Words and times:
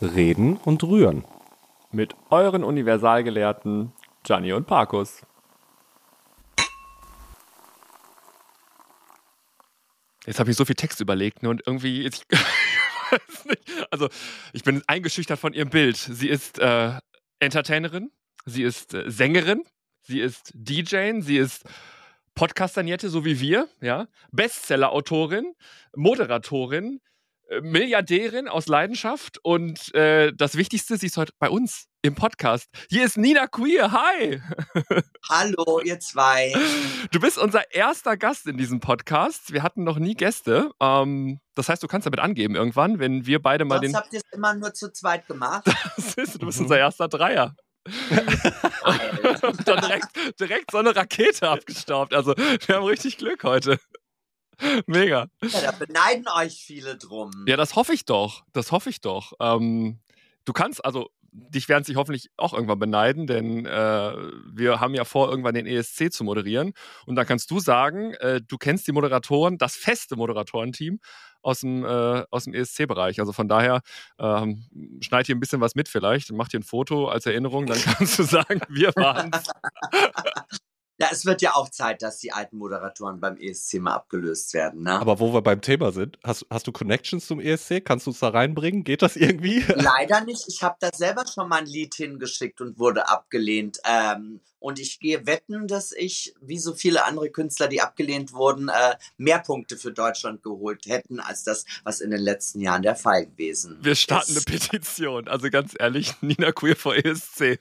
Reden 0.00 0.56
und 0.58 0.84
Rühren. 0.84 1.24
Mit 1.90 2.14
euren 2.30 2.62
Universalgelehrten 2.62 3.92
Gianni 4.22 4.52
und 4.52 4.66
Parkus. 4.66 5.22
Jetzt 10.26 10.38
habe 10.38 10.50
ich 10.50 10.56
so 10.56 10.64
viel 10.64 10.76
Text 10.76 11.00
überlegt 11.00 11.42
ne, 11.42 11.48
und 11.48 11.62
irgendwie, 11.66 12.06
ich, 12.06 12.20
weiß 12.30 13.46
nicht, 13.46 13.62
also 13.90 14.08
ich 14.52 14.62
bin 14.62 14.82
eingeschüchtert 14.86 15.38
von 15.38 15.52
ihrem 15.52 15.70
Bild. 15.70 15.96
Sie 15.96 16.28
ist 16.28 16.58
äh, 16.58 16.92
Entertainerin, 17.40 18.10
sie 18.44 18.62
ist 18.62 18.94
äh, 18.94 19.10
Sängerin, 19.10 19.64
sie 20.02 20.20
ist 20.20 20.52
DJ, 20.54 21.20
sie 21.20 21.38
ist 21.38 21.64
Podcastanierte, 22.34 23.08
so 23.08 23.24
wie 23.24 23.40
wir, 23.40 23.68
ja, 23.80 24.06
Bestseller-Autorin, 24.30 25.54
Moderatorin, 25.96 26.96
äh, 26.96 27.08
Milliardärin 27.62 28.46
aus 28.48 28.66
Leidenschaft 28.66 29.38
und 29.42 29.94
äh, 29.94 30.32
das 30.34 30.56
Wichtigste, 30.56 30.96
sie 30.98 31.06
ist 31.06 31.16
heute 31.16 31.32
bei 31.38 31.48
uns 31.48 31.86
im 32.02 32.14
Podcast. 32.14 32.68
Hier 32.90 33.04
ist 33.04 33.16
Nina 33.16 33.46
Queer. 33.46 33.90
Hi. 33.90 34.40
Hallo, 35.28 35.80
ihr 35.82 35.98
zwei. 35.98 36.52
Du 37.10 37.20
bist 37.20 37.38
unser 37.38 37.72
erster 37.74 38.16
Gast 38.16 38.46
in 38.46 38.56
diesem 38.56 38.80
Podcast. 38.80 39.52
Wir 39.52 39.62
hatten 39.62 39.82
noch 39.82 39.98
nie 39.98 40.14
Gäste. 40.14 40.70
Ähm, 40.80 41.40
das 41.54 41.68
heißt, 41.68 41.82
du 41.82 41.88
kannst 41.88 42.06
damit 42.06 42.20
angeben 42.20 42.54
irgendwann, 42.54 42.98
wenn 42.98 43.26
wir 43.26 43.40
beide 43.40 43.64
mal 43.64 43.76
das 43.76 43.82
den. 43.82 43.96
habt 43.96 44.12
ihr 44.12 44.20
immer 44.32 44.54
nur 44.54 44.74
zu 44.74 44.92
zweit 44.92 45.26
gemacht. 45.26 45.64
Das 45.96 46.14
ist, 46.14 46.40
du 46.40 46.46
bist 46.46 46.58
mhm. 46.58 46.66
unser 46.66 46.78
erster 46.78 47.08
Dreier. 47.08 47.56
dann 49.64 49.80
direkt, 49.80 50.40
direkt 50.40 50.70
so 50.70 50.78
eine 50.78 50.94
Rakete 50.94 51.48
abgestaubt. 51.48 52.12
Also, 52.12 52.34
wir 52.36 52.76
haben 52.76 52.84
richtig 52.84 53.16
Glück 53.16 53.42
heute. 53.44 53.78
Mega. 54.86 55.28
Ja, 55.42 55.60
da 55.60 55.72
beneiden 55.72 56.26
euch 56.36 56.64
viele 56.64 56.96
drum. 56.96 57.30
Ja, 57.46 57.56
das 57.56 57.76
hoffe 57.76 57.92
ich 57.92 58.04
doch. 58.04 58.44
Das 58.52 58.72
hoffe 58.72 58.90
ich 58.90 59.00
doch. 59.00 59.32
Ähm, 59.40 59.98
du 60.44 60.52
kannst, 60.52 60.84
also 60.84 61.10
dich 61.30 61.68
werden 61.68 61.84
sich 61.84 61.96
hoffentlich 61.96 62.30
auch 62.36 62.54
irgendwann 62.54 62.78
beneiden, 62.78 63.26
denn 63.26 63.66
äh, 63.66 64.12
wir 64.52 64.80
haben 64.80 64.94
ja 64.94 65.04
vor, 65.04 65.30
irgendwann 65.30 65.54
den 65.54 65.66
ESC 65.66 66.12
zu 66.12 66.24
moderieren. 66.24 66.72
Und 67.06 67.16
dann 67.16 67.26
kannst 67.26 67.50
du 67.50 67.60
sagen, 67.60 68.14
äh, 68.14 68.40
du 68.40 68.56
kennst 68.56 68.86
die 68.86 68.92
Moderatoren, 68.92 69.58
das 69.58 69.76
feste 69.76 70.16
Moderatorenteam 70.16 71.00
aus 71.42 71.60
dem, 71.60 71.84
äh, 71.84 72.24
aus 72.30 72.44
dem 72.44 72.54
ESC-Bereich. 72.54 73.20
Also 73.20 73.32
von 73.32 73.48
daher 73.48 73.82
ähm, 74.18 74.64
schneid 75.00 75.26
hier 75.26 75.36
ein 75.36 75.40
bisschen 75.40 75.60
was 75.60 75.74
mit 75.74 75.88
vielleicht, 75.88 76.32
mach 76.32 76.48
dir 76.48 76.60
ein 76.60 76.64
Foto 76.64 77.08
als 77.08 77.26
Erinnerung, 77.26 77.66
dann 77.66 77.78
kannst 77.82 78.18
du 78.18 78.22
sagen, 78.24 78.60
wir 78.68 78.92
waren 78.96 79.30
Ja, 81.00 81.08
es 81.12 81.24
wird 81.24 81.42
ja 81.42 81.54
auch 81.54 81.68
Zeit, 81.68 82.02
dass 82.02 82.18
die 82.18 82.32
alten 82.32 82.58
Moderatoren 82.58 83.20
beim 83.20 83.36
ESC 83.36 83.74
mal 83.74 83.94
abgelöst 83.94 84.52
werden. 84.52 84.82
Ne? 84.82 85.00
Aber 85.00 85.20
wo 85.20 85.32
wir 85.32 85.42
beim 85.42 85.60
Thema 85.60 85.92
sind, 85.92 86.18
hast, 86.24 86.44
hast 86.50 86.66
du 86.66 86.72
Connections 86.72 87.24
zum 87.26 87.38
ESC? 87.38 87.84
Kannst 87.84 88.06
du 88.06 88.10
uns 88.10 88.18
da 88.18 88.30
reinbringen? 88.30 88.82
Geht 88.82 89.02
das 89.02 89.14
irgendwie? 89.14 89.60
Leider 89.68 90.22
nicht. 90.22 90.48
Ich 90.48 90.64
habe 90.64 90.76
da 90.80 90.90
selber 90.92 91.24
schon 91.32 91.48
mal 91.48 91.60
ein 91.60 91.66
Lied 91.66 91.94
hingeschickt 91.94 92.60
und 92.60 92.80
wurde 92.80 93.08
abgelehnt. 93.08 93.78
Ähm, 93.84 94.40
und 94.58 94.80
ich 94.80 94.98
gehe 94.98 95.24
wetten, 95.24 95.68
dass 95.68 95.92
ich, 95.92 96.34
wie 96.40 96.58
so 96.58 96.74
viele 96.74 97.04
andere 97.04 97.30
Künstler, 97.30 97.68
die 97.68 97.80
abgelehnt 97.80 98.32
wurden, 98.32 98.68
äh, 98.68 98.96
mehr 99.16 99.38
Punkte 99.38 99.76
für 99.76 99.92
Deutschland 99.92 100.42
geholt 100.42 100.86
hätten, 100.86 101.20
als 101.20 101.44
das, 101.44 101.64
was 101.84 102.00
in 102.00 102.10
den 102.10 102.20
letzten 102.20 102.60
Jahren 102.60 102.82
der 102.82 102.96
Fall 102.96 103.26
gewesen 103.26 103.78
Wir 103.82 103.94
starten 103.94 104.32
ist. 104.32 104.48
eine 104.48 104.58
Petition. 104.58 105.28
Also 105.28 105.48
ganz 105.50 105.74
ehrlich, 105.78 106.14
Nina 106.22 106.50
Queer 106.50 106.74
vor 106.74 106.96
ESC. 106.96 107.60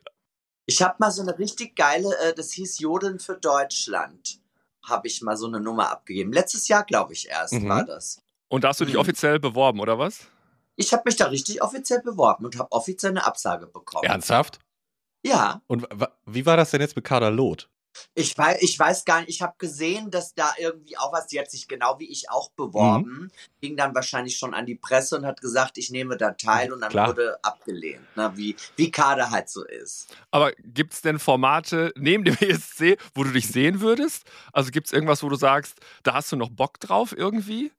Ich 0.67 0.81
habe 0.81 0.95
mal 0.99 1.11
so 1.11 1.21
eine 1.21 1.39
richtig 1.39 1.77
geile, 1.77 2.15
äh, 2.19 2.33
das 2.35 2.51
hieß 2.51 2.79
Jodeln 2.79 3.19
für 3.19 3.35
Deutschland, 3.35 4.41
habe 4.83 5.07
ich 5.07 5.21
mal 5.21 5.37
so 5.37 5.47
eine 5.47 5.61
Nummer 5.61 5.89
abgegeben. 5.89 6.33
Letztes 6.33 6.67
Jahr, 6.67 6.83
glaube 6.83 7.13
ich, 7.13 7.29
erst 7.29 7.53
mhm. 7.53 7.69
war 7.69 7.85
das. 7.85 8.21
Und 8.49 8.63
da 8.63 8.69
hast 8.69 8.81
du 8.81 8.85
dich 8.85 8.95
mhm. 8.95 8.99
offiziell 8.99 9.39
beworben, 9.39 9.79
oder 9.79 9.97
was? 9.97 10.27
Ich 10.75 10.91
habe 10.91 11.03
mich 11.05 11.15
da 11.15 11.27
richtig 11.27 11.61
offiziell 11.61 12.01
beworben 12.01 12.45
und 12.45 12.59
habe 12.59 12.71
offiziell 12.71 13.11
eine 13.11 13.25
Absage 13.25 13.65
bekommen. 13.65 14.03
Ernsthaft? 14.03 14.59
Ja. 15.23 15.61
Und 15.67 15.87
wie 16.25 16.45
war 16.45 16.57
das 16.57 16.71
denn 16.71 16.81
jetzt 16.81 16.95
mit 16.97 17.05
Kader 17.05 17.31
Loth? 17.31 17.69
Ich 18.13 18.37
weiß, 18.37 18.61
ich 18.61 18.77
weiß 18.77 19.05
gar 19.05 19.21
nicht, 19.21 19.29
ich 19.29 19.41
habe 19.41 19.55
gesehen, 19.57 20.11
dass 20.11 20.33
da 20.33 20.53
irgendwie 20.57 20.97
auch 20.97 21.13
was, 21.13 21.27
die 21.27 21.39
hat 21.39 21.51
sich 21.51 21.67
genau 21.67 21.99
wie 21.99 22.09
ich 22.09 22.29
auch 22.29 22.51
beworben, 22.51 23.09
mhm. 23.09 23.31
ging 23.61 23.77
dann 23.77 23.95
wahrscheinlich 23.95 24.37
schon 24.37 24.53
an 24.53 24.65
die 24.65 24.75
Presse 24.75 25.17
und 25.17 25.25
hat 25.25 25.41
gesagt, 25.41 25.77
ich 25.77 25.89
nehme 25.89 26.17
da 26.17 26.31
teil 26.31 26.71
und 26.73 26.81
dann 26.81 26.89
Klar. 26.89 27.07
wurde 27.07 27.43
abgelehnt, 27.43 28.05
ne? 28.15 28.31
wie, 28.35 28.55
wie 28.75 28.91
Kader 28.91 29.31
halt 29.31 29.49
so 29.49 29.65
ist. 29.65 30.15
Aber 30.31 30.51
gibt 30.63 30.93
es 30.93 31.01
denn 31.01 31.19
Formate 31.19 31.93
neben 31.95 32.23
dem 32.23 32.35
ESC, 32.39 32.97
wo 33.13 33.23
du 33.23 33.31
dich 33.31 33.47
sehen 33.47 33.81
würdest? 33.81 34.23
Also 34.53 34.71
gibt 34.71 34.87
es 34.87 34.93
irgendwas, 34.93 35.23
wo 35.23 35.29
du 35.29 35.35
sagst, 35.35 35.79
da 36.03 36.13
hast 36.13 36.31
du 36.31 36.35
noch 36.35 36.49
Bock 36.49 36.79
drauf 36.79 37.15
irgendwie? 37.15 37.71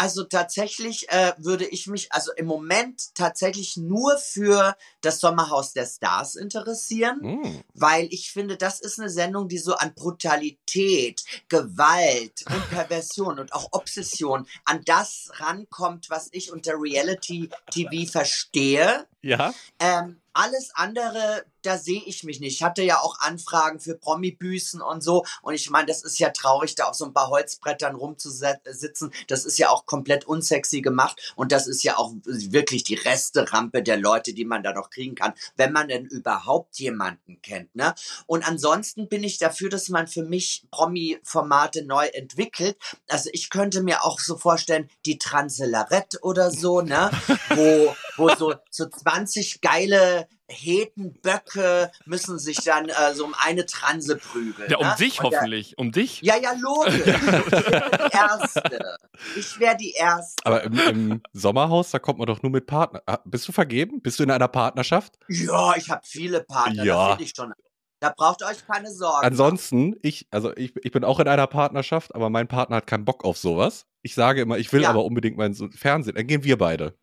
Also 0.00 0.24
tatsächlich 0.24 1.10
äh, 1.10 1.34
würde 1.36 1.66
ich 1.66 1.86
mich 1.86 2.10
also 2.10 2.32
im 2.32 2.46
Moment 2.46 3.14
tatsächlich 3.14 3.76
nur 3.76 4.16
für 4.16 4.74
das 5.02 5.20
Sommerhaus 5.20 5.74
der 5.74 5.84
Stars 5.84 6.36
interessieren, 6.36 7.18
mm. 7.20 7.64
weil 7.74 8.08
ich 8.10 8.32
finde, 8.32 8.56
das 8.56 8.80
ist 8.80 8.98
eine 8.98 9.10
Sendung, 9.10 9.48
die 9.48 9.58
so 9.58 9.74
an 9.74 9.92
Brutalität, 9.94 11.22
Gewalt 11.50 12.46
und 12.48 12.70
Perversion 12.70 13.38
und 13.38 13.52
auch 13.52 13.68
Obsession 13.72 14.46
an 14.64 14.80
das 14.86 15.32
rankommt, 15.34 16.08
was 16.08 16.30
ich 16.32 16.50
unter 16.50 16.80
Reality 16.80 17.50
TV 17.70 18.10
verstehe. 18.10 19.06
Ja. 19.20 19.52
Ähm, 19.80 20.18
alles 20.32 20.70
andere, 20.76 21.44
da 21.62 21.78
sehe 21.78 22.02
ich 22.04 22.24
mich 22.24 22.40
nicht. 22.40 22.54
Ich 22.54 22.62
hatte 22.62 22.82
ja 22.82 23.00
auch 23.00 23.20
Anfragen 23.20 23.80
für 23.80 23.94
Promi-Büßen 23.94 24.80
und 24.80 25.02
so. 25.02 25.24
Und 25.42 25.54
ich 25.54 25.70
meine, 25.70 25.86
das 25.86 26.02
ist 26.02 26.18
ja 26.18 26.30
traurig, 26.30 26.74
da 26.74 26.84
auf 26.84 26.94
so 26.94 27.04
ein 27.04 27.14
paar 27.14 27.28
Holzbrettern 27.28 27.94
rumzusitzen. 27.94 29.12
Das 29.28 29.44
ist 29.44 29.58
ja 29.58 29.70
auch 29.70 29.86
komplett 29.86 30.26
unsexy 30.26 30.80
gemacht. 30.80 31.32
Und 31.36 31.52
das 31.52 31.66
ist 31.66 31.82
ja 31.82 31.96
auch 31.96 32.12
wirklich 32.24 32.84
die 32.84 32.94
Resterampe 32.94 33.82
der 33.82 33.96
Leute, 33.96 34.32
die 34.32 34.44
man 34.44 34.62
da 34.62 34.72
noch 34.72 34.90
kriegen 34.90 35.14
kann, 35.14 35.34
wenn 35.56 35.72
man 35.72 35.88
denn 35.88 36.06
überhaupt 36.06 36.78
jemanden 36.78 37.40
kennt. 37.42 37.74
Ne? 37.74 37.94
Und 38.26 38.46
ansonsten 38.46 39.08
bin 39.08 39.24
ich 39.24 39.38
dafür, 39.38 39.68
dass 39.68 39.88
man 39.88 40.06
für 40.06 40.22
mich 40.22 40.66
Promi-Formate 40.70 41.84
neu 41.84 42.06
entwickelt. 42.06 42.76
Also 43.08 43.30
ich 43.32 43.50
könnte 43.50 43.82
mir 43.82 44.04
auch 44.04 44.20
so 44.20 44.36
vorstellen, 44.36 44.88
die 45.06 45.18
Transelarette 45.18 46.18
oder 46.22 46.50
so, 46.50 46.80
ne? 46.80 47.10
wo, 47.50 47.94
wo 48.16 48.34
so, 48.34 48.54
so 48.70 48.88
20 48.88 49.60
geile 49.60 50.28
Hetenböcke 50.50 51.90
müssen 52.04 52.38
sich 52.38 52.58
dann 52.64 52.88
äh, 52.88 53.14
so 53.14 53.24
um 53.24 53.34
eine 53.38 53.66
Transe 53.66 54.16
prügeln. 54.16 54.70
Ja, 54.70 54.78
um 54.78 54.86
ne? 54.86 54.94
dich 54.98 55.22
hoffentlich. 55.22 55.78
Um 55.78 55.92
dich? 55.92 56.20
Ja, 56.22 56.36
ja, 56.36 56.52
logisch. 56.52 56.94
ich 56.96 57.06
wäre 57.06 57.90
die 57.90 58.16
Erste. 58.16 58.96
Ich 59.36 59.60
wäre 59.60 59.76
die 59.76 59.92
Erste. 59.92 60.44
Aber 60.44 60.62
im, 60.64 60.78
im, 60.78 61.22
Sommerhaus, 61.32 61.90
da 61.90 61.98
kommt 61.98 62.18
man 62.18 62.26
doch 62.26 62.42
nur 62.42 62.50
mit 62.50 62.66
Partner. 62.66 63.02
Ah, 63.06 63.18
bist 63.24 63.46
du 63.48 63.52
vergeben? 63.52 64.00
Bist 64.02 64.18
du 64.18 64.24
in 64.24 64.30
einer 64.30 64.48
Partnerschaft? 64.48 65.18
Ja, 65.28 65.74
ich 65.76 65.90
habe 65.90 66.02
viele 66.04 66.42
Partner. 66.42 66.84
Ja. 66.84 67.10
Das 67.12 67.20
ich 67.20 67.32
schon. 67.36 67.52
Da 68.00 68.12
braucht 68.16 68.40
ihr 68.40 68.46
euch 68.46 68.66
keine 68.66 68.90
Sorgen. 68.90 69.26
Ansonsten, 69.26 69.94
ich, 70.00 70.26
also 70.30 70.56
ich, 70.56 70.74
ich 70.82 70.90
bin 70.90 71.04
auch 71.04 71.20
in 71.20 71.28
einer 71.28 71.46
Partnerschaft, 71.46 72.14
aber 72.14 72.30
mein 72.30 72.48
Partner 72.48 72.76
hat 72.76 72.86
keinen 72.86 73.04
Bock 73.04 73.24
auf 73.24 73.36
sowas. 73.36 73.86
Ich 74.02 74.14
sage 74.14 74.40
immer, 74.40 74.56
ich 74.56 74.72
will 74.72 74.82
ja. 74.82 74.88
aber 74.88 75.04
unbedingt 75.04 75.36
meinen 75.36 75.54
Fernsehen. 75.72 76.14
Dann 76.14 76.26
gehen 76.26 76.42
wir 76.42 76.56
beide. 76.56 76.94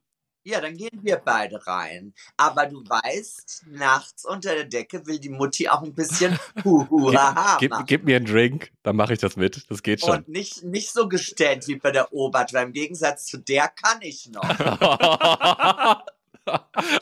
Ja, 0.47 0.61
dann 0.61 0.77
gehen 0.77 0.99
wir 1.01 1.17
beide 1.17 1.67
rein. 1.67 2.13
Aber 2.37 2.67
du 2.67 2.77
weißt, 2.77 3.65
nachts 3.67 4.23
unter 4.23 4.55
der 4.55 4.63
Decke 4.63 5.05
will 5.05 5.19
die 5.19 5.27
Mutti 5.27 5.67
auch 5.67 5.83
ein 5.83 5.93
bisschen 5.93 6.39
Huhura 6.63 7.57
gib, 7.59 7.73
gib, 7.73 7.87
gib, 7.87 8.03
mir 8.05 8.15
einen 8.15 8.25
Drink, 8.25 8.71
dann 8.81 8.95
mache 8.95 9.11
ich 9.11 9.19
das 9.19 9.35
mit. 9.35 9.69
Das 9.69 9.83
geht 9.83 9.99
schon. 9.99 10.19
Und 10.19 10.29
nicht, 10.29 10.63
nicht 10.63 10.93
so 10.93 11.09
gestellt 11.09 11.67
wie 11.67 11.75
bei 11.75 11.91
der 11.91 12.13
Obert, 12.13 12.53
weil 12.53 12.67
im 12.67 12.71
Gegensatz 12.71 13.25
zu 13.25 13.39
der 13.39 13.67
kann 13.67 13.97
ich 13.99 14.29
noch. 14.31 14.41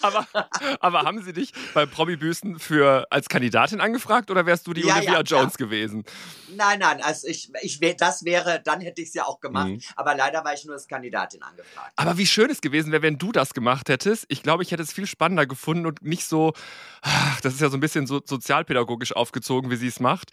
aber, 0.02 0.28
aber 0.80 1.02
haben 1.04 1.22
sie 1.24 1.34
dich 1.34 1.54
beim 1.74 1.90
Promi-Büßen 1.90 2.60
für 2.60 3.06
als 3.10 3.30
Kandidatin 3.30 3.82
angefragt 3.82 4.32
oder 4.32 4.46
wärst 4.46 4.68
du 4.68 4.74
die 4.74 4.82
ja, 4.82 4.96
Olivia 4.96 5.14
ja, 5.14 5.22
Jones 5.22 5.54
ja. 5.54 5.66
gewesen? 5.66 6.04
Nein, 6.56 6.80
nein, 6.80 7.02
also 7.02 7.28
ich, 7.28 7.52
ich 7.62 7.80
das 7.98 8.26
wäre, 8.26 8.62
dann 8.64 8.82
hätte 8.82 9.02
ich 9.02 9.10
es 9.10 9.14
ja 9.14 9.26
auch 9.26 9.40
gemacht. 9.40 9.68
Mhm. 9.68 9.82
Aber 9.96 10.16
leider 10.16 10.44
war 10.44 10.54
ich 10.54 10.66
nur 10.66 10.76
als 10.76 10.88
Kandidatin 10.88 11.42
angefragt. 11.44 11.94
Aber 11.96 12.18
wie 12.18 12.26
schön 12.26 12.50
es 12.50 12.62
gewesen 12.62 12.92
wäre, 12.92 13.02
wenn 13.02 13.18
du 13.18 13.32
das 13.32 13.54
gemacht 13.54 13.90
hättest. 13.90 14.26
Ich 14.30 14.44
glaube, 14.44 14.64
ich 14.64 14.72
hätte 14.72 14.84
es 14.84 14.94
viel 14.94 15.08
spannender 15.08 15.46
gefunden 15.46 15.86
und 15.86 16.02
nicht 16.02 16.26
so, 16.26 16.54
das 17.42 17.54
ist 17.54 17.62
ja 17.62 17.70
so 17.70 17.78
ein 17.78 17.82
bisschen 17.82 18.08
so 18.08 18.22
sozialpädagogisch 18.24 19.16
aufgezogen, 19.16 19.72
wie 19.72 19.76
sie 19.76 19.88
es 19.88 20.00
macht. 20.00 20.32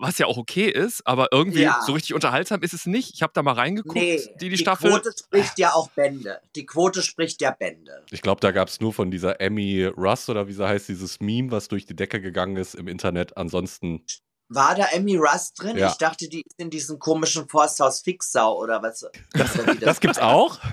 Was 0.00 0.18
ja 0.18 0.26
auch 0.26 0.36
okay 0.36 0.68
ist, 0.68 1.06
aber 1.06 1.28
irgendwie 1.32 1.62
ja. 1.62 1.80
so 1.84 1.92
richtig 1.92 2.14
unterhaltsam 2.14 2.62
ist 2.62 2.72
es 2.72 2.86
nicht. 2.86 3.14
Ich 3.14 3.22
habe 3.22 3.32
da 3.34 3.42
mal 3.42 3.52
reingeguckt, 3.52 3.96
nee, 3.96 4.16
die, 4.16 4.44
die, 4.44 4.48
die 4.50 4.58
Staffel. 4.58 4.90
Die 4.90 4.96
Quote 4.96 5.12
spricht 5.18 5.58
ja 5.58 5.72
auch 5.72 5.90
Bände. 5.90 6.40
Die 6.56 6.66
Quote 6.66 7.02
spricht 7.02 7.40
ja 7.40 7.50
Bände. 7.50 8.04
Ich 8.10 8.22
glaube, 8.22 8.40
da 8.40 8.50
gab 8.50 8.68
es 8.68 8.80
nur 8.80 8.92
von 8.92 9.10
dieser 9.10 9.40
Emmy 9.40 9.84
Russ 9.84 10.28
oder 10.28 10.48
wie 10.48 10.52
sie 10.52 10.66
heißt, 10.66 10.88
dieses 10.88 11.20
Meme, 11.20 11.50
was 11.50 11.68
durch 11.68 11.86
die 11.86 11.96
Decke 11.96 12.20
gegangen 12.20 12.56
ist 12.56 12.74
im 12.74 12.88
Internet. 12.88 13.36
Ansonsten 13.36 14.04
war 14.48 14.74
da 14.74 14.86
Emmy 14.86 15.16
Rust 15.16 15.62
drin? 15.62 15.76
Ja. 15.76 15.88
Ich 15.88 15.98
dachte, 15.98 16.28
die 16.28 16.42
ist 16.42 16.58
in 16.58 16.70
diesem 16.70 16.98
komischen 16.98 17.48
Forsthaus 17.48 18.00
Fixsau 18.00 18.58
oder 18.58 18.82
was. 18.82 19.06
Das, 19.32 19.52
das, 19.52 19.76
das 19.80 20.00
gibt's 20.00 20.18
auch? 20.18 20.58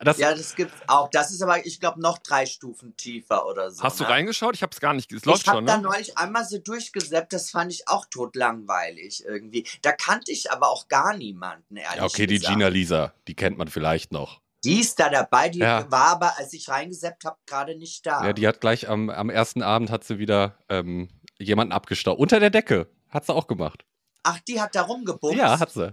Das 0.00 0.16
ja, 0.18 0.32
das 0.32 0.54
gibt's 0.54 0.76
auch. 0.86 1.10
Das 1.10 1.32
ist 1.32 1.42
aber, 1.42 1.66
ich 1.66 1.80
glaube, 1.80 2.00
noch 2.00 2.18
drei 2.18 2.46
Stufen 2.46 2.96
tiefer 2.96 3.46
oder 3.46 3.70
so. 3.72 3.82
Hast 3.82 3.98
ne? 3.98 4.06
du 4.06 4.12
reingeschaut? 4.12 4.54
Ich 4.54 4.62
habe 4.62 4.70
es 4.72 4.78
gar 4.80 4.94
nicht. 4.94 5.12
Es 5.12 5.24
läuft 5.24 5.42
ich 5.42 5.48
habe 5.48 5.64
da 5.64 5.76
ne? 5.76 5.82
neulich 5.82 6.16
einmal 6.16 6.44
so 6.44 6.58
durchgesäppt. 6.58 7.32
Das 7.32 7.50
fand 7.50 7.72
ich 7.72 7.88
auch 7.88 8.06
totlangweilig 8.06 9.24
irgendwie. 9.26 9.66
Da 9.82 9.90
kannte 9.90 10.30
ich 10.30 10.52
aber 10.52 10.70
auch 10.70 10.86
gar 10.86 11.16
niemanden, 11.16 11.76
ehrlich 11.76 11.96
ja, 11.96 12.04
okay, 12.04 12.26
gesagt. 12.26 12.46
die 12.48 12.54
Gina 12.54 12.68
Lisa, 12.68 13.12
die 13.26 13.34
kennt 13.34 13.58
man 13.58 13.66
vielleicht 13.66 14.12
noch. 14.12 14.40
Die 14.64 14.80
ist 14.80 14.98
da 14.98 15.08
dabei, 15.08 15.48
die 15.48 15.60
ja. 15.60 15.90
war 15.90 16.06
aber, 16.06 16.38
als 16.38 16.52
ich 16.52 16.68
reingeseppt 16.68 17.24
habe, 17.24 17.36
gerade 17.46 17.76
nicht 17.76 18.06
da. 18.06 18.24
Ja, 18.24 18.32
die 18.32 18.46
hat 18.46 18.60
gleich 18.60 18.88
am, 18.88 19.10
am 19.10 19.30
ersten 19.30 19.62
Abend 19.62 19.90
hat 19.90 20.04
sie 20.04 20.18
wieder 20.18 20.58
ähm, 20.68 21.08
jemanden 21.38 21.72
abgestaubt. 21.72 22.20
Unter 22.20 22.40
der 22.40 22.50
Decke. 22.50 22.88
Hat 23.10 23.26
sie 23.26 23.34
auch 23.34 23.46
gemacht. 23.46 23.84
Ach, 24.22 24.38
die 24.40 24.60
hat 24.60 24.74
da 24.74 24.82
rumgebumst? 24.82 25.38
Ja, 25.38 25.58
hat 25.58 25.70
sie. 25.70 25.92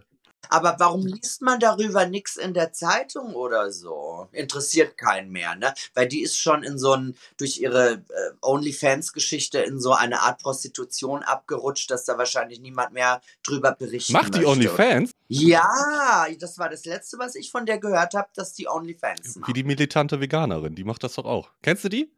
Aber 0.50 0.76
warum 0.80 1.06
liest 1.06 1.42
man 1.42 1.60
darüber 1.60 2.06
nichts 2.06 2.36
in 2.36 2.54
der 2.54 2.74
Zeitung 2.74 3.34
oder 3.34 3.72
so? 3.72 4.28
Interessiert 4.32 4.98
keinen 4.98 5.32
mehr, 5.32 5.56
ne? 5.56 5.74
Weil 5.94 6.08
die 6.08 6.22
ist 6.22 6.38
schon 6.38 6.64
in 6.64 6.78
so 6.78 6.94
ein, 6.94 7.16
durch 7.38 7.60
ihre 7.60 7.94
äh, 7.94 8.32
OnlyFans-Geschichte 8.42 9.60
in 9.60 9.80
so 9.80 9.94
eine 9.94 10.22
Art 10.22 10.42
Prostitution 10.42 11.24
abgerutscht, 11.24 11.90
dass 11.90 12.06
da 12.06 12.18
wahrscheinlich 12.18 12.60
niemand 12.60 12.94
mehr 12.94 13.22
drüber 13.44 13.72
berichten 13.72 14.14
Macht 14.14 14.36
die 14.36 14.46
OnlyFans? 14.46 15.12
Ja, 15.28 16.28
das 16.40 16.60
war 16.60 16.70
das 16.70 16.86
Letzte, 16.86 17.18
was 17.18 17.36
ich 17.36 17.52
von 17.52 17.66
der 17.66 17.80
gehört 17.80 18.14
habe, 18.14 18.30
dass 18.36 18.54
die 18.54 18.68
OnlyFans 18.68 19.38
macht. 19.38 19.50
Wie 19.50 19.54
die 19.54 19.64
militante 19.64 20.20
Veganerin, 20.20 20.76
die 20.76 20.84
macht 20.84 21.04
das 21.04 21.16
doch 21.16 21.26
auch. 21.26 21.50
Kennst 21.62 21.84
du 21.84 21.90
die? 21.90 22.14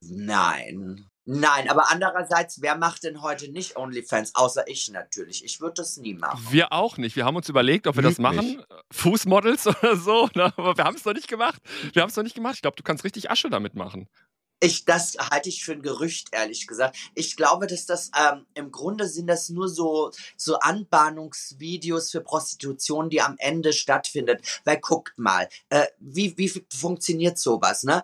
Nein. 0.00 1.06
Nein, 1.28 1.68
aber 1.68 1.90
andererseits, 1.90 2.62
wer 2.62 2.76
macht 2.76 3.02
denn 3.02 3.20
heute 3.20 3.50
nicht 3.50 3.76
OnlyFans? 3.76 4.36
Außer 4.36 4.68
ich 4.68 4.90
natürlich. 4.92 5.44
Ich 5.44 5.60
würde 5.60 5.74
das 5.74 5.96
nie 5.96 6.14
machen. 6.14 6.40
Wir 6.50 6.72
auch 6.72 6.98
nicht. 6.98 7.16
Wir 7.16 7.24
haben 7.24 7.34
uns 7.34 7.48
überlegt, 7.48 7.88
ob 7.88 7.96
wir 7.96 8.02
Lüg 8.02 8.12
das 8.12 8.18
machen. 8.18 8.46
Nicht. 8.46 8.66
Fußmodels 8.92 9.66
oder 9.82 9.96
so. 9.96 10.28
Ne? 10.36 10.52
Aber 10.56 10.76
wir 10.76 10.84
haben 10.84 10.94
es 10.94 11.04
noch 11.04 11.14
nicht 11.14 11.26
gemacht. 11.26 11.60
Wir 11.92 12.02
haben 12.02 12.10
es 12.10 12.16
noch 12.16 12.22
nicht 12.22 12.36
gemacht. 12.36 12.54
Ich 12.54 12.62
glaube, 12.62 12.76
du 12.76 12.84
kannst 12.84 13.02
richtig 13.02 13.28
Asche 13.28 13.50
damit 13.50 13.74
machen. 13.74 14.08
Ich, 14.58 14.86
das 14.86 15.16
halte 15.18 15.50
ich 15.50 15.64
für 15.64 15.72
ein 15.72 15.82
Gerücht, 15.82 16.28
ehrlich 16.32 16.66
gesagt. 16.66 16.96
Ich 17.14 17.36
glaube, 17.36 17.66
dass 17.66 17.84
das 17.84 18.10
ähm, 18.18 18.46
im 18.54 18.70
Grunde 18.70 19.06
sind 19.06 19.26
das 19.26 19.50
nur 19.50 19.68
so, 19.68 20.12
so 20.36 20.58
Anbahnungsvideos 20.60 22.10
für 22.10 22.22
Prostitution, 22.22 23.10
die 23.10 23.20
am 23.20 23.34
Ende 23.38 23.74
stattfindet. 23.74 24.60
Weil 24.64 24.78
guckt 24.78 25.18
mal, 25.18 25.48
äh, 25.68 25.86
wie, 25.98 26.38
wie 26.38 26.48
funktioniert 26.72 27.36
sowas, 27.36 27.82
ne? 27.82 28.02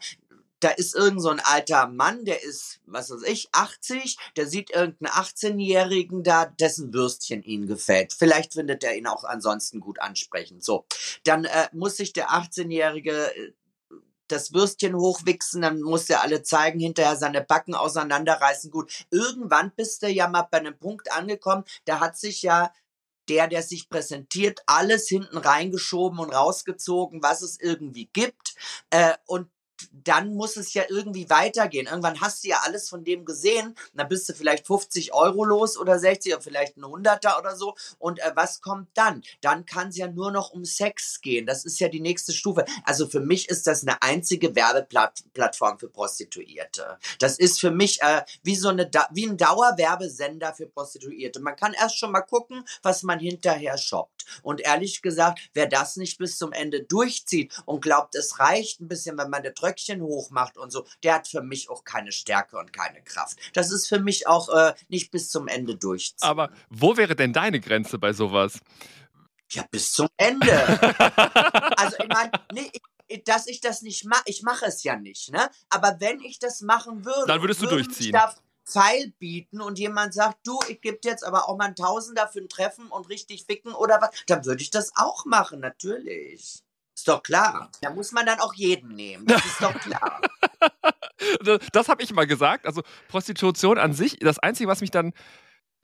Da 0.62 0.70
ist 0.70 0.94
irgend 0.94 1.20
so 1.20 1.28
ein 1.28 1.40
alter 1.40 1.88
Mann, 1.88 2.24
der 2.24 2.42
ist, 2.44 2.80
was 2.86 3.10
weiß 3.10 3.22
ich, 3.24 3.48
80, 3.52 4.16
der 4.36 4.46
sieht 4.46 4.70
irgendeinen 4.70 5.12
18-Jährigen 5.12 6.22
da, 6.22 6.46
dessen 6.46 6.94
Würstchen 6.94 7.42
ihm 7.42 7.66
gefällt. 7.66 8.12
Vielleicht 8.12 8.52
findet 8.54 8.84
er 8.84 8.94
ihn 8.94 9.08
auch 9.08 9.24
ansonsten 9.24 9.80
gut 9.80 10.00
ansprechend. 10.00 10.62
So, 10.62 10.86
dann 11.24 11.44
äh, 11.46 11.68
muss 11.72 11.96
sich 11.96 12.12
der 12.12 12.30
18-Jährige 12.30 13.34
äh, 13.34 13.52
das 14.28 14.54
Würstchen 14.54 14.94
hochwichsen, 14.94 15.62
dann 15.62 15.82
muss 15.82 16.08
er 16.08 16.22
alle 16.22 16.42
zeigen, 16.42 16.78
hinterher 16.78 17.16
seine 17.16 17.42
Backen 17.42 17.74
auseinanderreißen. 17.74 18.70
Gut, 18.70 19.04
irgendwann 19.10 19.72
bist 19.76 20.02
du 20.02 20.08
ja 20.08 20.28
mal 20.28 20.46
bei 20.50 20.58
einem 20.58 20.78
Punkt 20.78 21.12
angekommen, 21.12 21.64
da 21.84 22.00
hat 22.00 22.16
sich 22.16 22.42
ja 22.42 22.72
der, 23.28 23.46
der 23.46 23.62
sich 23.62 23.88
präsentiert, 23.88 24.60
alles 24.66 25.08
hinten 25.08 25.36
reingeschoben 25.36 26.18
und 26.18 26.30
rausgezogen, 26.30 27.22
was 27.22 27.42
es 27.42 27.58
irgendwie 27.60 28.06
gibt. 28.12 28.54
Äh, 28.90 29.14
und 29.26 29.48
dann 29.92 30.34
muss 30.34 30.56
es 30.56 30.74
ja 30.74 30.84
irgendwie 30.88 31.28
weitergehen. 31.30 31.86
Irgendwann 31.86 32.20
hast 32.20 32.44
du 32.44 32.48
ja 32.48 32.60
alles 32.64 32.88
von 32.88 33.04
dem 33.04 33.24
gesehen. 33.24 33.74
Dann 33.94 34.08
bist 34.08 34.28
du 34.28 34.34
vielleicht 34.34 34.66
50 34.66 35.14
Euro 35.14 35.44
los 35.44 35.78
oder 35.78 35.98
60 35.98 36.34
oder 36.34 36.42
vielleicht 36.42 36.76
ein 36.76 36.84
Hunderter 36.84 37.38
oder 37.38 37.56
so. 37.56 37.74
Und 37.98 38.20
äh, 38.20 38.32
was 38.34 38.60
kommt 38.60 38.88
dann? 38.94 39.22
Dann 39.40 39.66
kann 39.66 39.88
es 39.88 39.96
ja 39.96 40.08
nur 40.08 40.30
noch 40.30 40.50
um 40.50 40.64
Sex 40.64 41.20
gehen. 41.20 41.46
Das 41.46 41.64
ist 41.64 41.78
ja 41.80 41.88
die 41.88 42.00
nächste 42.00 42.32
Stufe. 42.32 42.64
Also 42.84 43.06
für 43.06 43.20
mich 43.20 43.48
ist 43.48 43.66
das 43.66 43.82
eine 43.82 44.02
einzige 44.02 44.54
Werbeplattform 44.54 45.78
für 45.78 45.88
Prostituierte. 45.88 46.98
Das 47.18 47.38
ist 47.38 47.60
für 47.60 47.70
mich 47.70 48.00
äh, 48.02 48.22
wie 48.42 48.56
so 48.56 48.68
eine 48.68 48.90
wie 49.10 49.26
ein 49.26 49.36
Dauerwerbesender 49.36 50.54
für 50.54 50.66
Prostituierte. 50.66 51.40
Man 51.40 51.56
kann 51.56 51.74
erst 51.74 51.98
schon 51.98 52.12
mal 52.12 52.22
gucken, 52.22 52.64
was 52.82 53.02
man 53.02 53.18
hinterher 53.18 53.78
shoppt. 53.78 54.21
Und 54.42 54.60
ehrlich 54.60 55.02
gesagt, 55.02 55.40
wer 55.54 55.66
das 55.66 55.96
nicht 55.96 56.18
bis 56.18 56.38
zum 56.38 56.52
Ende 56.52 56.82
durchzieht 56.82 57.52
und 57.64 57.82
glaubt, 57.82 58.14
es 58.14 58.38
reicht 58.38 58.80
ein 58.80 58.88
bisschen, 58.88 59.18
wenn 59.18 59.30
man 59.30 59.42
der 59.42 59.54
Röckchen 59.60 60.02
hochmacht 60.02 60.56
und 60.58 60.70
so, 60.70 60.86
der 61.02 61.14
hat 61.14 61.28
für 61.28 61.42
mich 61.42 61.70
auch 61.70 61.84
keine 61.84 62.12
Stärke 62.12 62.58
und 62.58 62.72
keine 62.72 63.02
Kraft. 63.02 63.38
Das 63.52 63.70
ist 63.70 63.88
für 63.88 64.00
mich 64.00 64.26
auch 64.26 64.48
äh, 64.48 64.74
nicht 64.88 65.10
bis 65.10 65.30
zum 65.30 65.48
Ende 65.48 65.76
durchziehen. 65.76 66.28
Aber 66.28 66.50
wo 66.70 66.96
wäre 66.96 67.16
denn 67.16 67.32
deine 67.32 67.60
Grenze 67.60 67.98
bei 67.98 68.12
sowas? 68.12 68.58
Ja, 69.50 69.64
bis 69.70 69.92
zum 69.92 70.08
Ende. 70.16 70.50
also 71.76 71.96
ich 71.98 72.08
meine, 72.08 72.30
nee, 72.52 72.70
ich, 73.08 73.24
dass 73.24 73.46
ich 73.46 73.60
das 73.60 73.82
nicht 73.82 74.04
mache, 74.04 74.22
ich 74.26 74.42
mache 74.42 74.66
es 74.66 74.82
ja 74.82 74.96
nicht, 74.96 75.30
ne? 75.30 75.50
Aber 75.68 75.96
wenn 76.00 76.20
ich 76.20 76.38
das 76.38 76.62
machen 76.62 77.04
würde, 77.04 77.26
dann 77.26 77.40
würdest 77.42 77.60
du 77.62 77.66
durchziehen. 77.66 78.12
Pfeil 78.64 79.12
bieten 79.18 79.60
und 79.60 79.78
jemand 79.78 80.14
sagt, 80.14 80.46
du, 80.46 80.58
ich 80.68 80.80
gebe 80.80 80.98
jetzt 81.04 81.24
aber 81.24 81.48
auch 81.48 81.56
mal 81.56 81.66
einen 81.66 81.76
Tausender 81.76 82.28
für 82.28 82.40
ein 82.40 82.48
Treffen 82.48 82.86
und 82.88 83.08
richtig 83.08 83.44
ficken 83.44 83.74
oder 83.74 84.00
was, 84.00 84.10
dann 84.26 84.44
würde 84.44 84.62
ich 84.62 84.70
das 84.70 84.92
auch 84.96 85.24
machen, 85.24 85.60
natürlich. 85.60 86.62
Ist 86.94 87.08
doch 87.08 87.22
klar. 87.22 87.70
Da 87.80 87.90
muss 87.90 88.12
man 88.12 88.26
dann 88.26 88.38
auch 88.40 88.54
jeden 88.54 88.94
nehmen. 88.94 89.26
Das 89.26 89.44
ist 89.44 89.62
doch 89.62 89.74
klar. 89.74 90.20
das 91.72 91.88
habe 91.88 92.02
ich 92.02 92.12
mal 92.12 92.26
gesagt. 92.26 92.66
Also 92.66 92.82
Prostitution 93.08 93.78
an 93.78 93.92
sich, 93.94 94.18
das 94.18 94.38
Einzige, 94.38 94.68
was 94.68 94.80
mich 94.80 94.90
dann 94.90 95.12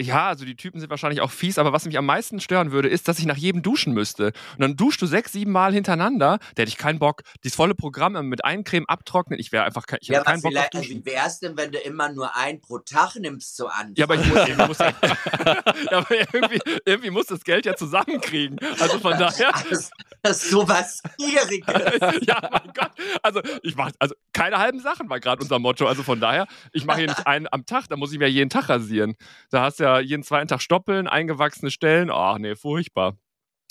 ja, 0.00 0.28
also 0.28 0.44
die 0.44 0.54
Typen 0.54 0.80
sind 0.80 0.90
wahrscheinlich 0.90 1.20
auch 1.20 1.30
fies, 1.30 1.58
aber 1.58 1.72
was 1.72 1.84
mich 1.84 1.98
am 1.98 2.06
meisten 2.06 2.38
stören 2.40 2.70
würde, 2.70 2.88
ist, 2.88 3.08
dass 3.08 3.18
ich 3.18 3.26
nach 3.26 3.36
jedem 3.36 3.62
duschen 3.62 3.92
müsste. 3.92 4.26
Und 4.26 4.60
dann 4.60 4.76
duschst 4.76 5.02
du 5.02 5.06
sechs, 5.06 5.32
sieben 5.32 5.50
Mal 5.50 5.72
hintereinander, 5.72 6.38
da 6.54 6.62
hätte 6.62 6.68
ich 6.68 6.76
keinen 6.76 7.00
Bock. 7.00 7.22
Dieses 7.42 7.56
volle 7.56 7.74
Programm 7.74 8.12
mit 8.28 8.44
Eincreme 8.44 8.86
abtrocknen, 8.86 9.40
ich 9.40 9.50
wäre 9.50 9.64
einfach 9.64 9.86
kein, 9.86 9.98
ich 10.00 10.08
ja, 10.08 10.22
keinen 10.22 10.40
Bock 10.40 10.56
auf 10.56 10.70
duschen. 10.70 11.04
Wie 11.04 11.06
wär's 11.06 11.40
denn, 11.40 11.56
wenn 11.56 11.72
du 11.72 11.78
immer 11.78 12.12
nur 12.12 12.36
ein 12.36 12.60
pro 12.60 12.78
Tag 12.78 13.16
nimmst 13.16 13.56
so 13.56 13.66
an? 13.66 13.94
Ja, 13.96 14.04
aber, 14.04 14.14
ich 14.14 14.26
muss, 14.26 14.36
irgendwie, 14.36 14.66
muss 14.66 14.78
ja, 14.78 14.92
ja, 15.90 15.98
aber 15.98 16.14
irgendwie, 16.32 16.60
irgendwie 16.84 17.10
muss 17.10 17.26
das 17.26 17.42
Geld 17.42 17.66
ja 17.66 17.74
zusammenkriegen. 17.74 18.58
Also 18.78 19.00
von 19.00 19.18
daher. 19.18 19.52
Das, 19.68 19.90
das 20.22 20.44
ist 20.44 20.50
sowas 20.50 21.02
Gieriges. 21.18 21.66
ja, 22.22 22.48
mein 22.50 22.72
Gott. 22.74 22.92
Also 23.22 23.40
ich 23.62 23.74
mache, 23.74 23.92
also 23.98 24.14
keine 24.32 24.58
halben 24.58 24.80
Sachen 24.80 25.10
war 25.10 25.18
gerade 25.18 25.42
unser 25.42 25.58
Motto. 25.58 25.86
Also 25.86 26.02
von 26.02 26.20
daher, 26.20 26.46
ich 26.72 26.84
mache 26.84 26.98
hier 26.98 27.08
nicht 27.08 27.26
einen 27.26 27.48
am 27.50 27.66
Tag, 27.66 27.88
da 27.88 27.96
muss 27.96 28.12
ich 28.12 28.18
mir 28.18 28.28
jeden 28.28 28.50
Tag 28.50 28.68
rasieren. 28.68 29.16
Da 29.50 29.62
hast 29.62 29.80
du 29.80 29.84
ja 29.84 29.87
jeden 30.00 30.22
zweiten 30.22 30.48
Tag 30.48 30.60
stoppeln, 30.60 31.06
eingewachsene 31.06 31.70
Stellen. 31.70 32.10
Ach 32.10 32.38
nee, 32.38 32.54
furchtbar. 32.54 33.16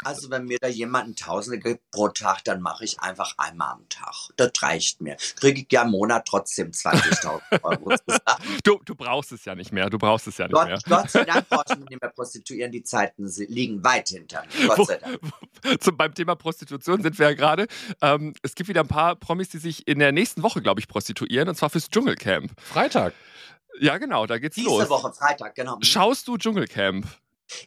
Also 0.04 0.30
wenn 0.30 0.46
mir 0.46 0.60
da 0.62 0.68
jemand 0.68 1.10
ein 1.10 1.16
Tausende 1.16 1.58
gibt 1.58 1.90
pro 1.90 2.10
Tag, 2.10 2.44
dann 2.44 2.62
mache 2.62 2.84
ich 2.84 3.00
einfach 3.00 3.34
einmal 3.38 3.72
am 3.74 3.90
Tag. 3.90 4.14
Das 4.36 4.52
reicht 4.62 5.02
mir. 5.02 5.18
Kriege 5.40 5.62
ich 5.62 5.68
ja 5.72 5.84
im 5.84 5.92
Monat 5.92 6.28
trotzdem 6.28 6.70
20.000 6.70 7.64
Euro. 7.64 7.96
du, 8.64 8.80
du 8.86 8.96
brauchst 8.96 9.32
es 9.32 9.44
ja 9.46 9.56
nicht 9.56 9.72
mehr. 9.72 9.90
Du 9.90 9.98
brauchst 9.98 10.28
es 10.28 10.38
ja 10.38 10.46
nicht 10.46 10.54
Gott, 10.54 10.68
mehr. 10.68 10.80
Gott 10.88 11.10
sei 11.10 11.26
Dank 11.26 11.50
brauche 11.50 11.64
ich 11.70 11.78
mich 11.78 11.90
nicht 11.90 12.02
mehr 12.02 12.12
prostituieren. 12.12 12.72
Die 12.72 12.84
Zeiten 12.84 13.28
liegen 13.48 13.84
weit 13.84 14.10
hinter 14.10 14.44
mir. 14.44 14.68
Gott 14.68 14.88
sei 14.88 14.98
Dank. 14.98 15.82
Zum, 15.82 15.98
beim 15.98 16.14
Thema 16.14 16.36
Prostitution 16.36 17.02
sind 17.02 17.18
wir 17.18 17.30
ja 17.30 17.36
gerade. 17.36 17.68
Ähm, 18.02 18.34
es 18.44 18.54
gibt 18.54 18.70
wieder 18.70 18.82
ein 18.82 18.88
paar 18.88 19.16
Promis, 19.16 19.50
die 19.50 19.58
sich 19.58 19.88
in 19.88 19.98
der 19.98 20.12
nächsten 20.12 20.44
Woche, 20.44 20.62
glaube 20.62 20.80
ich, 20.80 20.88
prostituieren. 20.88 21.50
Und 21.50 21.56
zwar 21.56 21.72
fürs 21.72 21.90
Dschungelcamp. 21.90 22.52
Freitag. 22.62 23.14
Ja, 23.80 23.98
genau, 23.98 24.26
da 24.26 24.38
geht's 24.38 24.56
Diese 24.56 24.68
los. 24.68 24.80
Diese 24.80 24.90
Woche, 24.90 25.14
Freitag, 25.14 25.56
genau. 25.56 25.78
Schaust 25.82 26.28
du 26.28 26.38
Dschungelcamp? 26.38 27.06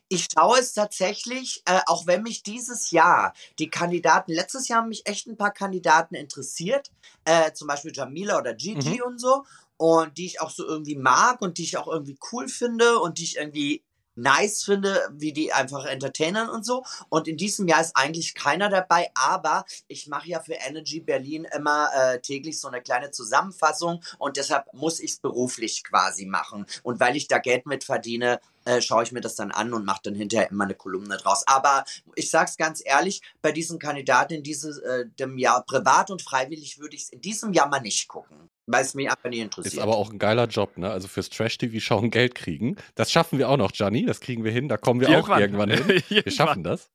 Ich 0.08 0.26
schaue 0.34 0.58
es 0.58 0.74
tatsächlich, 0.74 1.62
äh, 1.64 1.80
auch 1.86 2.06
wenn 2.06 2.22
mich 2.22 2.42
dieses 2.42 2.90
Jahr 2.90 3.32
die 3.58 3.70
Kandidaten, 3.70 4.32
letztes 4.32 4.68
Jahr 4.68 4.80
haben 4.80 4.88
mich 4.88 5.06
echt 5.06 5.26
ein 5.26 5.38
paar 5.38 5.52
Kandidaten 5.52 6.14
interessiert, 6.14 6.90
äh, 7.24 7.52
zum 7.52 7.68
Beispiel 7.68 7.92
Jamila 7.94 8.38
oder 8.38 8.54
Gigi 8.54 8.98
mhm. 8.98 9.02
und 9.06 9.18
so, 9.18 9.44
und 9.78 10.18
die 10.18 10.26
ich 10.26 10.40
auch 10.40 10.50
so 10.50 10.66
irgendwie 10.66 10.96
mag 10.96 11.40
und 11.40 11.56
die 11.56 11.62
ich 11.62 11.78
auch 11.78 11.88
irgendwie 11.88 12.18
cool 12.32 12.48
finde 12.48 12.98
und 12.98 13.16
die 13.16 13.24
ich 13.24 13.36
irgendwie 13.36 13.82
nice 14.14 14.64
finde, 14.64 15.08
wie 15.12 15.32
die 15.32 15.52
einfach 15.52 15.84
entertainern 15.84 16.48
und 16.48 16.64
so. 16.64 16.84
Und 17.08 17.28
in 17.28 17.36
diesem 17.36 17.68
Jahr 17.68 17.80
ist 17.80 17.96
eigentlich 17.96 18.34
keiner 18.34 18.68
dabei, 18.68 19.10
aber 19.14 19.64
ich 19.88 20.08
mache 20.08 20.28
ja 20.28 20.40
für 20.40 20.54
Energy 20.54 21.00
Berlin 21.00 21.46
immer 21.56 21.90
äh, 21.94 22.20
täglich 22.20 22.60
so 22.60 22.68
eine 22.68 22.82
kleine 22.82 23.10
Zusammenfassung 23.10 24.02
und 24.18 24.36
deshalb 24.36 24.72
muss 24.72 25.00
ich 25.00 25.12
es 25.12 25.18
beruflich 25.18 25.84
quasi 25.84 26.26
machen. 26.26 26.66
Und 26.82 27.00
weil 27.00 27.16
ich 27.16 27.28
da 27.28 27.38
Geld 27.38 27.66
mit 27.66 27.84
verdiene, 27.84 28.40
äh, 28.64 28.80
schaue 28.80 29.02
ich 29.02 29.12
mir 29.12 29.20
das 29.20 29.36
dann 29.36 29.50
an 29.50 29.72
und 29.72 29.84
mache 29.84 30.00
dann 30.04 30.14
hinterher 30.14 30.50
immer 30.50 30.64
eine 30.64 30.74
Kolumne 30.74 31.16
draus. 31.16 31.44
Aber 31.46 31.84
ich 32.14 32.30
sag's 32.30 32.56
ganz 32.56 32.82
ehrlich, 32.84 33.22
bei 33.42 33.52
diesen 33.52 33.78
Kandidaten 33.78 34.34
in 34.34 34.42
diesem 34.42 34.74
äh, 34.82 35.40
Jahr, 35.40 35.64
privat 35.64 36.10
und 36.10 36.22
freiwillig, 36.22 36.78
würde 36.78 36.96
ich 36.96 37.02
es 37.02 37.08
in 37.10 37.20
diesem 37.20 37.52
Jahr 37.52 37.68
mal 37.68 37.80
nicht 37.80 38.08
gucken. 38.08 38.50
Weil 38.66 38.84
es 38.84 38.94
mich 38.94 39.10
einfach 39.10 39.28
nicht 39.28 39.40
interessiert. 39.40 39.74
Ist 39.74 39.80
aber 39.80 39.96
auch 39.96 40.10
ein 40.10 40.18
geiler 40.18 40.46
Job, 40.46 40.78
ne? 40.78 40.90
Also 40.90 41.08
fürs 41.08 41.28
Trash-TV 41.28 41.80
schauen 41.80 42.10
Geld 42.10 42.36
kriegen. 42.36 42.76
Das 42.94 43.10
schaffen 43.10 43.38
wir 43.38 43.48
auch 43.48 43.56
noch, 43.56 43.72
Gianni. 43.72 44.06
Das 44.06 44.20
kriegen 44.20 44.44
wir 44.44 44.52
hin. 44.52 44.68
Da 44.68 44.76
kommen 44.76 45.00
wir 45.00 45.08
irgendwann. 45.08 45.38
auch 45.38 45.40
irgendwann 45.40 45.70
hin. 45.70 46.02
wir 46.08 46.30
schaffen 46.30 46.62
das. 46.62 46.88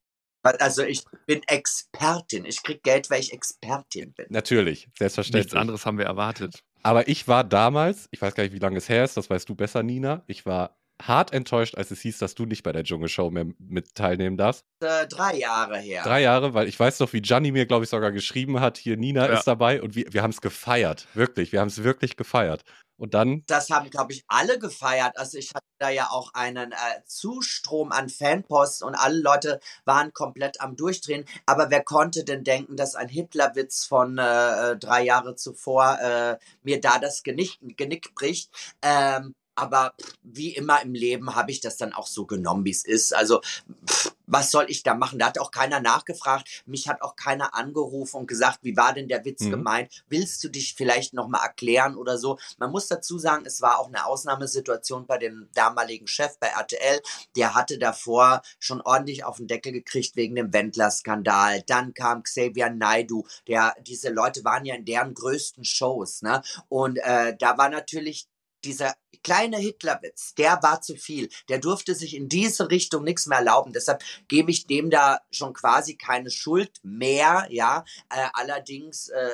Also 0.43 0.83
ich 0.83 1.03
bin 1.25 1.41
Expertin. 1.47 2.45
Ich 2.45 2.61
krieg 2.61 2.83
Geld, 2.83 3.09
weil 3.09 3.19
ich 3.19 3.33
Expertin 3.33 4.13
bin. 4.13 4.27
Natürlich, 4.29 4.87
selbstverständlich. 4.97 5.45
Nichts 5.45 5.55
anderes 5.55 5.85
haben 5.85 5.97
wir 5.97 6.05
erwartet. 6.05 6.63
Aber 6.83 7.07
ich 7.07 7.27
war 7.27 7.43
damals, 7.43 8.07
ich 8.11 8.21
weiß 8.21 8.35
gar 8.35 8.43
nicht, 8.43 8.53
wie 8.53 8.59
lange 8.59 8.77
es 8.77 8.87
her 8.87 9.03
ist, 9.03 9.17
das 9.17 9.29
weißt 9.29 9.49
du 9.49 9.55
besser, 9.55 9.81
Nina. 9.81 10.23
Ich 10.27 10.45
war 10.45 10.77
hart 11.01 11.33
enttäuscht, 11.33 11.75
als 11.75 11.91
es 11.91 12.01
hieß, 12.01 12.17
dass 12.19 12.35
du 12.35 12.45
nicht 12.45 12.63
bei 12.63 12.71
der 12.71 12.83
Dschungelshow 12.83 13.29
mehr 13.29 13.45
mit 13.59 13.95
teilnehmen 13.95 14.37
darfst. 14.37 14.65
Äh, 14.79 15.07
drei 15.07 15.37
Jahre 15.37 15.77
her. 15.77 16.03
Drei 16.03 16.21
Jahre, 16.21 16.53
weil 16.53 16.67
ich 16.67 16.79
weiß 16.79 16.99
noch, 16.99 17.11
wie 17.13 17.21
Gianni 17.21 17.51
mir, 17.51 17.65
glaube 17.65 17.83
ich, 17.83 17.89
sogar 17.89 18.11
geschrieben 18.11 18.59
hat, 18.59 18.77
hier 18.77 18.97
Nina 18.97 19.27
ja. 19.27 19.33
ist 19.33 19.45
dabei 19.45 19.81
und 19.81 19.95
wir, 19.95 20.05
wir 20.11 20.23
haben 20.23 20.31
es 20.31 20.41
gefeiert. 20.41 21.07
Wirklich, 21.13 21.51
wir 21.51 21.59
haben 21.59 21.67
es 21.67 21.83
wirklich 21.83 22.15
gefeiert. 22.15 22.63
Und 22.97 23.13
dann. 23.13 23.43
Das 23.47 23.69
haben, 23.69 23.89
glaube 23.89 24.13
ich, 24.13 24.23
alle 24.29 24.57
gefeiert. 24.57 25.17
Also 25.17 25.37
ich 25.37 25.49
hatte 25.49 25.65
da 25.79 25.89
ja 25.89 26.09
auch 26.11 26.33
einen 26.33 26.71
äh, 26.71 26.75
Zustrom 27.05 27.91
an 27.91 28.07
Fanpost 28.07 28.83
und 28.83 28.95
alle 28.95 29.19
Leute 29.19 29.59
waren 29.83 30.13
komplett 30.13 30.61
am 30.61 30.77
Durchdrehen. 30.77 31.25
Aber 31.45 31.69
wer 31.69 31.83
konnte 31.83 32.23
denn 32.23 32.45
denken, 32.45 32.77
dass 32.77 32.95
ein 32.95 33.09
Hitlerwitz 33.09 33.83
von 33.83 34.17
äh, 34.17 34.71
äh 34.71 34.77
drei 34.77 35.03
Jahre 35.03 35.35
zuvor 35.35 35.99
äh, 35.99 36.37
mir 36.63 36.79
da 36.79 36.97
das 36.99 37.23
Genick, 37.23 37.57
Genick 37.75 38.15
bricht? 38.15 38.49
Ähm, 38.81 39.35
aber 39.55 39.93
wie 40.23 40.55
immer 40.55 40.81
im 40.81 40.93
Leben 40.93 41.35
habe 41.35 41.51
ich 41.51 41.61
das 41.61 41.77
dann 41.77 41.93
auch 41.93 42.07
so 42.07 42.25
genommen, 42.25 42.65
wie 42.65 42.71
es 42.71 42.85
ist. 42.85 43.13
Also 43.13 43.41
pff, 43.89 44.15
was 44.27 44.51
soll 44.51 44.65
ich 44.69 44.83
da 44.83 44.95
machen? 44.95 45.19
Da 45.19 45.27
hat 45.27 45.39
auch 45.39 45.51
keiner 45.51 45.79
nachgefragt. 45.79 46.63
Mich 46.65 46.87
hat 46.87 47.01
auch 47.01 47.15
keiner 47.15 47.55
angerufen 47.55 48.17
und 48.17 48.27
gesagt, 48.27 48.59
wie 48.63 48.75
war 48.77 48.93
denn 48.93 49.07
der 49.07 49.23
Witz 49.25 49.41
mhm. 49.41 49.51
gemeint? 49.51 50.03
Willst 50.09 50.43
du 50.43 50.49
dich 50.49 50.75
vielleicht 50.75 51.13
nochmal 51.13 51.43
erklären 51.43 51.95
oder 51.95 52.17
so? 52.17 52.37
Man 52.57 52.71
muss 52.71 52.87
dazu 52.87 53.19
sagen, 53.19 53.45
es 53.45 53.61
war 53.61 53.79
auch 53.79 53.87
eine 53.87 54.05
Ausnahmesituation 54.05 55.05
bei 55.05 55.17
dem 55.17 55.49
damaligen 55.53 56.07
Chef 56.07 56.37
bei 56.39 56.47
RTL. 56.47 57.01
Der 57.35 57.53
hatte 57.53 57.77
davor 57.77 58.41
schon 58.59 58.81
ordentlich 58.81 59.23
auf 59.23 59.37
den 59.37 59.47
Deckel 59.47 59.71
gekriegt 59.71 60.15
wegen 60.15 60.35
dem 60.35 60.53
Wendler-Skandal. 60.53 61.63
Dann 61.63 61.93
kam 61.93 62.23
Xavier 62.23 62.69
Naidu. 62.69 63.25
Der, 63.47 63.75
diese 63.81 64.09
Leute 64.09 64.43
waren 64.43 64.65
ja 64.65 64.75
in 64.75 64.85
deren 64.85 65.13
größten 65.13 65.63
Shows. 65.63 66.21
Ne? 66.21 66.41
Und 66.69 66.97
äh, 66.97 67.35
da 67.37 67.57
war 67.57 67.69
natürlich 67.69 68.27
dieser 68.65 68.95
kleine 69.25 69.57
Hitlerwitz, 69.57 70.35
der 70.35 70.61
war 70.61 70.81
zu 70.81 70.95
viel. 70.95 71.29
Der 71.49 71.57
durfte 71.57 71.95
sich 71.95 72.15
in 72.15 72.29
diese 72.29 72.69
Richtung 72.69 73.03
nichts 73.03 73.25
mehr 73.25 73.39
erlauben. 73.39 73.73
Deshalb 73.73 74.03
gebe 74.27 74.51
ich 74.51 74.67
dem 74.67 74.91
da 74.91 75.19
schon 75.31 75.53
quasi 75.53 75.95
keine 75.95 76.29
Schuld 76.29 76.79
mehr, 76.83 77.47
ja. 77.49 77.83
Äh, 78.11 78.27
allerdings 78.33 79.09
äh, 79.09 79.31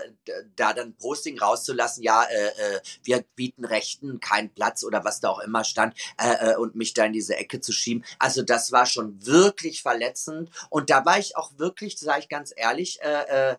da 0.55 0.71
dann 0.71 0.95
Posting 0.95 1.37
rauszulassen, 1.37 2.03
ja, 2.03 2.23
äh, 2.23 2.47
äh, 2.47 2.81
wir 3.03 3.25
bieten 3.35 3.65
Rechten 3.65 4.21
keinen 4.21 4.53
Platz 4.53 4.85
oder 4.85 5.03
was 5.03 5.19
da 5.19 5.29
auch 5.29 5.39
immer 5.39 5.65
stand 5.65 5.93
äh, 6.17 6.51
äh, 6.51 6.55
und 6.55 6.75
mich 6.75 6.93
da 6.93 7.03
in 7.03 7.13
diese 7.13 7.35
Ecke 7.35 7.59
zu 7.59 7.73
schieben. 7.73 8.05
Also 8.17 8.43
das 8.43 8.71
war 8.71 8.85
schon 8.85 9.25
wirklich 9.25 9.81
verletzend 9.81 10.51
und 10.69 10.89
da 10.89 11.05
war 11.05 11.19
ich 11.19 11.35
auch 11.35 11.51
wirklich, 11.57 11.97
sage 11.99 12.21
ich 12.21 12.29
ganz 12.29 12.53
ehrlich, 12.55 13.01
äh, 13.01 13.51
äh, 13.51 13.55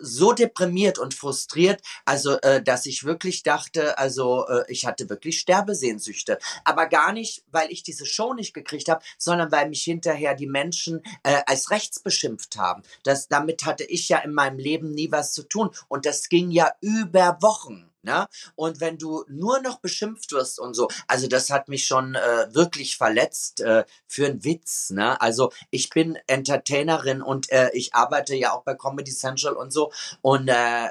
so 0.00 0.32
deprimiert 0.32 0.98
und 0.98 1.14
frustriert, 1.14 1.80
also 2.04 2.38
äh, 2.40 2.62
dass 2.62 2.86
ich 2.86 3.04
wirklich 3.04 3.42
dachte, 3.42 3.98
also 3.98 4.46
äh, 4.48 4.64
ich 4.68 4.86
hatte 4.86 5.08
wirklich 5.08 5.38
Sterbesehnsüchte, 5.38 6.38
aber 6.64 6.86
gar 6.86 7.12
nicht, 7.12 7.44
weil 7.50 7.70
ich 7.70 7.82
diese 7.82 8.06
Show 8.06 8.34
nicht 8.34 8.54
gekriegt 8.54 8.88
habe, 8.88 9.04
sondern 9.18 9.52
weil 9.52 9.68
mich 9.68 9.82
hinterher 9.82 10.34
die 10.34 10.46
Menschen 10.46 11.02
äh, 11.22 11.42
als 11.46 11.70
rechts 11.70 12.00
beschimpft 12.00 12.56
haben. 12.56 12.82
Das 13.02 13.28
damit 13.28 13.64
hatte 13.64 13.84
ich 13.84 14.08
ja 14.08 14.18
in 14.18 14.32
meinem 14.32 14.58
Leben 14.58 14.90
nie 14.90 15.10
was 15.10 15.32
zu 15.32 15.42
tun 15.42 15.70
und 15.88 16.06
das 16.06 16.28
ging 16.28 16.50
ja 16.50 16.72
über 16.80 17.38
Wochen. 17.40 17.90
Ne? 18.06 18.28
Und 18.54 18.80
wenn 18.80 18.98
du 18.98 19.24
nur 19.28 19.60
noch 19.60 19.80
beschimpft 19.80 20.30
wirst 20.30 20.60
und 20.60 20.74
so, 20.74 20.88
also 21.08 21.26
das 21.26 21.50
hat 21.50 21.68
mich 21.68 21.86
schon 21.86 22.14
äh, 22.14 22.54
wirklich 22.54 22.96
verletzt 22.96 23.60
äh, 23.60 23.84
für 24.06 24.26
einen 24.26 24.44
Witz. 24.44 24.90
Ne? 24.90 25.20
Also 25.20 25.52
ich 25.70 25.90
bin 25.90 26.16
Entertainerin 26.28 27.20
und 27.20 27.50
äh, 27.50 27.70
ich 27.74 27.94
arbeite 27.94 28.36
ja 28.36 28.52
auch 28.52 28.62
bei 28.62 28.74
Comedy 28.74 29.10
Central 29.10 29.54
und 29.54 29.72
so. 29.72 29.90
Und 30.22 30.46
äh, 30.46 30.88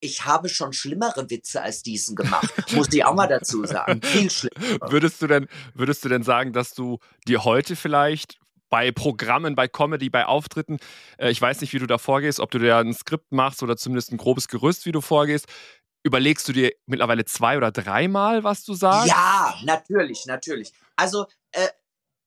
ich 0.00 0.26
habe 0.26 0.50
schon 0.50 0.74
schlimmere 0.74 1.30
Witze 1.30 1.62
als 1.62 1.82
diesen 1.82 2.14
gemacht, 2.14 2.52
muss 2.72 2.92
ich 2.92 3.04
auch 3.04 3.14
mal 3.14 3.26
dazu 3.26 3.64
sagen. 3.64 4.02
Viel 4.02 4.30
schlimmer. 4.30 4.90
Würdest 4.90 5.22
du 5.22 5.26
denn, 5.26 5.48
würdest 5.74 6.04
du 6.04 6.10
denn 6.10 6.22
sagen, 6.22 6.52
dass 6.52 6.74
du 6.74 6.98
dir 7.26 7.44
heute 7.44 7.76
vielleicht 7.76 8.38
bei 8.70 8.92
Programmen, 8.92 9.54
bei 9.54 9.68
Comedy, 9.68 10.10
bei 10.10 10.26
Auftritten, 10.26 10.78
äh, 11.18 11.30
ich 11.30 11.40
weiß 11.40 11.60
nicht, 11.60 11.72
wie 11.72 11.78
du 11.78 11.86
da 11.86 11.98
vorgehst, 11.98 12.40
ob 12.40 12.50
du 12.50 12.58
dir 12.58 12.76
ein 12.76 12.92
Skript 12.92 13.32
machst 13.32 13.62
oder 13.62 13.76
zumindest 13.76 14.12
ein 14.12 14.18
grobes 14.18 14.48
Gerüst, 14.48 14.86
wie 14.86 14.92
du 14.92 15.00
vorgehst, 15.00 15.46
Überlegst 16.02 16.48
du 16.48 16.52
dir 16.52 16.72
mittlerweile 16.86 17.24
zwei 17.24 17.56
oder 17.56 17.72
dreimal, 17.72 18.44
was 18.44 18.64
du 18.64 18.74
sagst? 18.74 19.08
Ja, 19.08 19.54
natürlich, 19.64 20.26
natürlich. 20.26 20.72
Also, 20.96 21.26
äh, 21.52 21.68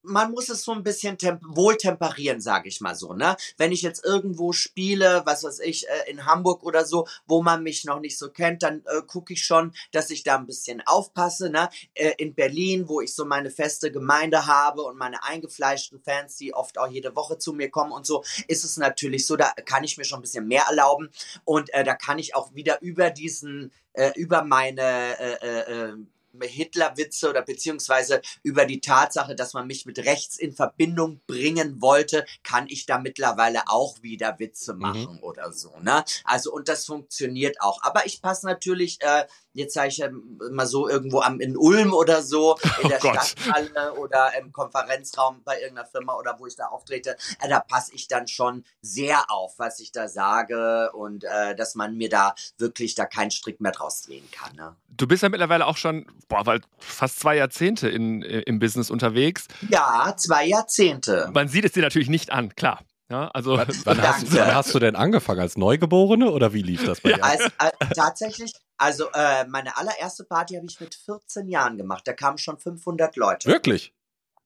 man 0.02 0.30
muss 0.30 0.48
es 0.48 0.64
so 0.64 0.72
ein 0.72 0.82
bisschen 0.82 1.16
wohl 1.42 1.76
temperieren, 1.76 2.40
sage 2.40 2.68
ich 2.68 2.80
mal 2.80 2.94
so. 2.94 3.12
Ne? 3.14 3.36
Wenn 3.56 3.72
ich 3.72 3.82
jetzt 3.82 4.04
irgendwo 4.04 4.52
spiele, 4.52 5.22
was 5.24 5.44
weiß 5.44 5.60
ich, 5.60 5.88
äh, 5.88 6.10
in 6.10 6.26
Hamburg 6.26 6.62
oder 6.62 6.84
so, 6.84 7.06
wo 7.26 7.42
man 7.42 7.62
mich 7.62 7.84
noch 7.84 8.00
nicht 8.00 8.18
so 8.18 8.30
kennt, 8.30 8.62
dann 8.62 8.82
äh, 8.86 9.02
gucke 9.06 9.32
ich 9.32 9.44
schon, 9.44 9.72
dass 9.92 10.10
ich 10.10 10.22
da 10.22 10.36
ein 10.36 10.46
bisschen 10.46 10.82
aufpasse. 10.84 11.50
Ne? 11.50 11.68
Äh, 11.94 12.12
in 12.18 12.34
Berlin, 12.34 12.88
wo 12.88 13.00
ich 13.00 13.14
so 13.14 13.24
meine 13.24 13.50
feste 13.50 13.92
Gemeinde 13.92 14.46
habe 14.46 14.82
und 14.82 14.96
meine 14.96 15.22
eingefleischten 15.24 16.00
Fans, 16.00 16.36
die 16.36 16.54
oft 16.54 16.78
auch 16.78 16.88
jede 16.88 17.14
Woche 17.16 17.38
zu 17.38 17.52
mir 17.52 17.70
kommen 17.70 17.92
und 17.92 18.06
so, 18.06 18.24
ist 18.48 18.64
es 18.64 18.76
natürlich 18.76 19.26
so, 19.26 19.36
da 19.36 19.52
kann 19.64 19.84
ich 19.84 19.96
mir 19.98 20.04
schon 20.04 20.18
ein 20.18 20.22
bisschen 20.22 20.46
mehr 20.46 20.64
erlauben 20.68 21.10
und 21.44 21.72
äh, 21.74 21.84
da 21.84 21.94
kann 21.94 22.18
ich 22.18 22.34
auch 22.34 22.54
wieder 22.54 22.80
über 22.82 23.10
diesen, 23.10 23.72
äh, 23.92 24.12
über 24.16 24.42
meine 24.42 25.18
äh, 25.18 25.34
äh, 25.42 25.90
äh 25.90 25.96
Hitlerwitze 26.40 27.28
oder 27.30 27.42
beziehungsweise 27.42 28.22
über 28.42 28.64
die 28.64 28.80
Tatsache, 28.80 29.34
dass 29.34 29.54
man 29.54 29.66
mich 29.66 29.86
mit 29.86 29.98
rechts 29.98 30.36
in 30.36 30.52
Verbindung 30.52 31.20
bringen 31.26 31.80
wollte, 31.80 32.24
kann 32.42 32.66
ich 32.68 32.86
da 32.86 32.98
mittlerweile 32.98 33.62
auch 33.66 34.02
wieder 34.02 34.38
Witze 34.38 34.74
mhm. 34.74 34.80
machen 34.80 35.16
mhm. 35.16 35.22
oder 35.22 35.52
so. 35.52 35.78
Ne? 35.80 36.04
Also 36.24 36.52
und 36.52 36.68
das 36.68 36.86
funktioniert 36.86 37.60
auch. 37.60 37.82
Aber 37.82 38.06
ich 38.06 38.22
passe 38.22 38.46
natürlich 38.46 39.00
äh, 39.02 39.26
jetzt 39.54 39.74
sage 39.74 39.88
ich 39.88 40.02
mal 40.50 40.66
so 40.66 40.88
irgendwo 40.88 41.20
am 41.20 41.40
in 41.40 41.56
Ulm 41.56 41.92
oder 41.92 42.22
so, 42.22 42.56
in 42.80 42.86
oh 42.86 42.88
der 42.88 42.98
Gott. 42.98 43.24
Stadthalle 43.24 43.94
oder 43.94 44.30
im 44.38 44.52
Konferenzraum 44.52 45.42
bei 45.44 45.60
irgendeiner 45.60 45.86
Firma 45.86 46.14
oder 46.14 46.38
wo 46.38 46.46
ich 46.46 46.56
da 46.56 46.66
auftrete, 46.66 47.16
äh, 47.40 47.48
da 47.48 47.60
passe 47.60 47.94
ich 47.94 48.08
dann 48.08 48.28
schon 48.28 48.64
sehr 48.80 49.30
auf, 49.30 49.58
was 49.58 49.80
ich 49.80 49.92
da 49.92 50.08
sage 50.08 50.90
und 50.92 51.24
äh, 51.24 51.54
dass 51.54 51.74
man 51.74 51.96
mir 51.96 52.08
da 52.08 52.34
wirklich 52.58 52.94
da 52.94 53.06
keinen 53.06 53.30
Strick 53.30 53.60
mehr 53.60 53.72
draus 53.72 54.02
drehen 54.02 54.28
kann. 54.30 54.54
Ne? 54.56 54.76
Du 54.88 55.06
bist 55.06 55.22
ja 55.22 55.28
mittlerweile 55.28 55.66
auch 55.66 55.76
schon 55.76 56.06
boah, 56.28 56.46
weil 56.46 56.60
fast 56.78 57.20
zwei 57.20 57.36
Jahrzehnte 57.36 57.88
in, 57.88 58.22
äh, 58.22 58.40
im 58.40 58.58
Business 58.58 58.90
unterwegs. 58.90 59.46
Ja, 59.68 60.14
zwei 60.16 60.46
Jahrzehnte. 60.46 61.30
Man 61.32 61.48
sieht 61.48 61.64
es 61.64 61.72
dir 61.72 61.82
natürlich 61.82 62.08
nicht 62.08 62.30
an, 62.30 62.54
klar. 62.54 62.80
Ja, 63.12 63.28
also 63.28 63.52
wann, 63.58 63.68
wann, 63.84 64.02
hast, 64.02 64.34
wann, 64.34 64.54
hast, 64.54 64.74
du 64.74 64.78
denn 64.78 64.96
angefangen? 64.96 65.40
Als 65.40 65.58
Neugeborene 65.58 66.30
oder 66.30 66.54
wie 66.54 66.62
lief 66.62 66.84
das 66.86 67.02
bei 67.02 67.12
dir? 67.12 67.22
Als, 67.22 67.42
als, 67.58 67.74
tatsächlich, 67.94 68.54
also 68.78 69.04
äh, 69.12 69.46
meine 69.48 69.76
allererste 69.76 70.24
Party 70.24 70.54
habe 70.54 70.66
ich 70.66 70.80
mit 70.80 70.94
14 70.94 71.46
Jahren 71.46 71.76
gemacht. 71.76 72.06
Da 72.06 72.14
kamen 72.14 72.38
schon 72.38 72.58
500 72.58 73.16
Leute. 73.16 73.48
Wirklich? 73.50 73.94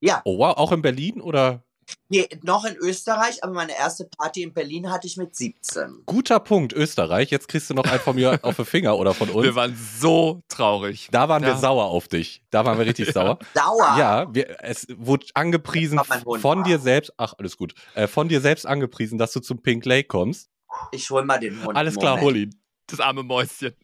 Ja. 0.00 0.20
Oh 0.24 0.38
wow, 0.38 0.56
auch 0.56 0.72
in 0.72 0.82
Berlin 0.82 1.20
oder? 1.20 1.62
Nee, 2.08 2.28
noch 2.42 2.64
in 2.64 2.76
Österreich, 2.76 3.42
aber 3.42 3.52
meine 3.52 3.76
erste 3.76 4.04
Party 4.04 4.42
in 4.42 4.52
Berlin 4.52 4.90
hatte 4.90 5.06
ich 5.06 5.16
mit 5.16 5.34
17. 5.34 6.02
Guter 6.06 6.38
Punkt, 6.40 6.72
Österreich. 6.72 7.30
Jetzt 7.30 7.48
kriegst 7.48 7.68
du 7.68 7.74
noch 7.74 7.84
einen 7.84 8.00
von 8.00 8.14
mir 8.14 8.38
auf 8.42 8.56
den 8.56 8.64
Finger 8.64 8.96
oder 8.96 9.12
von 9.12 9.28
uns. 9.30 9.44
Wir 9.44 9.54
waren 9.54 9.76
so 9.98 10.42
traurig. 10.48 11.08
Da 11.10 11.28
waren 11.28 11.42
ja. 11.42 11.50
wir 11.50 11.56
sauer 11.56 11.86
auf 11.86 12.08
dich. 12.08 12.42
Da 12.50 12.64
waren 12.64 12.78
wir 12.78 12.86
richtig 12.86 13.08
sauer. 13.12 13.38
Sauer? 13.54 13.96
Ja, 13.98 14.32
wir, 14.32 14.62
es 14.62 14.86
wurde 14.96 15.26
angepriesen 15.34 16.00
von 16.40 16.64
dir 16.64 16.78
selbst. 16.78 17.12
Ach, 17.16 17.34
alles 17.38 17.56
gut. 17.56 17.74
Äh, 17.94 18.06
von 18.06 18.28
dir 18.28 18.40
selbst 18.40 18.66
angepriesen, 18.66 19.18
dass 19.18 19.32
du 19.32 19.40
zum 19.40 19.62
Pink 19.62 19.84
Lake 19.84 20.08
kommst. 20.08 20.48
Ich 20.92 21.10
hol 21.10 21.24
mal 21.24 21.38
den 21.38 21.64
Hund. 21.64 21.76
Alles 21.76 21.96
klar, 21.96 22.20
hol 22.20 22.36
ihn. 22.36 22.54
Das 22.86 23.00
arme 23.00 23.22
Mäuschen. 23.22 23.74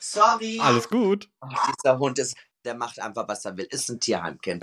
Sorry. 0.00 0.58
Alles 0.60 0.88
gut. 0.88 1.28
Oh, 1.40 1.48
dieser 1.76 1.98
Hund 1.98 2.18
ist 2.18 2.36
der 2.68 2.74
macht 2.74 3.00
einfach, 3.00 3.26
was 3.28 3.46
er 3.46 3.56
will. 3.56 3.66
Ist 3.70 3.88
ein 3.88 3.98
Tierheimkind. 3.98 4.62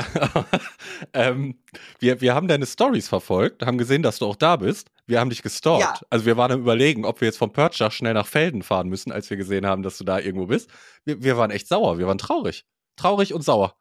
ähm, 1.13 1.57
wir, 1.97 2.21
wir 2.21 2.35
haben 2.35 2.47
deine 2.47 2.67
Stories 2.67 3.07
verfolgt, 3.07 3.65
haben 3.65 3.79
gesehen, 3.79 4.03
dass 4.03 4.19
du 4.19 4.27
auch 4.27 4.35
da 4.35 4.57
bist. 4.57 4.91
Wir 5.07 5.19
haben 5.19 5.31
dich 5.31 5.41
gestalkt. 5.41 5.81
Ja. 5.81 5.99
Also 6.11 6.27
wir 6.27 6.37
waren 6.37 6.51
am 6.51 6.59
überlegen, 6.59 7.03
ob 7.03 7.19
wir 7.19 7.25
jetzt 7.25 7.39
vom 7.39 7.51
Pörtschach 7.51 7.91
schnell 7.91 8.13
nach 8.13 8.27
Felden 8.27 8.61
fahren 8.61 8.89
müssen, 8.89 9.11
als 9.11 9.31
wir 9.31 9.37
gesehen 9.37 9.65
haben, 9.65 9.81
dass 9.81 9.97
du 9.97 10.03
da 10.03 10.19
irgendwo 10.19 10.45
bist. 10.45 10.69
Wir, 11.03 11.23
wir 11.23 11.35
waren 11.35 11.49
echt 11.49 11.67
sauer, 11.67 11.97
wir 11.97 12.05
waren 12.05 12.19
traurig. 12.19 12.63
Traurig 12.95 13.33
und 13.33 13.41
sauer. 13.41 13.75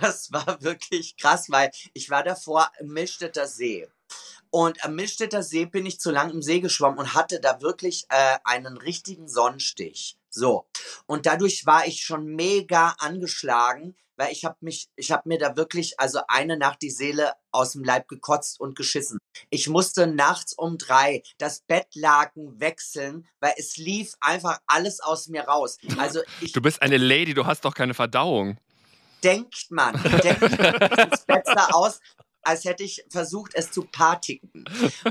Das 0.00 0.30
war 0.30 0.62
wirklich 0.62 1.16
krass, 1.16 1.50
weil 1.50 1.72
ich 1.94 2.10
war 2.10 2.22
davor 2.22 2.70
im 2.78 2.92
Milchstädter 2.92 3.48
See. 3.48 3.88
Und 4.50 4.84
am 4.84 4.94
Milchstädter 4.94 5.42
See 5.42 5.66
bin 5.66 5.86
ich 5.86 6.00
zu 6.00 6.10
lang 6.10 6.30
im 6.30 6.42
See 6.42 6.60
geschwommen 6.60 6.98
und 6.98 7.14
hatte 7.14 7.40
da 7.40 7.60
wirklich 7.60 8.06
äh, 8.08 8.38
einen 8.44 8.76
richtigen 8.76 9.28
Sonnenstich. 9.28 10.16
So. 10.30 10.66
Und 11.06 11.26
dadurch 11.26 11.66
war 11.66 11.86
ich 11.86 12.02
schon 12.02 12.26
mega 12.26 12.94
angeschlagen, 12.98 13.96
weil 14.16 14.32
ich 14.32 14.44
habe 14.44 14.56
mich, 14.60 14.88
ich 14.96 15.12
habe 15.12 15.28
mir 15.28 15.38
da 15.38 15.56
wirklich, 15.56 16.00
also 16.00 16.20
eine 16.28 16.56
Nacht 16.56 16.82
die 16.82 16.90
Seele 16.90 17.32
aus 17.52 17.72
dem 17.72 17.84
Leib 17.84 18.08
gekotzt 18.08 18.58
und 18.60 18.76
geschissen. 18.76 19.18
Ich 19.48 19.68
musste 19.68 20.06
nachts 20.06 20.52
um 20.54 20.76
drei 20.76 21.22
das 21.38 21.60
Bettlaken 21.60 22.58
wechseln, 22.60 23.26
weil 23.40 23.54
es 23.56 23.76
lief 23.76 24.14
einfach 24.20 24.58
alles 24.66 25.00
aus 25.00 25.28
mir 25.28 25.42
raus. 25.42 25.78
Also 25.98 26.20
ich, 26.40 26.52
Du 26.52 26.60
bist 26.60 26.82
eine 26.82 26.96
Lady, 26.96 27.32
du 27.32 27.46
hast 27.46 27.64
doch 27.64 27.74
keine 27.74 27.94
Verdauung. 27.94 28.58
denkt 29.22 29.70
man, 29.70 29.94
denkt 30.22 30.42
es 31.12 31.24
besser 31.24 31.74
aus, 31.74 32.00
als 32.48 32.64
hätte 32.64 32.82
ich 32.82 33.04
versucht, 33.10 33.52
es 33.54 33.70
zu 33.70 33.82
partigen. 33.82 34.64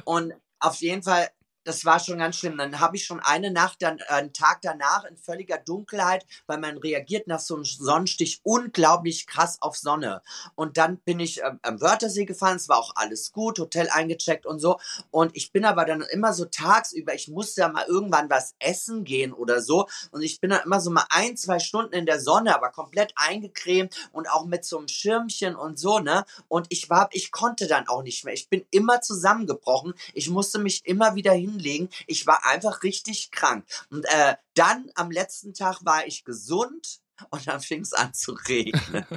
Und 0.05 0.33
auf 0.59 0.77
jeden 0.77 1.03
Fall, 1.03 1.29
das 1.67 1.83
war 1.83 1.99
schon 1.99 2.19
ganz 2.19 2.37
schlimm. 2.37 2.57
Dann 2.57 2.79
habe 2.79 2.95
ich 2.95 3.05
schon 3.05 3.19
eine 3.19 3.51
Nacht, 3.51 3.81
dann 3.81 3.99
äh, 3.99 4.03
einen 4.07 4.33
Tag 4.33 4.61
danach 4.61 5.03
in 5.03 5.17
völliger 5.17 5.57
Dunkelheit, 5.57 6.25
weil 6.47 6.59
man 6.59 6.77
reagiert 6.77 7.27
nach 7.27 7.41
so 7.41 7.55
einem 7.55 7.65
Sonnenstich 7.65 8.39
unglaublich 8.43 9.27
krass 9.27 9.57
auf 9.61 9.77
Sonne. 9.77 10.21
Und 10.55 10.77
dann 10.77 10.97
bin 10.99 11.19
ich 11.19 11.41
ähm, 11.43 11.59
am 11.63 11.81
Wörthersee 11.81 12.25
gefahren, 12.25 12.55
es 12.55 12.69
war 12.69 12.77
auch 12.77 12.93
alles 12.95 13.33
gut, 13.33 13.59
Hotel 13.59 13.89
eingecheckt 13.89 14.45
und 14.45 14.59
so. 14.59 14.79
Und 15.11 15.35
ich 15.35 15.51
bin 15.51 15.65
aber 15.65 15.83
dann 15.83 16.01
immer 16.01 16.33
so 16.33 16.45
tagsüber, 16.45 17.13
ich 17.13 17.27
musste 17.27 17.61
ja 17.61 17.69
mal 17.69 17.85
irgendwann 17.85 18.29
was 18.29 18.55
essen 18.59 19.03
gehen 19.03 19.33
oder 19.33 19.61
so. 19.61 19.87
Und 20.11 20.21
ich 20.21 20.39
bin 20.39 20.51
dann 20.51 20.63
immer 20.63 20.79
so 20.79 20.89
mal 20.89 21.05
ein, 21.09 21.35
zwei 21.35 21.59
Stunden 21.59 21.93
in 21.93 22.05
der 22.05 22.21
Sonne, 22.21 22.55
aber 22.55 22.69
komplett 22.69 23.13
eingecremt 23.17 24.09
und 24.13 24.29
auch 24.29 24.45
mit 24.45 24.63
so 24.63 24.77
einem 24.77 24.87
Schirmchen 24.87 25.55
und 25.55 25.77
so, 25.77 25.99
ne? 25.99 26.23
Und 26.47 26.67
ich 26.69 26.89
war, 26.89 27.09
ich 27.11 27.31
konnte 27.31 27.67
dann 27.67 27.87
auch 27.89 28.03
nicht 28.03 28.23
mehr. 28.23 28.33
Ich 28.33 28.47
bin 28.47 28.65
immer 28.71 29.01
zusammengebrochen. 29.01 29.93
Ich 30.13 30.29
musste 30.29 30.59
mich 30.59 30.85
immer 30.85 31.15
wieder 31.15 31.33
hinlegen. 31.57 31.89
Ich 32.05 32.27
war 32.27 32.45
einfach 32.45 32.83
richtig 32.83 33.31
krank. 33.31 33.65
Und 33.89 34.05
äh, 34.05 34.35
dann 34.53 34.89
am 34.95 35.11
letzten 35.11 35.53
Tag 35.53 35.79
war 35.83 36.05
ich 36.07 36.23
gesund 36.23 36.99
und 37.29 37.47
dann 37.47 37.61
fing 37.61 37.81
es 37.81 37.93
an 37.93 38.13
zu 38.13 38.33
regnen. 38.33 39.05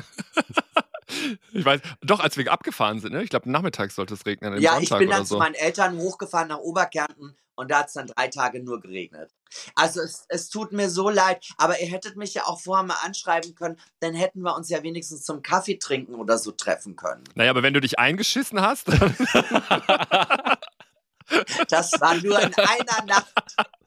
Ich 1.53 1.65
weiß, 1.65 1.81
doch, 2.03 2.21
als 2.21 2.37
wir 2.37 2.51
abgefahren 2.53 3.01
sind, 3.01 3.13
ne? 3.13 3.23
Ich 3.25 3.31
glaube, 3.31 3.51
nachmittags 3.51 3.97
sollte 3.97 4.15
es 4.15 4.25
regnen. 4.27 4.61
ja, 4.61 4.79
ich 4.79 4.89
Sonntag 4.89 4.99
bin 5.01 5.09
oder 5.09 5.17
dann 5.19 5.27
so. 5.27 5.35
zu 5.35 5.39
meinen 5.41 5.55
Eltern 5.55 5.99
hochgefahren 5.99 6.49
nach 6.49 6.59
Oberkärnten 6.59 7.37
und 7.61 7.71
da 7.71 7.81
hat 7.81 7.89
es 7.89 7.93
dann 7.93 8.07
drei 8.07 8.29
Tage 8.29 8.63
nur 8.63 8.81
geregnet. 8.81 9.31
Also 9.75 10.01
es, 10.01 10.25
es 10.29 10.49
tut 10.49 10.73
mir 10.73 10.89
so 10.89 11.11
leid, 11.11 11.47
aber 11.59 11.79
ihr 11.81 11.89
hättet 11.89 12.17
mich 12.17 12.33
ja 12.33 12.45
auch 12.47 12.61
vorher 12.61 12.87
mal 12.87 12.97
anschreiben 13.05 13.55
können, 13.55 13.79
dann 13.99 14.15
hätten 14.15 14.41
wir 14.41 14.55
uns 14.57 14.71
ja 14.71 14.83
wenigstens 14.83 15.25
zum 15.25 15.43
Kaffee 15.43 15.77
trinken 15.77 16.15
oder 16.15 16.39
so 16.39 16.53
treffen 16.53 16.97
können. 16.97 17.25
Naja, 17.35 17.51
aber 17.51 17.63
wenn 17.63 17.75
du 17.75 17.81
dich 17.81 17.99
eingeschissen 17.99 18.63
hast, 18.63 18.87
Das 21.69 21.93
war 22.01 22.15
nur 22.15 22.41
in 22.41 22.55
einer 22.55 23.05
Nacht. 23.07 23.35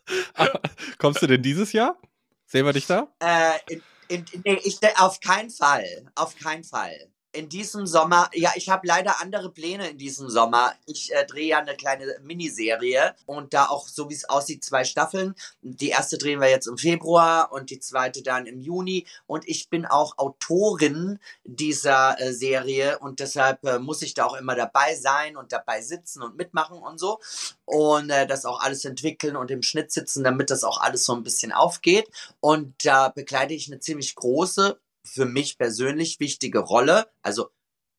Kommst 0.98 1.22
du 1.22 1.28
denn 1.28 1.42
dieses 1.42 1.74
Jahr? 1.74 1.98
Sehen 2.46 2.66
wir 2.66 2.74
dich 2.74 2.88
da? 2.88 3.08
Äh, 3.20 3.58
in, 3.68 3.82
in, 4.08 4.26
nee, 4.46 4.60
ich, 4.64 4.80
auf 4.98 5.20
keinen 5.20 5.50
Fall. 5.50 6.06
Auf 6.16 6.38
keinen 6.38 6.64
Fall. 6.64 7.13
In 7.34 7.50
diesem 7.50 7.88
Sommer, 7.88 8.30
ja, 8.34 8.52
ich 8.56 8.70
habe 8.70 8.86
leider 8.86 9.20
andere 9.20 9.50
Pläne 9.50 9.90
in 9.90 9.98
diesem 9.98 10.30
Sommer. 10.30 10.74
Ich 10.86 11.12
äh, 11.12 11.26
drehe 11.26 11.48
ja 11.48 11.58
eine 11.58 11.76
kleine 11.76 12.06
Miniserie 12.22 13.16
und 13.26 13.56
da 13.56 13.66
auch, 13.66 13.88
so 13.88 14.08
wie 14.12 14.14
es 14.14 14.30
aussieht, 14.30 14.64
zwei 14.64 14.84
Staffeln. 14.84 15.34
Die 15.64 15.90
erste 15.90 16.20
drehen 16.20 16.40
wir 16.40 16.50
jetzt 16.50 16.68
im 16.68 16.78
Februar 16.78 17.52
und 17.52 17.72
die 17.72 17.80
zweite 17.80 18.22
dann 18.22 18.46
im 18.46 18.62
Juni. 18.62 19.08
Und 19.26 19.48
ich 19.48 19.70
bin 19.70 19.88
auch 19.88 20.20
Autorin 20.20 21.18
dieser 21.44 22.22
äh, 22.22 22.34
Serie 22.34 23.00
und 23.00 23.20
deshalb 23.20 23.66
äh, 23.66 23.80
muss 23.80 24.04
ich 24.04 24.14
da 24.14 24.26
auch 24.26 24.36
immer 24.36 24.56
dabei 24.56 24.94
sein 24.96 25.36
und 25.36 25.52
dabei 25.52 25.82
sitzen 25.82 26.22
und 26.22 26.38
mitmachen 26.38 26.78
und 26.78 27.00
so. 27.00 27.20
Und 27.66 28.12
äh, 28.12 28.28
das 28.28 28.46
auch 28.46 28.62
alles 28.62 28.86
entwickeln 28.86 29.36
und 29.36 29.50
im 29.50 29.64
Schnitt 29.64 29.92
sitzen, 29.92 30.24
damit 30.24 30.52
das 30.52 30.64
auch 30.64 30.80
alles 30.80 31.04
so 31.04 31.16
ein 31.16 31.24
bisschen 31.24 31.52
aufgeht. 31.52 32.08
Und 32.42 32.76
da 32.86 33.10
bekleide 33.10 33.56
ich 33.56 33.72
eine 33.72 33.80
ziemlich 33.80 34.14
große, 34.14 34.78
für 35.06 35.26
mich 35.26 35.58
persönlich 35.58 36.20
wichtige 36.20 36.60
Rolle. 36.60 37.08
Also 37.22 37.50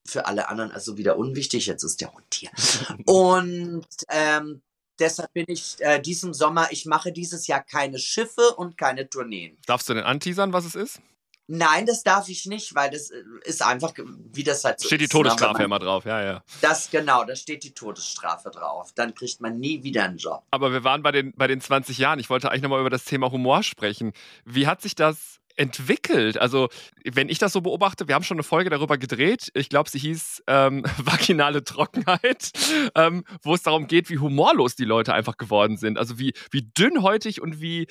für 0.07 0.25
alle 0.27 0.49
anderen 0.49 0.71
also 0.71 0.97
wieder 0.97 1.17
unwichtig. 1.17 1.65
Jetzt 1.65 1.83
ist 1.83 2.01
der 2.01 2.13
Hund 2.13 2.25
hier. 2.33 2.51
Und 3.05 3.85
ähm, 4.09 4.61
deshalb 4.99 5.33
bin 5.33 5.45
ich 5.47 5.77
äh, 5.79 5.99
diesem 5.99 6.33
Sommer, 6.33 6.67
ich 6.71 6.85
mache 6.85 7.11
dieses 7.11 7.47
Jahr 7.47 7.63
keine 7.63 7.99
Schiffe 7.99 8.55
und 8.57 8.77
keine 8.77 9.09
Tourneen. 9.09 9.57
darfst 9.65 9.89
du 9.89 9.93
denn 9.93 10.03
anteasern, 10.03 10.53
was 10.53 10.65
es 10.65 10.75
ist? 10.75 11.01
Nein, 11.47 11.85
das 11.85 12.01
darf 12.01 12.27
ich 12.27 12.47
nicht, 12.47 12.73
weil 12.73 12.89
das 12.89 13.11
äh, 13.11 13.23
ist 13.43 13.61
einfach, 13.61 13.93
wie 14.33 14.43
das 14.43 14.63
halt 14.63 14.79
so 14.79 14.87
Steht 14.87 15.01
die 15.01 15.05
ist. 15.05 15.13
ne? 15.13 15.19
Todesstrafe 15.19 15.63
immer 15.63 15.77
drauf, 15.77 16.05
ja, 16.05 16.23
ja. 16.23 16.43
Das 16.61 16.89
genau, 16.89 17.23
da 17.23 17.35
steht 17.35 17.63
die 17.63 17.73
Todesstrafe 17.73 18.49
drauf. 18.49 18.93
Dann 18.95 19.13
kriegt 19.13 19.41
man 19.41 19.59
nie 19.59 19.83
wieder 19.83 20.05
einen 20.05 20.17
Job. 20.17 20.43
Aber 20.51 20.71
wir 20.71 20.83
waren 20.83 21.03
bei 21.03 21.11
den, 21.11 21.33
bei 21.35 21.45
den 21.45 21.61
20 21.61 21.99
Jahren. 21.99 22.19
Ich 22.19 22.29
wollte 22.31 22.49
eigentlich 22.49 22.63
nochmal 22.63 22.79
über 22.79 22.89
das 22.89 23.05
Thema 23.05 23.31
Humor 23.31 23.61
sprechen. 23.61 24.13
Wie 24.43 24.65
hat 24.65 24.81
sich 24.81 24.95
das 24.95 25.39
entwickelt? 25.55 26.37
Also, 26.37 26.69
wenn 27.03 27.29
ich 27.29 27.39
das 27.39 27.53
so 27.53 27.61
beobachte, 27.61 28.07
wir 28.07 28.15
haben 28.15 28.23
schon 28.23 28.37
eine 28.37 28.43
Folge 28.43 28.69
darüber 28.69 28.97
gedreht. 28.97 29.49
Ich 29.53 29.69
glaube, 29.69 29.89
sie 29.89 29.99
hieß 29.99 30.43
ähm, 30.47 30.83
Vaginale 30.97 31.63
Trockenheit, 31.63 32.51
ähm, 32.95 33.23
wo 33.41 33.53
es 33.53 33.63
darum 33.63 33.87
geht, 33.87 34.09
wie 34.09 34.17
humorlos 34.17 34.75
die 34.75 34.85
Leute 34.85 35.13
einfach 35.13 35.37
geworden 35.37 35.77
sind. 35.77 35.97
Also 35.97 36.19
wie, 36.19 36.33
wie 36.51 36.63
dünnhäutig 36.63 37.41
und 37.41 37.61
wie, 37.61 37.87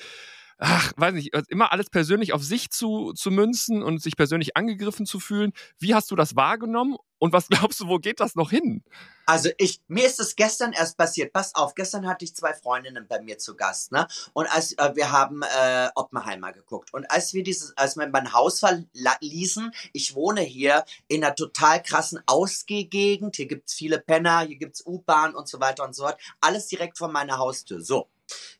ach, 0.57 0.93
weiß 0.95 1.13
nicht, 1.13 1.35
immer 1.49 1.71
alles 1.71 1.89
persönlich 1.89 2.33
auf 2.33 2.43
sich 2.43 2.69
zu, 2.69 3.13
zu 3.13 3.31
münzen 3.31 3.83
und 3.83 4.01
sich 4.01 4.15
persönlich 4.15 4.55
angegriffen 4.55 5.05
zu 5.05 5.19
fühlen. 5.19 5.51
Wie 5.79 5.93
hast 5.93 6.11
du 6.11 6.15
das 6.15 6.35
wahrgenommen? 6.35 6.97
Und 7.17 7.33
was 7.33 7.47
glaubst 7.49 7.79
du, 7.79 7.87
wo 7.87 7.97
geht 7.97 8.19
das 8.19 8.35
noch 8.35 8.51
hin? 8.51 8.83
Also 9.25 9.49
ich, 9.57 9.81
mir 9.87 10.05
ist 10.05 10.19
es 10.19 10.35
gestern 10.35 10.71
erst 10.73 10.97
passiert. 10.97 11.33
Pass 11.33 11.55
auf, 11.55 11.73
gestern 11.73 12.07
hatte 12.07 12.25
ich 12.25 12.35
zwei 12.35 12.53
Freundinnen 12.53 13.07
bei 13.07 13.19
mir 13.21 13.37
zu 13.37 13.55
Gast, 13.55 13.91
ne? 13.91 14.07
Und 14.33 14.45
als 14.47 14.73
äh, 14.73 14.91
wir 14.95 15.11
haben 15.11 15.41
äh, 15.41 15.89
Oppenheimer 15.95 16.53
geguckt 16.53 16.93
und 16.93 17.09
als 17.09 17.33
wir 17.33 17.43
dieses, 17.43 17.75
als 17.77 17.95
wir 17.97 18.07
mein 18.07 18.33
Haus 18.33 18.59
verließen, 18.59 19.71
ich 19.93 20.13
wohne 20.13 20.41
hier 20.41 20.85
in 21.07 21.23
einer 21.23 21.35
total 21.35 21.81
krassen 21.81 22.21
Ausgehgegend. 22.27 23.35
Hier 23.35 23.47
gibt's 23.47 23.73
viele 23.73 23.99
Penner, 23.99 24.41
hier 24.41 24.57
gibt's 24.57 24.85
U-Bahn 24.85 25.33
und 25.33 25.47
so 25.47 25.59
weiter 25.59 25.83
und 25.83 25.95
so 25.95 26.03
fort. 26.03 26.19
Alles 26.39 26.67
direkt 26.67 26.97
vor 26.97 27.07
meiner 27.07 27.39
Haustür. 27.39 27.81
So. 27.81 28.07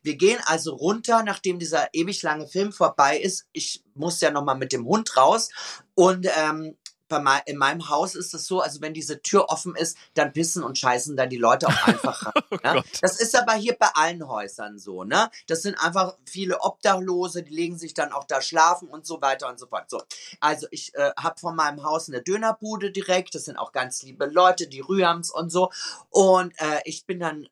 Wir 0.02 0.16
gehen 0.16 0.38
also 0.44 0.74
runter, 0.74 1.22
nachdem 1.22 1.58
dieser 1.58 1.88
ewig 1.92 2.22
lange 2.22 2.46
Film 2.46 2.72
vorbei 2.72 3.18
ist. 3.18 3.46
Ich 3.52 3.82
muss 3.94 4.20
ja 4.20 4.30
noch 4.30 4.44
mal 4.44 4.54
mit 4.54 4.72
dem 4.72 4.86
Hund 4.86 5.16
raus 5.16 5.50
und 5.94 6.26
ähm, 6.36 6.76
bei 7.08 7.42
in 7.46 7.56
meinem 7.56 7.88
Haus 7.88 8.14
ist 8.14 8.34
es 8.34 8.46
so, 8.46 8.60
also 8.60 8.80
wenn 8.80 8.94
diese 8.94 9.22
Tür 9.22 9.48
offen 9.48 9.74
ist, 9.76 9.96
dann 10.14 10.32
pissen 10.32 10.62
und 10.62 10.78
scheißen 10.78 11.16
da 11.16 11.26
die 11.26 11.36
Leute 11.36 11.68
auch 11.68 11.86
einfach 11.86 12.26
rein. 12.34 12.42
Oh 12.50 12.74
ne? 12.74 12.84
Das 13.00 13.20
ist 13.20 13.36
aber 13.36 13.54
hier 13.54 13.76
bei 13.78 13.88
allen 13.94 14.26
Häusern 14.26 14.78
so, 14.78 15.04
ne? 15.04 15.30
Das 15.46 15.62
sind 15.62 15.74
einfach 15.74 16.16
viele 16.24 16.60
Obdachlose, 16.60 17.42
die 17.42 17.54
legen 17.54 17.78
sich 17.78 17.94
dann 17.94 18.12
auch 18.12 18.24
da 18.24 18.40
schlafen 18.40 18.88
und 18.88 19.06
so 19.06 19.20
weiter 19.22 19.48
und 19.48 19.58
so 19.58 19.66
fort. 19.66 19.88
So, 19.88 20.02
also 20.40 20.66
ich 20.70 20.94
äh, 20.94 21.12
habe 21.16 21.38
von 21.38 21.54
meinem 21.54 21.84
Haus 21.84 22.08
eine 22.08 22.22
Dönerbude 22.22 22.90
direkt. 22.90 23.34
Das 23.34 23.44
sind 23.44 23.56
auch 23.56 23.72
ganz 23.72 24.02
liebe 24.02 24.26
Leute, 24.26 24.66
die 24.66 24.80
Rühams 24.80 25.30
und 25.30 25.50
so. 25.50 25.70
Und 26.10 26.52
äh, 26.60 26.80
ich 26.84 27.06
bin 27.06 27.20
dann 27.20 27.48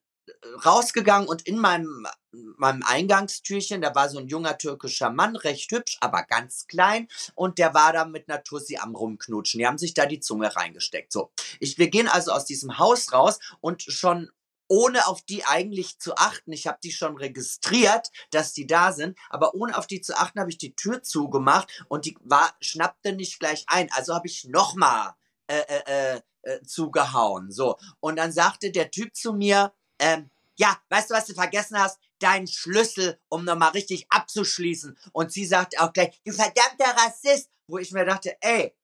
rausgegangen 0.65 1.29
und 1.29 1.43
in 1.43 1.59
meinem, 1.59 2.07
meinem 2.33 2.83
Eingangstürchen, 2.83 3.83
da 3.83 3.95
war 3.95 4.09
so 4.09 4.19
ein 4.19 4.29
junger 4.29 4.59
türkischer 4.59 5.11
Mann, 5.11 5.37
recht 5.37 5.71
hübsch, 5.71 5.99
aber 6.01 6.23
ganz 6.23 6.67
klein 6.67 7.09
und 7.35 7.59
der 7.59 7.75
war 7.75 7.93
da 7.93 8.05
mit 8.05 8.29
einer 8.29 8.43
Tussi 8.43 8.77
am 8.77 8.95
rumknutschen. 8.95 9.59
Die 9.59 9.67
haben 9.67 9.79
sich 9.79 9.95
da 9.95 10.07
die 10.07 10.21
Zunge 10.21 10.55
reingesteckt. 10.55 11.13
So, 11.13 11.33
ich, 11.61 11.79
wir 11.79 11.89
gehen 11.89 12.09
also 12.09 12.33
aus 12.33 12.45
diesem 12.45 12.79
Haus 12.79 13.13
raus 13.13 13.39
und 13.61 13.83
schon 13.83 14.31
ohne 14.67 15.07
auf 15.07 15.23
die 15.23 15.45
eigentlich 15.45 15.99
zu 15.99 16.17
achten, 16.17 16.53
ich 16.53 16.67
habe 16.67 16.79
die 16.83 16.93
schon 16.93 17.17
registriert, 17.17 18.11
dass 18.31 18.55
die 18.55 18.67
da 18.67 18.93
sind, 18.93 19.19
aber 19.29 19.55
ohne 19.55 19.77
auf 19.77 19.87
die 19.87 20.01
zu 20.01 20.17
achten, 20.17 20.41
habe 20.41 20.51
ich 20.51 20.59
die 20.59 20.75
Tür 20.75 21.03
zugemacht 21.03 21.85
und 21.89 22.07
die 22.07 22.17
war 22.23 22.55
schnappte 22.61 23.13
nicht 23.13 23.39
gleich 23.39 23.65
ein. 23.69 23.91
Also 23.93 24.15
habe 24.15 24.27
ich 24.27 24.47
nochmal 24.47 25.15
äh, 25.49 25.61
äh, 25.69 26.21
äh, 26.43 26.63
zugehauen. 26.63 27.51
So 27.51 27.77
und 28.01 28.17
dann 28.17 28.33
sagte 28.33 28.71
der 28.71 28.91
Typ 28.91 29.15
zu 29.15 29.35
mir, 29.35 29.73
ähm, 29.99 30.31
ja, 30.57 30.79
weißt 30.89 31.11
du, 31.11 31.15
was 31.15 31.27
du 31.27 31.35
vergessen 31.35 31.79
hast? 31.79 31.99
Deinen 32.19 32.47
Schlüssel, 32.47 33.19
um 33.29 33.45
nochmal 33.45 33.71
richtig 33.71 34.07
abzuschließen. 34.09 34.97
Und 35.13 35.33
sie 35.33 35.47
sagte 35.47 35.81
auch 35.81 35.93
gleich, 35.93 36.21
du 36.25 36.33
verdammter 36.33 36.97
Rassist. 36.97 37.51
Wo 37.67 37.79
ich 37.79 37.93
mir 37.93 38.05
dachte, 38.05 38.37
ey, 38.41 38.75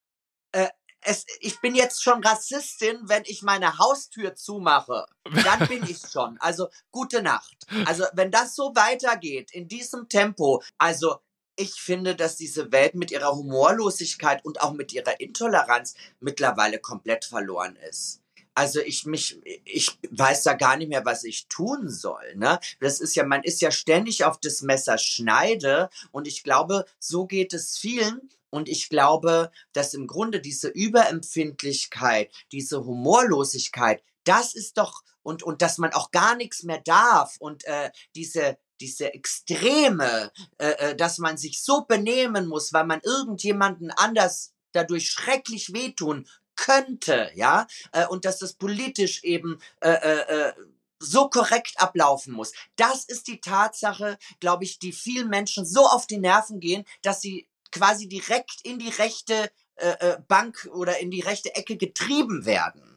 äh, 0.52 0.68
es, 1.02 1.24
ich 1.40 1.60
bin 1.60 1.74
jetzt 1.74 2.02
schon 2.02 2.22
Rassistin, 2.22 2.98
wenn 3.02 3.22
ich 3.26 3.42
meine 3.42 3.78
Haustür 3.78 4.34
zumache. 4.34 5.06
Dann 5.44 5.68
bin 5.68 5.84
ich 5.84 5.98
schon. 5.98 6.38
Also, 6.40 6.68
gute 6.90 7.22
Nacht. 7.22 7.56
Also, 7.86 8.04
wenn 8.12 8.30
das 8.30 8.54
so 8.54 8.74
weitergeht, 8.74 9.50
in 9.52 9.68
diesem 9.68 10.08
Tempo, 10.08 10.62
also, 10.78 11.20
ich 11.56 11.74
finde, 11.74 12.16
dass 12.16 12.36
diese 12.36 12.72
Welt 12.72 12.94
mit 12.94 13.10
ihrer 13.10 13.32
Humorlosigkeit 13.32 14.44
und 14.44 14.62
auch 14.62 14.72
mit 14.72 14.92
ihrer 14.92 15.20
Intoleranz 15.20 15.94
mittlerweile 16.18 16.78
komplett 16.78 17.26
verloren 17.26 17.76
ist. 17.76 18.19
Also 18.54 18.80
ich 18.80 19.06
mich, 19.06 19.40
ich 19.64 19.98
weiß 20.10 20.42
da 20.42 20.54
gar 20.54 20.76
nicht 20.76 20.88
mehr, 20.88 21.04
was 21.04 21.24
ich 21.24 21.46
tun 21.48 21.88
soll. 21.88 22.34
Ne? 22.36 22.58
Das 22.80 23.00
ist 23.00 23.14
ja, 23.14 23.24
man 23.24 23.42
ist 23.42 23.60
ja 23.60 23.70
ständig 23.70 24.24
auf 24.24 24.38
das 24.40 24.62
Messer 24.62 24.98
schneide 24.98 25.88
und 26.10 26.26
ich 26.26 26.42
glaube, 26.42 26.84
so 26.98 27.26
geht 27.26 27.54
es 27.54 27.78
vielen. 27.78 28.30
Und 28.52 28.68
ich 28.68 28.88
glaube, 28.88 29.52
dass 29.72 29.94
im 29.94 30.08
Grunde 30.08 30.40
diese 30.40 30.68
Überempfindlichkeit, 30.68 32.32
diese 32.50 32.84
Humorlosigkeit, 32.84 34.02
das 34.24 34.54
ist 34.54 34.76
doch 34.76 35.02
und 35.22 35.42
und 35.44 35.62
dass 35.62 35.78
man 35.78 35.92
auch 35.92 36.10
gar 36.10 36.34
nichts 36.34 36.64
mehr 36.64 36.80
darf 36.80 37.36
und 37.38 37.64
äh, 37.64 37.90
diese 38.16 38.58
diese 38.80 39.12
Extreme, 39.12 40.32
äh, 40.58 40.70
äh, 40.70 40.96
dass 40.96 41.18
man 41.18 41.36
sich 41.36 41.62
so 41.62 41.82
benehmen 41.82 42.46
muss, 42.46 42.72
weil 42.72 42.86
man 42.86 43.00
irgendjemanden 43.02 43.90
anders 43.90 44.52
dadurch 44.72 45.10
schrecklich 45.10 45.72
wehtun 45.72 46.26
könnte, 46.60 47.30
ja, 47.34 47.66
äh, 47.92 48.06
und 48.06 48.26
dass 48.26 48.38
das 48.38 48.52
politisch 48.52 49.24
eben 49.24 49.58
äh, 49.80 49.90
äh, 49.90 50.48
äh, 50.48 50.52
so 50.98 51.30
korrekt 51.30 51.72
ablaufen 51.76 52.34
muss. 52.34 52.52
Das 52.76 53.06
ist 53.06 53.28
die 53.28 53.40
Tatsache, 53.40 54.18
glaube 54.40 54.64
ich, 54.64 54.78
die 54.78 54.92
vielen 54.92 55.30
Menschen 55.30 55.64
so 55.64 55.86
auf 55.86 56.06
die 56.06 56.18
Nerven 56.18 56.60
gehen, 56.60 56.84
dass 57.00 57.22
sie 57.22 57.48
quasi 57.72 58.08
direkt 58.08 58.60
in 58.62 58.78
die 58.78 58.90
rechte 58.90 59.50
äh, 59.76 59.94
äh 60.00 60.18
Bank 60.28 60.68
oder 60.72 60.98
in 60.98 61.10
die 61.10 61.22
rechte 61.22 61.54
Ecke 61.54 61.78
getrieben 61.78 62.44
werden. 62.44 62.89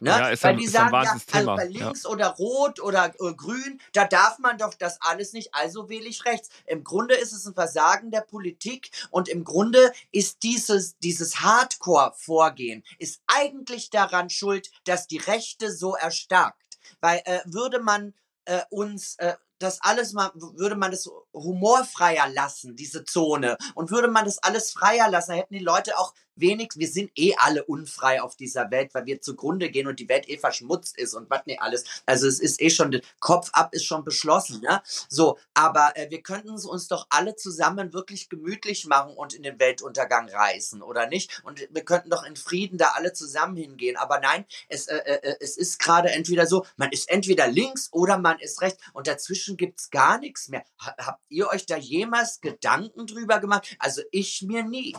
Ne? 0.00 0.10
Ja, 0.10 0.28
ist 0.28 0.44
Weil 0.44 0.52
ein, 0.52 0.58
die 0.58 0.66
sagen, 0.66 0.92
ja, 0.92 1.16
also 1.32 1.56
bei 1.56 1.66
links 1.66 2.04
ja. 2.04 2.10
oder 2.10 2.28
rot 2.28 2.80
oder 2.80 3.06
äh, 3.06 3.34
grün, 3.34 3.80
da 3.92 4.04
darf 4.04 4.38
man 4.38 4.56
doch 4.58 4.74
das 4.74 5.00
alles 5.00 5.32
nicht, 5.32 5.54
also 5.54 5.88
wähle 5.88 6.06
ich 6.06 6.24
rechts. 6.24 6.48
Im 6.66 6.84
Grunde 6.84 7.14
ist 7.14 7.32
es 7.32 7.46
ein 7.46 7.54
Versagen 7.54 8.10
der 8.10 8.20
Politik 8.20 8.90
und 9.10 9.28
im 9.28 9.44
Grunde 9.44 9.92
ist 10.12 10.42
dieses, 10.42 10.98
dieses 10.98 11.40
Hardcore-Vorgehen 11.40 12.84
ist 12.98 13.22
eigentlich 13.26 13.90
daran 13.90 14.30
schuld, 14.30 14.70
dass 14.84 15.06
die 15.06 15.18
Rechte 15.18 15.72
so 15.72 15.94
erstarkt. 15.94 16.62
Weil 17.00 17.20
äh, 17.24 17.40
würde 17.44 17.80
man 17.80 18.14
äh, 18.44 18.62
uns 18.70 19.16
äh, 19.18 19.34
das 19.58 19.80
alles 19.82 20.12
mal, 20.12 20.30
würde 20.34 20.76
man 20.76 20.90
das 20.90 21.10
humorfreier 21.32 22.28
lassen, 22.28 22.76
diese 22.76 23.04
Zone, 23.04 23.56
und 23.74 23.90
würde 23.90 24.08
man 24.08 24.24
das 24.24 24.38
alles 24.38 24.70
freier 24.70 25.10
lassen, 25.10 25.34
hätten 25.34 25.54
die 25.54 25.64
Leute 25.64 25.98
auch 25.98 26.14
wenig, 26.40 26.70
wir 26.76 26.88
sind 26.88 27.10
eh 27.16 27.34
alle 27.36 27.64
unfrei 27.64 28.22
auf 28.22 28.36
dieser 28.36 28.70
Welt, 28.70 28.94
weil 28.94 29.06
wir 29.06 29.20
zugrunde 29.20 29.70
gehen 29.70 29.86
und 29.86 30.00
die 30.00 30.08
Welt 30.08 30.28
eh 30.28 30.38
verschmutzt 30.38 30.98
ist 30.98 31.14
und 31.14 31.30
was 31.30 31.46
nicht 31.46 31.60
alles. 31.60 31.84
Also 32.06 32.26
es 32.26 32.40
ist 32.40 32.60
eh 32.60 32.70
schon, 32.70 33.00
Kopf 33.20 33.50
ab 33.52 33.74
ist 33.74 33.84
schon 33.84 34.04
beschlossen, 34.04 34.60
ne? 34.60 34.82
So, 35.08 35.38
aber 35.54 35.92
äh, 35.96 36.10
wir 36.10 36.22
könnten 36.22 36.54
es 36.54 36.64
uns 36.64 36.88
doch 36.88 37.06
alle 37.10 37.36
zusammen 37.36 37.92
wirklich 37.92 38.28
gemütlich 38.28 38.86
machen 38.86 39.14
und 39.14 39.34
in 39.34 39.42
den 39.42 39.58
Weltuntergang 39.58 40.28
reisen, 40.28 40.82
oder 40.82 41.06
nicht? 41.06 41.42
Und 41.44 41.66
wir 41.70 41.84
könnten 41.84 42.10
doch 42.10 42.24
in 42.24 42.36
Frieden 42.36 42.78
da 42.78 42.92
alle 42.94 43.12
zusammen 43.12 43.56
hingehen. 43.56 43.96
Aber 43.96 44.20
nein, 44.20 44.44
es, 44.68 44.86
äh, 44.86 44.96
äh, 44.96 45.20
äh 45.22 45.36
es 45.40 45.56
ist 45.56 45.78
gerade 45.78 46.10
entweder 46.10 46.46
so, 46.46 46.64
man 46.76 46.90
ist 46.90 47.08
entweder 47.10 47.48
links 47.48 47.88
oder 47.92 48.18
man 48.18 48.38
ist 48.38 48.60
rechts 48.60 48.82
und 48.92 49.06
dazwischen 49.06 49.56
gibt's 49.56 49.90
gar 49.90 50.18
nichts 50.18 50.48
mehr. 50.48 50.64
Habt 50.78 51.22
ihr 51.28 51.48
euch 51.48 51.66
da 51.66 51.76
jemals 51.76 52.40
Gedanken 52.40 53.06
drüber 53.06 53.40
gemacht? 53.40 53.76
Also 53.78 54.02
ich 54.10 54.42
mir 54.42 54.62
nie. 54.62 54.96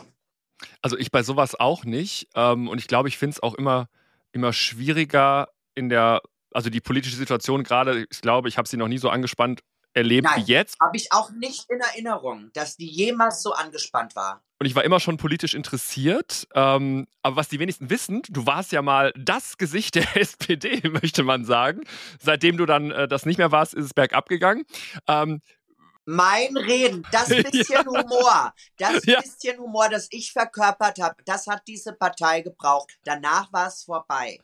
Also 0.82 0.96
ich 0.98 1.10
bei 1.10 1.22
sowas 1.22 1.54
auch 1.54 1.84
nicht. 1.84 2.28
Ähm, 2.34 2.68
und 2.68 2.78
ich 2.78 2.88
glaube, 2.88 3.08
ich 3.08 3.18
finde 3.18 3.34
es 3.34 3.42
auch 3.42 3.54
immer, 3.54 3.88
immer 4.32 4.52
schwieriger 4.52 5.48
in 5.74 5.88
der, 5.88 6.22
also 6.52 6.70
die 6.70 6.80
politische 6.80 7.16
Situation 7.16 7.64
gerade, 7.64 8.06
ich 8.10 8.20
glaube, 8.20 8.48
ich 8.48 8.58
habe 8.58 8.68
sie 8.68 8.76
noch 8.76 8.88
nie 8.88 8.98
so 8.98 9.08
angespannt 9.08 9.62
erlebt 9.92 10.24
Nein, 10.24 10.46
wie 10.46 10.52
jetzt. 10.52 10.78
Habe 10.80 10.96
ich 10.96 11.12
auch 11.12 11.30
nicht 11.30 11.68
in 11.68 11.80
Erinnerung, 11.80 12.50
dass 12.54 12.76
die 12.76 12.86
jemals 12.86 13.42
so 13.42 13.52
angespannt 13.52 14.14
war. 14.14 14.42
Und 14.58 14.66
ich 14.66 14.74
war 14.74 14.84
immer 14.84 15.00
schon 15.00 15.16
politisch 15.16 15.54
interessiert. 15.54 16.46
Ähm, 16.54 17.06
aber 17.22 17.36
was 17.36 17.48
die 17.48 17.58
wenigsten 17.58 17.90
wissen, 17.90 18.22
du 18.28 18.46
warst 18.46 18.72
ja 18.72 18.82
mal 18.82 19.12
das 19.16 19.56
Gesicht 19.56 19.94
der 19.94 20.16
SPD, 20.16 20.86
möchte 20.88 21.22
man 21.22 21.44
sagen. 21.44 21.82
Seitdem 22.20 22.56
du 22.56 22.66
dann 22.66 22.90
äh, 22.90 23.08
das 23.08 23.26
nicht 23.26 23.38
mehr 23.38 23.52
warst, 23.52 23.74
ist 23.74 23.86
es 23.86 23.94
bergab 23.94 24.28
gegangen. 24.28 24.64
Ähm, 25.08 25.40
mein 26.10 26.56
Reden, 26.56 27.06
das 27.12 27.28
bisschen 27.28 27.64
ja. 27.70 27.86
Humor, 27.86 28.52
das 28.78 29.04
ja. 29.06 29.20
bisschen 29.20 29.58
Humor, 29.58 29.88
das 29.88 30.08
ich 30.10 30.32
verkörpert 30.32 30.98
habe, 31.00 31.16
das 31.24 31.46
hat 31.46 31.62
diese 31.68 31.92
Partei 31.92 32.40
gebraucht. 32.40 32.98
Danach 33.04 33.52
war 33.52 33.68
es 33.68 33.84
vorbei. 33.84 34.40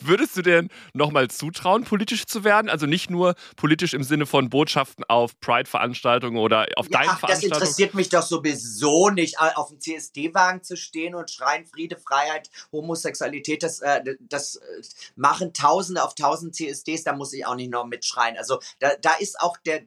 Würdest 0.00 0.36
du 0.36 0.42
denn 0.42 0.70
nochmal 0.94 1.28
zutrauen, 1.28 1.84
politisch 1.84 2.24
zu 2.24 2.44
werden? 2.44 2.70
Also 2.70 2.86
nicht 2.86 3.10
nur 3.10 3.34
politisch 3.56 3.92
im 3.92 4.02
Sinne 4.02 4.24
von 4.24 4.48
Botschaften 4.48 5.04
auf 5.04 5.38
Pride-Veranstaltungen 5.40 6.38
oder 6.38 6.66
auf 6.76 6.86
ja, 6.90 7.00
deinen 7.00 7.10
ach, 7.10 7.20
Veranstaltungen? 7.20 7.50
Das 7.50 7.68
interessiert 7.68 7.94
mich 7.94 8.08
doch 8.08 8.22
sowieso 8.22 9.10
nicht, 9.10 9.38
auf 9.38 9.68
dem 9.68 9.80
CSD-Wagen 9.80 10.62
zu 10.62 10.76
stehen 10.76 11.14
und 11.14 11.30
schreien 11.30 11.66
Friede, 11.66 11.98
Freiheit, 11.98 12.48
Homosexualität. 12.72 13.62
Das, 13.62 13.80
äh, 13.80 14.16
das 14.20 14.56
äh, 14.56 14.82
machen 15.14 15.52
Tausende 15.52 16.02
auf 16.02 16.14
Tausend 16.14 16.54
CSDs, 16.54 17.04
da 17.04 17.12
muss 17.12 17.34
ich 17.34 17.44
auch 17.44 17.54
nicht 17.54 17.70
noch 17.70 17.84
mitschreien. 17.84 18.38
Also 18.38 18.60
da, 18.78 18.92
da 19.02 19.12
ist 19.14 19.38
auch 19.40 19.58
der, 19.58 19.82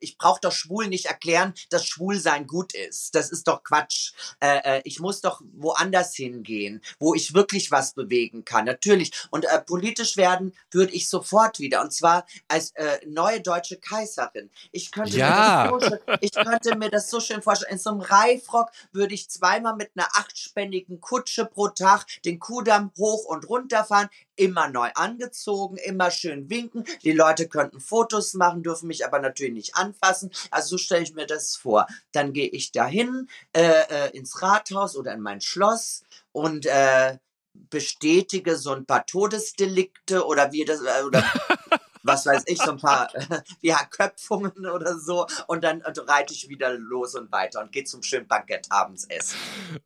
ich 0.00 0.18
brauche 0.18 0.40
doch 0.42 0.49
schwul 0.50 0.88
nicht 0.88 1.06
erklären, 1.06 1.54
dass 1.70 1.86
Schwulsein 1.86 2.46
gut 2.46 2.74
ist. 2.74 3.14
Das 3.14 3.30
ist 3.30 3.48
doch 3.48 3.62
Quatsch. 3.62 4.12
Äh, 4.40 4.78
äh, 4.78 4.82
ich 4.84 5.00
muss 5.00 5.20
doch 5.20 5.40
woanders 5.54 6.14
hingehen, 6.14 6.82
wo 6.98 7.14
ich 7.14 7.34
wirklich 7.34 7.70
was 7.70 7.94
bewegen 7.94 8.44
kann. 8.44 8.64
Natürlich. 8.64 9.12
Und 9.30 9.44
äh, 9.44 9.60
politisch 9.60 10.16
werden 10.16 10.54
würde 10.70 10.92
ich 10.92 11.08
sofort 11.08 11.58
wieder. 11.58 11.80
Und 11.82 11.92
zwar 11.92 12.26
als 12.48 12.72
äh, 12.72 12.98
neue 13.06 13.40
deutsche 13.40 13.78
Kaiserin. 13.78 14.50
Ich 14.72 14.92
könnte, 14.92 15.16
ja. 15.16 15.70
mir 15.70 15.78
das 15.78 15.88
so 15.88 15.88
schön, 15.88 16.18
ich 16.20 16.32
könnte 16.32 16.76
mir 16.76 16.90
das 16.90 17.10
so 17.10 17.20
schön 17.20 17.42
vorstellen. 17.42 17.72
In 17.72 17.78
so 17.78 17.90
einem 17.90 18.00
Reifrock 18.00 18.70
würde 18.92 19.14
ich 19.14 19.30
zweimal 19.30 19.76
mit 19.76 19.90
einer 19.94 20.08
achtspännigen 20.14 21.00
Kutsche 21.00 21.44
pro 21.44 21.68
Tag 21.68 22.06
den 22.24 22.38
Kudamm 22.38 22.92
hoch 22.96 23.24
und 23.24 23.48
runter 23.48 23.84
fahren 23.84 24.08
immer 24.40 24.68
neu 24.68 24.88
angezogen, 24.94 25.76
immer 25.76 26.10
schön 26.10 26.48
winken. 26.48 26.84
Die 27.04 27.12
Leute 27.12 27.46
könnten 27.46 27.78
Fotos 27.78 28.32
machen, 28.34 28.62
dürfen 28.62 28.86
mich 28.86 29.04
aber 29.04 29.18
natürlich 29.18 29.52
nicht 29.52 29.76
anfassen. 29.76 30.29
Also 30.50 30.70
so 30.70 30.78
stelle 30.78 31.02
ich 31.02 31.14
mir 31.14 31.26
das 31.26 31.56
vor. 31.56 31.86
Dann 32.12 32.32
gehe 32.32 32.48
ich 32.48 32.72
dahin 32.72 33.28
äh, 33.52 33.62
äh, 33.62 34.16
ins 34.16 34.42
Rathaus 34.42 34.96
oder 34.96 35.12
in 35.12 35.20
mein 35.20 35.40
Schloss 35.40 36.02
und 36.32 36.66
äh, 36.66 37.18
bestätige 37.52 38.56
so 38.56 38.72
ein 38.72 38.86
paar 38.86 39.06
Todesdelikte 39.06 40.24
oder 40.26 40.52
wie 40.52 40.64
das 40.64 40.80
äh, 40.80 41.02
oder 41.04 41.24
was 42.02 42.26
weiß 42.26 42.44
ich, 42.46 42.58
so 42.58 42.72
ein 42.72 42.78
paar 42.78 43.10
ja, 43.60 43.78
Köpfungen 43.90 44.66
oder 44.66 44.98
so. 44.98 45.26
Und 45.46 45.64
dann 45.64 45.82
reite 45.82 46.32
ich 46.32 46.48
wieder 46.48 46.72
los 46.76 47.14
und 47.14 47.30
weiter 47.32 47.60
und 47.60 47.72
gehe 47.72 47.84
zum 47.84 48.02
schönen 48.02 48.26
Bankett 48.26 48.66
abends 48.70 49.04
essen. 49.04 49.36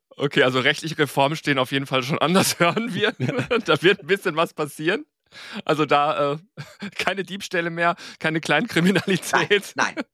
Okay, 0.09 0.43
also 0.43 0.59
rechtliche 0.59 0.97
Reformen 0.97 1.35
stehen 1.35 1.59
auf 1.59 1.71
jeden 1.71 1.87
Fall 1.87 2.03
schon 2.03 2.19
anders, 2.19 2.59
hören 2.59 2.93
wir. 2.93 3.13
da 3.65 3.81
wird 3.81 4.01
ein 4.01 4.07
bisschen 4.07 4.35
was 4.35 4.53
passieren. 4.53 5.05
Also 5.65 5.85
da 5.85 6.33
äh, 6.33 6.37
keine 6.97 7.23
Diebstähle 7.23 7.69
mehr, 7.69 7.95
keine 8.19 8.39
Kleinkriminalität. 8.39 9.73
Nein. 9.75 9.95
nein. 9.95 10.05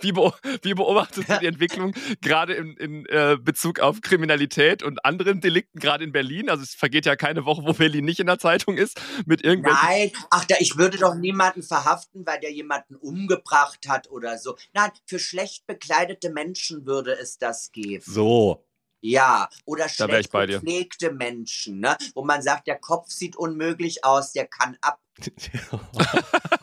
Wie, 0.00 0.12
be 0.12 0.32
wie, 0.62 0.74
beobachtest 0.74 1.28
du 1.28 1.38
die 1.40 1.46
Entwicklung 1.46 1.94
gerade 2.20 2.54
in, 2.54 2.76
in 2.76 3.06
äh, 3.06 3.36
Bezug 3.40 3.80
auf 3.80 4.00
Kriminalität 4.00 4.82
und 4.82 5.04
anderen 5.04 5.40
Delikten, 5.40 5.78
gerade 5.78 6.04
in 6.04 6.12
Berlin? 6.12 6.48
Also 6.48 6.62
es 6.62 6.74
vergeht 6.74 7.06
ja 7.06 7.16
keine 7.16 7.44
Woche, 7.44 7.62
wo 7.64 7.72
Berlin 7.72 8.04
nicht 8.04 8.20
in 8.20 8.26
der 8.26 8.38
Zeitung 8.38 8.76
ist 8.76 9.00
mit 9.26 9.44
irgendwelchen. 9.44 9.80
Nein, 9.82 10.12
ach, 10.30 10.44
da, 10.46 10.56
ich 10.58 10.76
würde 10.78 10.98
doch 10.98 11.14
niemanden 11.14 11.62
verhaften, 11.62 12.26
weil 12.26 12.40
der 12.40 12.52
jemanden 12.52 12.96
umgebracht 12.96 13.88
hat 13.88 14.10
oder 14.10 14.38
so. 14.38 14.56
Nein, 14.72 14.90
für 15.06 15.18
schlecht 15.18 15.66
bekleidete 15.66 16.30
Menschen 16.30 16.86
würde 16.86 17.12
es 17.12 17.38
das 17.38 17.72
geben. 17.72 18.04
So. 18.06 18.64
Ja, 19.04 19.48
oder 19.64 19.88
schlecht 19.88 20.30
gepflegte 20.30 21.10
Menschen, 21.12 21.80
ne? 21.80 21.96
wo 22.14 22.24
man 22.24 22.40
sagt, 22.40 22.68
der 22.68 22.78
Kopf 22.78 23.10
sieht 23.10 23.34
unmöglich 23.34 24.04
aus, 24.04 24.32
der 24.32 24.46
kann 24.46 24.78
ab. 24.80 25.00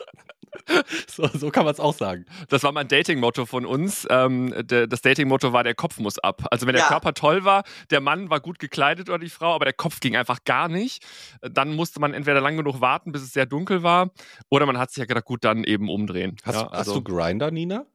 so, 1.08 1.26
so, 1.28 1.50
kann 1.50 1.64
man 1.64 1.72
es 1.72 1.80
auch 1.80 1.94
sagen. 1.94 2.26
Das 2.48 2.62
war 2.62 2.72
mein 2.72 2.88
Dating-Motto 2.88 3.46
von 3.46 3.66
uns. 3.66 4.06
Ähm, 4.10 4.54
der, 4.66 4.86
das 4.86 5.02
Dating-Motto 5.02 5.52
war, 5.52 5.64
der 5.64 5.74
Kopf 5.74 5.98
muss 5.98 6.18
ab. 6.18 6.46
Also 6.50 6.66
wenn 6.66 6.74
der 6.74 6.82
ja. 6.82 6.88
Körper 6.88 7.14
toll 7.14 7.44
war, 7.44 7.64
der 7.90 8.00
Mann 8.00 8.30
war 8.30 8.40
gut 8.40 8.58
gekleidet 8.58 9.08
oder 9.08 9.18
die 9.18 9.30
Frau, 9.30 9.54
aber 9.54 9.64
der 9.64 9.74
Kopf 9.74 10.00
ging 10.00 10.16
einfach 10.16 10.44
gar 10.44 10.68
nicht, 10.68 11.04
dann 11.40 11.74
musste 11.74 12.00
man 12.00 12.14
entweder 12.14 12.40
lang 12.40 12.56
genug 12.56 12.80
warten, 12.80 13.12
bis 13.12 13.22
es 13.22 13.32
sehr 13.32 13.46
dunkel 13.46 13.82
war, 13.82 14.10
oder 14.48 14.66
man 14.66 14.78
hat 14.78 14.90
sich 14.90 14.98
ja 14.98 15.04
gedacht, 15.04 15.24
gut, 15.24 15.44
dann 15.44 15.64
eben 15.64 15.88
umdrehen. 15.88 16.36
Hast, 16.44 16.54
ja, 16.56 16.66
also, 16.68 16.92
hast 16.92 16.96
du 16.96 17.02
Grinder, 17.02 17.50
Nina? 17.50 17.86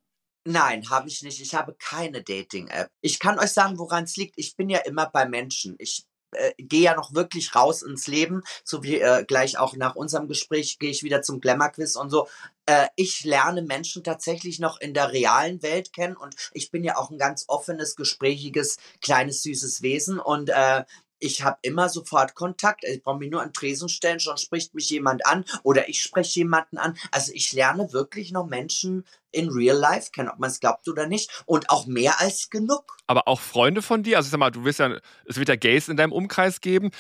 Nein, 0.47 0.87
habe 0.91 1.07
ich 1.07 1.23
nicht. 1.23 1.41
Ich 1.41 1.55
habe 1.55 1.75
keine 1.79 2.21
Dating-App. 2.21 2.89
Ich 3.01 3.19
kann 3.19 3.39
euch 3.39 3.49
sagen, 3.49 3.79
woran 3.79 4.03
es 4.03 4.15
liegt. 4.15 4.35
Ich 4.37 4.55
bin 4.55 4.69
ja 4.69 4.79
immer 4.79 5.07
bei 5.07 5.25
Menschen. 5.25 5.75
Ich 5.79 6.05
äh, 6.31 6.53
gehe 6.57 6.81
ja 6.81 6.95
noch 6.95 7.13
wirklich 7.13 7.55
raus 7.55 7.81
ins 7.81 8.07
Leben, 8.07 8.43
so 8.63 8.83
wie 8.83 8.99
äh, 8.99 9.25
gleich 9.25 9.57
auch 9.57 9.75
nach 9.75 9.95
unserem 9.95 10.27
Gespräch 10.27 10.77
gehe 10.77 10.91
ich 10.91 11.03
wieder 11.03 11.21
zum 11.21 11.41
Glamour-Quiz 11.41 11.95
und 11.95 12.09
so. 12.09 12.27
Äh, 12.65 12.87
ich 12.95 13.23
lerne 13.23 13.61
Menschen 13.61 14.03
tatsächlich 14.03 14.59
noch 14.59 14.79
in 14.79 14.93
der 14.93 15.11
realen 15.11 15.61
Welt 15.61 15.93
kennen 15.93 16.15
und 16.15 16.35
ich 16.51 16.71
bin 16.71 16.83
ja 16.83 16.97
auch 16.97 17.09
ein 17.11 17.17
ganz 17.17 17.45
offenes, 17.47 17.95
gesprächiges, 17.95 18.77
kleines, 19.01 19.43
süßes 19.43 19.81
Wesen 19.81 20.19
und 20.19 20.49
äh, 20.49 20.83
ich 21.19 21.43
habe 21.43 21.57
immer 21.61 21.89
sofort 21.89 22.35
Kontakt. 22.35 22.83
Ich 22.83 23.01
brauche 23.01 23.17
mich 23.17 23.31
nur 23.31 23.41
an 23.41 23.53
Tresen 23.53 23.89
stellen, 23.89 24.19
schon 24.19 24.37
spricht 24.37 24.75
mich 24.75 24.89
jemand 24.89 25.25
an 25.25 25.45
oder 25.63 25.87
ich 25.89 26.01
spreche 26.01 26.39
jemanden 26.39 26.77
an. 26.77 26.97
Also 27.11 27.31
ich 27.33 27.53
lerne 27.53 27.93
wirklich 27.93 28.31
noch 28.31 28.45
Menschen 28.45 29.05
in 29.31 29.49
real 29.49 29.77
life 29.77 30.11
kennen, 30.11 30.29
ob 30.29 30.39
man 30.39 30.49
es 30.49 30.59
glaubt 30.59 30.87
oder 30.87 31.07
nicht. 31.07 31.43
Und 31.45 31.69
auch 31.69 31.85
mehr 31.87 32.19
als 32.21 32.49
genug. 32.49 32.97
Aber 33.07 33.27
auch 33.27 33.39
Freunde 33.39 33.81
von 33.81 34.03
dir, 34.03 34.17
also 34.17 34.29
sag 34.29 34.39
mal, 34.39 34.51
du 34.51 34.65
wirst 34.65 34.79
ja, 34.79 34.99
es 35.25 35.37
wird 35.37 35.49
ja 35.49 35.55
Gays 35.55 35.87
in 35.87 35.97
deinem 35.97 36.11
Umkreis 36.11 36.61
geben. 36.61 36.91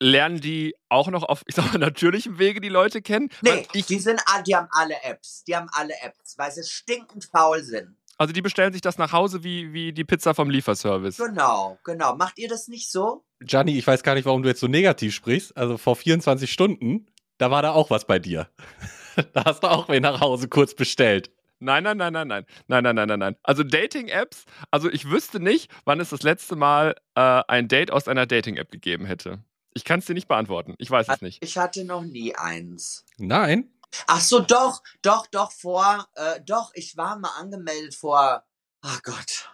Lernen 0.00 0.40
die 0.40 0.74
auch 0.88 1.08
noch 1.08 1.22
auf, 1.22 1.42
ich 1.46 1.54
sag 1.54 1.72
mal, 1.72 1.78
natürlichem 1.78 2.38
Wege 2.38 2.60
die 2.60 2.68
Leute 2.68 3.02
kennen? 3.02 3.28
Nee, 3.42 3.66
ich, 3.72 3.86
die, 3.86 3.98
sind, 3.98 4.20
die 4.46 4.56
haben 4.56 4.68
alle 4.70 5.02
Apps. 5.02 5.44
Die 5.44 5.56
haben 5.56 5.68
alle 5.72 5.94
Apps, 6.02 6.36
weil 6.38 6.50
sie 6.50 6.64
stinkend 6.64 7.24
faul 7.24 7.62
sind. 7.62 7.96
Also 8.16 8.32
die 8.32 8.42
bestellen 8.42 8.72
sich 8.72 8.82
das 8.82 8.96
nach 8.96 9.12
Hause 9.12 9.42
wie, 9.42 9.72
wie 9.72 9.92
die 9.92 10.04
Pizza 10.04 10.34
vom 10.34 10.48
Lieferservice. 10.48 11.16
Genau, 11.16 11.78
genau. 11.84 12.14
Macht 12.14 12.38
ihr 12.38 12.48
das 12.48 12.68
nicht 12.68 12.90
so? 12.90 13.24
Gianni, 13.40 13.76
ich 13.76 13.86
weiß 13.86 14.02
gar 14.02 14.14
nicht, 14.14 14.24
warum 14.24 14.42
du 14.42 14.48
jetzt 14.48 14.60
so 14.60 14.68
negativ 14.68 15.14
sprichst. 15.14 15.56
Also 15.56 15.78
vor 15.78 15.96
24 15.96 16.50
Stunden, 16.50 17.06
da 17.38 17.50
war 17.50 17.62
da 17.62 17.72
auch 17.72 17.90
was 17.90 18.06
bei 18.06 18.18
dir. 18.18 18.48
da 19.32 19.44
hast 19.44 19.64
du 19.64 19.68
auch 19.68 19.88
wen 19.88 20.02
nach 20.02 20.20
Hause 20.20 20.48
kurz 20.48 20.74
bestellt. 20.74 21.32
Nein, 21.58 21.82
nein, 21.82 21.96
nein, 21.96 22.12
nein, 22.12 22.28
nein. 22.28 22.46
Nein, 22.68 22.84
nein, 22.84 22.94
nein, 22.94 23.08
nein, 23.08 23.18
nein. 23.18 23.36
Also 23.42 23.62
Dating-Apps, 23.62 24.44
also 24.70 24.90
ich 24.90 25.10
wüsste 25.10 25.40
nicht, 25.40 25.70
wann 25.84 25.98
es 25.98 26.10
das 26.10 26.22
letzte 26.22 26.56
Mal 26.56 26.94
äh, 27.14 27.42
ein 27.48 27.68
Date 27.68 27.90
aus 27.90 28.06
einer 28.06 28.26
Dating-App 28.26 28.70
gegeben 28.70 29.06
hätte. 29.06 29.42
Ich 29.74 29.84
kann 29.84 29.98
es 29.98 30.06
dir 30.06 30.14
nicht 30.14 30.28
beantworten. 30.28 30.74
Ich 30.78 30.90
weiß 30.90 31.08
es 31.08 31.20
nicht. 31.20 31.42
Ich 31.42 31.58
hatte 31.58 31.84
noch 31.84 32.02
nie 32.02 32.34
eins. 32.34 33.04
Nein. 33.18 33.70
Ach 34.06 34.20
so, 34.20 34.40
doch, 34.40 34.82
doch, 35.02 35.26
doch, 35.26 35.52
vor, 35.52 36.08
äh, 36.14 36.40
doch, 36.44 36.70
ich 36.74 36.96
war 36.96 37.18
mal 37.18 37.30
angemeldet 37.38 37.94
vor, 37.94 38.44
ach 38.80 39.02
Gott, 39.02 39.50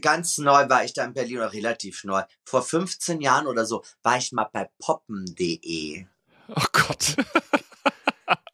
ganz 0.00 0.38
neu 0.38 0.68
war 0.68 0.84
ich 0.84 0.94
da 0.94 1.04
in 1.04 1.12
Berlin, 1.12 1.38
oder 1.38 1.52
relativ 1.52 2.04
neu. 2.04 2.22
Vor 2.44 2.62
15 2.62 3.20
Jahren 3.20 3.46
oder 3.46 3.64
so 3.66 3.84
war 4.02 4.16
ich 4.16 4.32
mal 4.32 4.48
bei 4.52 4.70
poppen.de. 4.78 6.06
Oh 6.48 6.66
Gott. 6.72 7.16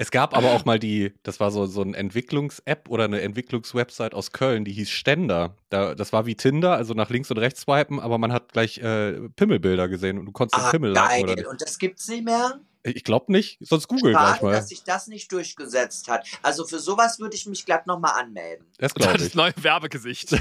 Es 0.01 0.11
gab 0.11 0.35
aber 0.35 0.53
auch 0.53 0.65
mal 0.65 0.79
die, 0.79 1.13
das 1.25 1.41
war 1.41 1.51
so, 1.51 1.67
so 1.67 1.83
ein 1.83 1.93
Entwicklungs-App 1.93 2.89
oder 2.89 3.05
eine 3.05 3.21
Entwicklungswebsite 3.21 4.17
aus 4.17 4.33
Köln, 4.33 4.65
die 4.65 4.73
hieß 4.73 4.89
Ständer. 4.89 5.57
Da, 5.69 5.95
das 5.95 6.13
war 6.15 6.25
wie 6.25 6.35
Tinder, 6.37 6.75
also 6.75 6.95
nach 6.95 7.11
links 7.11 7.31
und 7.31 7.37
rechts 7.37 7.61
swipen, 7.61 8.01
aber 8.01 8.17
man 8.17 8.33
hat 8.33 8.53
gleich 8.53 8.79
äh, 8.79 9.29
Pimmelbilder 9.37 9.89
gesehen 9.89 10.19
und 10.19 10.25
du 10.25 10.33
konntest 10.33 10.63
Ah, 10.65 10.71
Pimmel 10.71 10.95
geil. 10.95 11.23
Oder 11.25 11.51
Und 11.51 11.61
das 11.61 11.79
gibt's 11.79 12.09
nicht 12.09 12.25
mehr? 12.25 12.61
ich 12.83 13.05
glaube 13.05 13.31
nicht, 13.31 13.59
sonst 13.61 13.89
google 13.89 14.13
gleich 14.13 14.23
Schade, 14.37 14.45
mal. 14.47 14.53
dass 14.53 14.71
sich 14.71 14.83
das 14.85 15.07
nicht 15.07 15.31
durchgesetzt 15.33 16.09
hat. 16.09 16.27
Also 16.43 16.65
für 16.65 16.79
sowas 16.79 17.19
würde 17.21 17.37
ich 17.37 17.45
mich 17.45 17.67
glatt 17.67 17.87
nochmal 17.87 18.19
anmelden. 18.19 18.65
Das 18.79 18.95
glaube 18.95 19.19
Das 19.19 19.27
ich. 19.27 19.35
neue 19.35 19.53
Werbegesicht. 19.63 20.31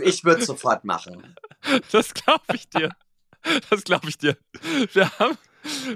Ich 0.00 0.24
würde 0.24 0.44
sofort 0.44 0.84
machen. 0.84 1.36
Das 1.92 2.14
glaube 2.14 2.42
ich 2.54 2.68
dir. 2.68 2.90
Das 3.70 3.84
glaube 3.84 4.08
ich 4.08 4.18
dir. 4.18 4.36
Wir 4.92 5.10
haben, 5.18 5.36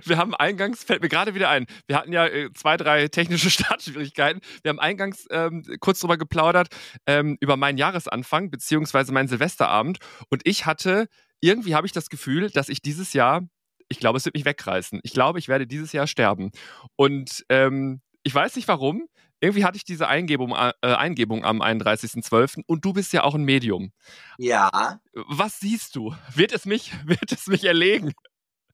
wir 0.04 0.16
haben 0.16 0.34
eingangs, 0.34 0.84
fällt 0.84 1.02
mir 1.02 1.08
gerade 1.08 1.34
wieder 1.34 1.48
ein, 1.48 1.66
wir 1.86 1.96
hatten 1.96 2.12
ja 2.12 2.26
äh, 2.26 2.52
zwei, 2.52 2.76
drei 2.76 3.08
technische 3.08 3.50
Startschwierigkeiten. 3.50 4.40
Wir 4.62 4.70
haben 4.70 4.80
eingangs 4.80 5.26
ähm, 5.30 5.64
kurz 5.80 6.00
drüber 6.00 6.16
geplaudert, 6.16 6.68
ähm, 7.06 7.36
über 7.40 7.56
meinen 7.56 7.78
Jahresanfang, 7.78 8.50
beziehungsweise 8.50 9.12
meinen 9.12 9.28
Silvesterabend. 9.28 9.98
Und 10.30 10.42
ich 10.44 10.66
hatte, 10.66 11.08
irgendwie 11.40 11.74
habe 11.74 11.86
ich 11.86 11.92
das 11.92 12.08
Gefühl, 12.08 12.50
dass 12.50 12.68
ich 12.68 12.82
dieses 12.82 13.12
Jahr, 13.12 13.42
ich 13.88 13.98
glaube, 13.98 14.18
es 14.18 14.24
wird 14.24 14.34
mich 14.34 14.44
wegreißen. 14.44 15.00
Ich 15.02 15.12
glaube, 15.12 15.38
ich 15.38 15.48
werde 15.48 15.66
dieses 15.66 15.92
Jahr 15.92 16.06
sterben. 16.06 16.50
Und 16.96 17.44
ähm, 17.48 18.00
ich 18.22 18.34
weiß 18.34 18.56
nicht 18.56 18.68
warum. 18.68 19.08
Irgendwie 19.40 19.64
hatte 19.64 19.76
ich 19.76 19.84
diese 19.84 20.08
Eingebung, 20.08 20.52
äh, 20.52 20.72
Eingebung 20.80 21.44
am 21.44 21.62
31.12. 21.62 22.62
und 22.66 22.84
du 22.84 22.92
bist 22.92 23.12
ja 23.12 23.22
auch 23.24 23.34
ein 23.34 23.44
Medium. 23.44 23.92
Ja, 24.36 25.00
Was 25.28 25.60
siehst 25.60 25.94
du? 25.96 26.14
Wird 26.34 26.52
es 26.52 26.64
mich, 26.64 26.92
wird 27.06 27.30
es 27.32 27.46
mich 27.46 27.64
erlegen? 27.64 28.12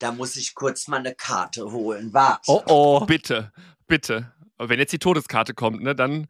da 0.00 0.12
muss 0.12 0.36
ich 0.36 0.54
kurz 0.54 0.88
mal 0.88 0.98
eine 0.98 1.14
Karte 1.14 1.70
holen. 1.70 2.12
Warte. 2.12 2.42
Oh 2.46 2.62
oh. 2.66 3.06
Bitte, 3.06 3.52
bitte. 3.86 4.32
Wenn 4.58 4.78
jetzt 4.78 4.92
die 4.92 4.98
Todeskarte 4.98 5.54
kommt, 5.54 5.82
ne, 5.82 5.94
dann 5.94 6.26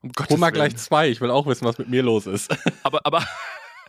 um 0.00 0.10
Gottes 0.12 0.30
Hol 0.30 0.38
mal 0.38 0.46
Willen. 0.46 0.54
gleich 0.54 0.76
zwei, 0.76 1.08
ich 1.08 1.20
will 1.20 1.30
auch 1.30 1.44
wissen, 1.46 1.64
was 1.66 1.76
mit 1.76 1.88
mir 1.88 2.02
los 2.02 2.26
ist. 2.26 2.50
Aber, 2.82 3.00
aber, 3.04 3.22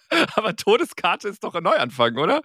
aber 0.36 0.56
Todeskarte 0.56 1.30
ist 1.30 1.44
doch 1.44 1.56
ein 1.56 1.64
Neuanfang, 1.64 2.18
oder? 2.18 2.42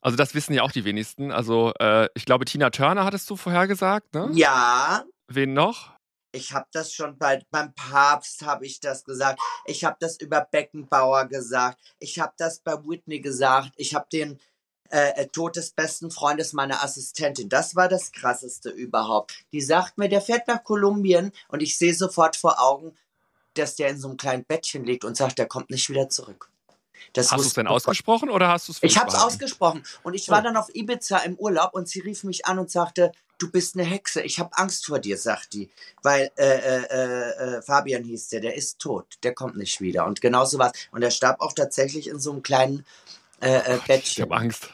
Also 0.00 0.16
das 0.16 0.34
wissen 0.34 0.54
ja 0.54 0.62
auch 0.62 0.72
die 0.72 0.84
wenigsten. 0.84 1.30
Also 1.30 1.72
äh, 1.78 2.08
ich 2.14 2.24
glaube, 2.24 2.44
Tina 2.46 2.70
Turner 2.70 3.04
hattest 3.04 3.28
du 3.30 3.36
vorher 3.36 3.66
gesagt, 3.68 4.14
ne? 4.14 4.30
Ja, 4.32 5.04
Wen 5.28 5.52
noch? 5.52 5.92
Ich 6.32 6.52
habe 6.52 6.66
das 6.72 6.92
schon 6.92 7.18
bei, 7.18 7.42
beim 7.50 7.74
Papst 7.74 8.42
habe 8.44 8.66
ich 8.66 8.80
das 8.80 9.04
gesagt. 9.04 9.40
Ich 9.66 9.84
habe 9.84 9.96
das 10.00 10.20
über 10.20 10.42
Beckenbauer 10.42 11.26
gesagt. 11.26 11.80
Ich 11.98 12.18
habe 12.18 12.34
das 12.36 12.60
bei 12.60 12.74
Whitney 12.84 13.20
gesagt. 13.20 13.72
Ich 13.76 13.94
habe 13.94 14.06
den 14.12 14.38
äh, 14.90 15.22
äh, 15.22 15.26
Tod 15.28 15.56
des 15.56 15.70
besten 15.72 16.10
Freundes 16.10 16.52
meiner 16.52 16.82
Assistentin. 16.82 17.48
Das 17.48 17.76
war 17.76 17.88
das 17.88 18.12
krasseste 18.12 18.70
überhaupt. 18.70 19.34
Die 19.52 19.60
sagt 19.60 19.98
mir, 19.98 20.08
der 20.08 20.22
fährt 20.22 20.48
nach 20.48 20.64
Kolumbien 20.64 21.32
und 21.48 21.62
ich 21.62 21.76
sehe 21.78 21.94
sofort 21.94 22.36
vor 22.36 22.60
Augen, 22.60 22.94
dass 23.54 23.76
der 23.76 23.88
in 23.88 23.98
so 23.98 24.08
einem 24.08 24.16
kleinen 24.16 24.44
Bettchen 24.44 24.84
liegt 24.84 25.04
und 25.04 25.16
sagt, 25.16 25.38
der 25.38 25.46
kommt 25.46 25.70
nicht 25.70 25.90
wieder 25.90 26.08
zurück. 26.08 26.50
Das 27.12 27.32
Hast 27.32 27.42
du 27.42 27.46
es 27.48 27.54
denn 27.54 27.66
ich 27.66 27.72
ausgesprochen 27.72 28.30
oder 28.30 28.48
hast 28.48 28.68
du 28.68 28.72
es 28.72 28.82
Ich 28.82 28.98
habe 28.98 29.08
es 29.08 29.14
ausgesprochen 29.14 29.84
und 30.02 30.14
ich 30.14 30.28
war 30.28 30.40
Oh. 30.40 30.42
dann 30.44 30.56
auf 30.56 30.68
Ibiza 30.74 31.18
im 31.18 31.34
Urlaub 31.36 31.74
und 31.74 31.88
sie 31.88 32.00
rief 32.00 32.24
mich 32.24 32.46
an 32.46 32.58
und 32.58 32.70
sagte, 32.70 33.12
du 33.38 33.50
bist 33.50 33.76
eine 33.76 33.84
Hexe, 33.84 34.20
ich 34.22 34.38
habe 34.38 34.50
Angst 34.56 34.86
vor 34.86 34.98
dir, 34.98 35.16
sagt 35.16 35.52
die, 35.52 35.70
weil 36.02 36.30
äh, 36.36 36.44
äh, 36.46 36.84
äh, 36.90 37.56
äh, 37.58 37.62
Fabian 37.62 38.02
hieß 38.04 38.28
der, 38.28 38.40
der 38.40 38.56
ist 38.56 38.78
tot, 38.78 39.06
der 39.22 39.34
kommt 39.34 39.56
nicht 39.56 39.80
wieder 39.80 40.06
und 40.06 40.20
genauso 40.20 40.58
was 40.58 40.72
und 40.90 41.02
er 41.02 41.10
starb 41.10 41.40
auch 41.40 41.52
tatsächlich 41.52 42.08
in 42.08 42.18
so 42.20 42.32
einem 42.32 42.42
kleinen 42.42 42.84
äh, 43.40 43.76
Ich 43.76 43.82
Bettchen. 43.84 44.22
habe 44.24 44.36
Angst. 44.36 44.70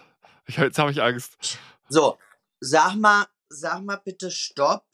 Ich, 0.46 0.56
jetzt 0.56 0.78
habe 0.78 0.90
ich 0.90 1.02
Angst. 1.02 1.58
So, 1.88 2.18
sag 2.60 2.94
mal, 2.96 3.26
sag 3.48 3.82
mal 3.82 3.96
bitte 4.02 4.30
Stopp. 4.30 4.84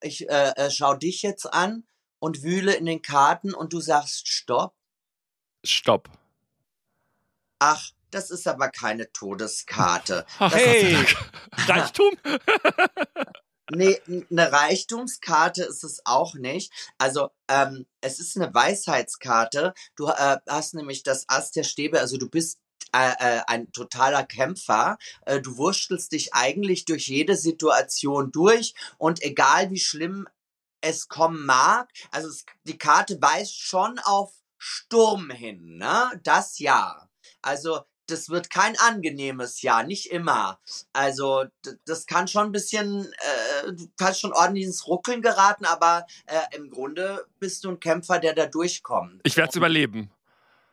Ich 0.00 0.28
äh, 0.28 0.50
äh, 0.56 0.70
schau 0.70 0.94
dich 0.94 1.22
jetzt 1.22 1.50
an 1.52 1.84
und 2.18 2.42
wühle 2.42 2.74
in 2.74 2.84
den 2.86 3.00
Karten 3.02 3.54
und 3.54 3.72
du 3.72 3.80
sagst 3.80 4.28
Stopp. 4.28 4.74
Stopp. 5.64 6.08
Ach, 7.58 7.90
das 8.10 8.30
ist 8.30 8.46
aber 8.46 8.68
keine 8.68 9.10
Todeskarte. 9.12 10.26
Ach, 10.38 10.50
Das 10.50 10.60
Hey. 10.60 11.06
Reichtum? 11.66 12.16
Nee, 13.70 13.98
eine 14.30 14.52
Reichtumskarte 14.52 15.64
ist 15.64 15.84
es 15.84 16.02
auch 16.04 16.34
nicht. 16.34 16.70
Also, 16.98 17.30
ähm, 17.48 17.86
es 18.02 18.20
ist 18.20 18.36
eine 18.36 18.52
Weisheitskarte. 18.52 19.72
Du 19.96 20.08
äh, 20.08 20.36
hast 20.46 20.74
nämlich 20.74 21.02
das 21.02 21.24
Ass 21.28 21.50
der 21.50 21.64
Stäbe, 21.64 21.98
also 21.98 22.18
du 22.18 22.28
bist 22.28 22.58
äh, 22.94 23.12
äh, 23.18 23.42
ein 23.46 23.72
totaler 23.72 24.24
Kämpfer. 24.24 24.98
Äh, 25.24 25.40
du 25.40 25.56
wurstelst 25.56 26.12
dich 26.12 26.34
eigentlich 26.34 26.84
durch 26.84 27.08
jede 27.08 27.36
Situation 27.36 28.30
durch 28.30 28.74
und 28.98 29.22
egal 29.22 29.70
wie 29.70 29.80
schlimm 29.80 30.28
es 30.80 31.08
kommen 31.08 31.46
mag, 31.46 31.90
also 32.10 32.28
es, 32.28 32.44
die 32.64 32.76
Karte 32.76 33.20
weist 33.20 33.58
schon 33.58 33.98
auf 34.00 34.34
Sturm 34.58 35.30
hin, 35.30 35.78
ne? 35.78 36.10
Das 36.22 36.58
ja. 36.58 37.08
Also, 37.44 37.80
das 38.06 38.28
wird 38.28 38.50
kein 38.50 38.76
angenehmes 38.78 39.62
Jahr, 39.62 39.82
nicht 39.84 40.10
immer. 40.10 40.58
Also, 40.92 41.44
das 41.86 42.06
kann 42.06 42.28
schon 42.28 42.46
ein 42.46 42.52
bisschen, 42.52 43.04
äh, 43.04 43.72
du 43.72 43.88
kannst 43.96 44.20
schon 44.20 44.32
ordentlich 44.32 44.64
ins 44.64 44.86
Ruckeln 44.86 45.22
geraten, 45.22 45.64
aber 45.64 46.06
äh, 46.26 46.56
im 46.56 46.70
Grunde 46.70 47.24
bist 47.38 47.64
du 47.64 47.70
ein 47.70 47.80
Kämpfer, 47.80 48.18
der 48.18 48.34
da 48.34 48.46
durchkommt. 48.46 49.20
Ich 49.24 49.36
werde 49.36 49.50
es 49.50 49.56
überleben. 49.56 50.10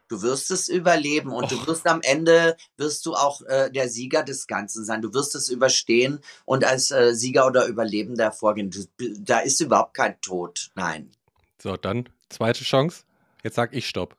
Du 0.09 0.21
wirst 0.21 0.51
es 0.51 0.67
überleben 0.67 1.31
und 1.31 1.45
Och. 1.45 1.49
du 1.49 1.67
wirst 1.67 1.87
am 1.87 2.01
Ende, 2.01 2.57
wirst 2.75 3.05
du 3.05 3.13
auch 3.13 3.41
äh, 3.43 3.71
der 3.71 3.87
Sieger 3.87 4.23
des 4.23 4.45
Ganzen 4.45 4.83
sein. 4.83 5.01
Du 5.01 5.13
wirst 5.13 5.35
es 5.35 5.47
überstehen 5.47 6.19
und 6.43 6.65
als 6.65 6.91
äh, 6.91 7.15
Sieger 7.15 7.47
oder 7.47 7.65
Überlebender 7.65 8.25
hervorgehen. 8.25 8.71
Du, 8.71 8.85
da 9.19 9.39
ist 9.39 9.61
überhaupt 9.61 9.93
kein 9.93 10.19
Tod. 10.19 10.69
Nein. 10.75 11.11
So, 11.63 11.77
dann 11.77 12.09
zweite 12.27 12.65
Chance. 12.65 13.03
Jetzt 13.41 13.55
sag 13.55 13.73
ich 13.73 13.87
Stopp. 13.87 14.17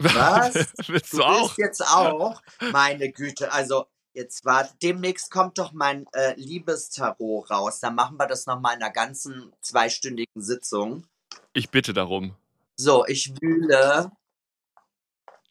Was? 0.00 0.54
Willst 0.88 1.12
Du 1.12 1.18
du 1.18 1.24
auch? 1.24 1.48
bist 1.48 1.58
jetzt 1.58 1.82
auch, 1.82 2.42
meine 2.72 3.10
Güte, 3.12 3.52
also 3.52 3.86
jetzt 4.12 4.44
war, 4.44 4.68
demnächst 4.82 5.30
kommt 5.30 5.58
doch 5.58 5.72
mein 5.72 6.06
äh, 6.12 6.34
Liebestarot 6.36 7.50
raus. 7.50 7.80
Dann 7.80 7.94
machen 7.94 8.16
wir 8.18 8.26
das 8.26 8.46
nochmal 8.46 8.76
in 8.76 8.82
einer 8.82 8.92
ganzen 8.92 9.52
zweistündigen 9.60 10.42
Sitzung. 10.42 11.06
Ich 11.52 11.70
bitte 11.70 11.92
darum. 11.92 12.34
So, 12.76 13.06
ich 13.06 13.32
wühle. 13.40 14.10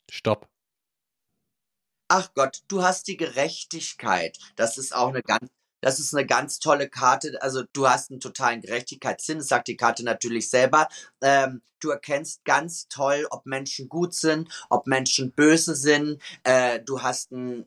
Stopp. 0.10 0.48
Ach 2.08 2.34
Gott, 2.34 2.64
du 2.68 2.82
hast 2.82 3.08
die 3.08 3.18
Gerechtigkeit. 3.18 4.38
Das 4.56 4.78
ist 4.80 4.96
auch 4.96 5.10
eine 5.10 5.22
ganz, 5.22 5.50
das 5.82 6.00
ist 6.00 6.14
eine 6.14 6.26
ganz 6.26 6.60
tolle 6.60 6.90
Karte. 6.90 7.42
Also 7.42 7.64
du 7.74 7.88
hast 7.88 8.12
einen 8.12 8.20
totalen 8.20 8.62
Gerechtigkeitssinn, 8.62 9.42
sagt 9.42 9.68
die 9.68 9.78
Karte 9.78 10.04
natürlich 10.04 10.50
selber. 10.50 10.88
Ähm, 11.22 11.62
du 11.80 11.90
erkennst 11.90 12.44
ganz 12.46 12.88
toll, 12.88 13.28
ob 13.30 13.46
Menschen 13.46 13.90
gut 13.90 14.14
sind, 14.14 14.50
ob 14.70 14.88
Menschen 14.88 15.32
böse 15.32 15.76
sind. 15.76 16.22
Äh, 16.44 16.80
du 16.82 17.02
hast 17.02 17.32
einen 17.32 17.66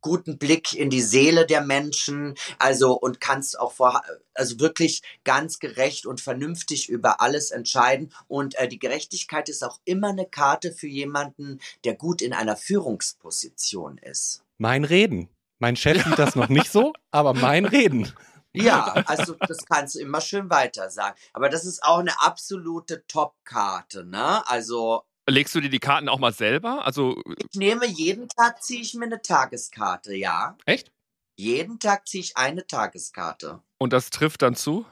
guten 0.00 0.38
Blick 0.38 0.74
in 0.74 0.90
die 0.90 1.02
Seele 1.02 1.46
der 1.46 1.60
Menschen, 1.60 2.34
also 2.58 2.94
und 2.94 3.20
kannst 3.20 3.58
auch 3.58 3.72
vor, 3.72 4.02
also 4.34 4.58
wirklich 4.60 5.02
ganz 5.24 5.58
gerecht 5.58 6.06
und 6.06 6.20
vernünftig 6.20 6.88
über 6.88 7.20
alles 7.20 7.50
entscheiden. 7.50 8.12
Und 8.28 8.58
äh, 8.58 8.68
die 8.68 8.78
Gerechtigkeit 8.78 9.48
ist 9.48 9.62
auch 9.62 9.80
immer 9.84 10.08
eine 10.08 10.26
Karte 10.26 10.72
für 10.72 10.88
jemanden, 10.88 11.60
der 11.84 11.94
gut 11.94 12.22
in 12.22 12.32
einer 12.32 12.56
Führungsposition 12.56 13.98
ist. 13.98 14.42
Mein 14.58 14.84
Reden. 14.84 15.28
Mein 15.60 15.76
Chef 15.76 16.02
sieht 16.04 16.18
das 16.18 16.34
noch 16.34 16.48
nicht 16.48 16.72
so, 16.72 16.92
aber 17.10 17.34
mein 17.34 17.64
Reden. 17.66 18.10
Ja, 18.52 18.94
also 19.06 19.36
das 19.46 19.64
kannst 19.66 19.94
du 19.94 20.00
immer 20.00 20.20
schön 20.20 20.50
weiter 20.50 20.90
sagen. 20.90 21.16
Aber 21.32 21.48
das 21.48 21.64
ist 21.64 21.84
auch 21.84 21.98
eine 21.98 22.20
absolute 22.20 23.06
Top-Karte, 23.06 24.04
ne? 24.04 24.42
Also 24.48 25.02
Legst 25.28 25.54
du 25.54 25.60
dir 25.60 25.70
die 25.70 25.78
Karten 25.78 26.08
auch 26.08 26.18
mal 26.18 26.32
selber? 26.32 26.84
Also, 26.84 27.22
ich 27.52 27.56
nehme 27.56 27.86
jeden 27.86 28.28
Tag 28.28 28.62
ziehe 28.64 28.80
ich 28.80 28.94
mir 28.94 29.04
eine 29.04 29.22
Tageskarte, 29.22 30.14
ja. 30.16 30.56
Echt? 30.64 30.90
Jeden 31.36 31.78
Tag 31.78 32.08
ziehe 32.08 32.24
ich 32.24 32.36
eine 32.36 32.66
Tageskarte. 32.66 33.62
und 33.78 33.92
das 33.92 34.10
trifft 34.10 34.42
dann 34.42 34.56
zu? 34.56 34.84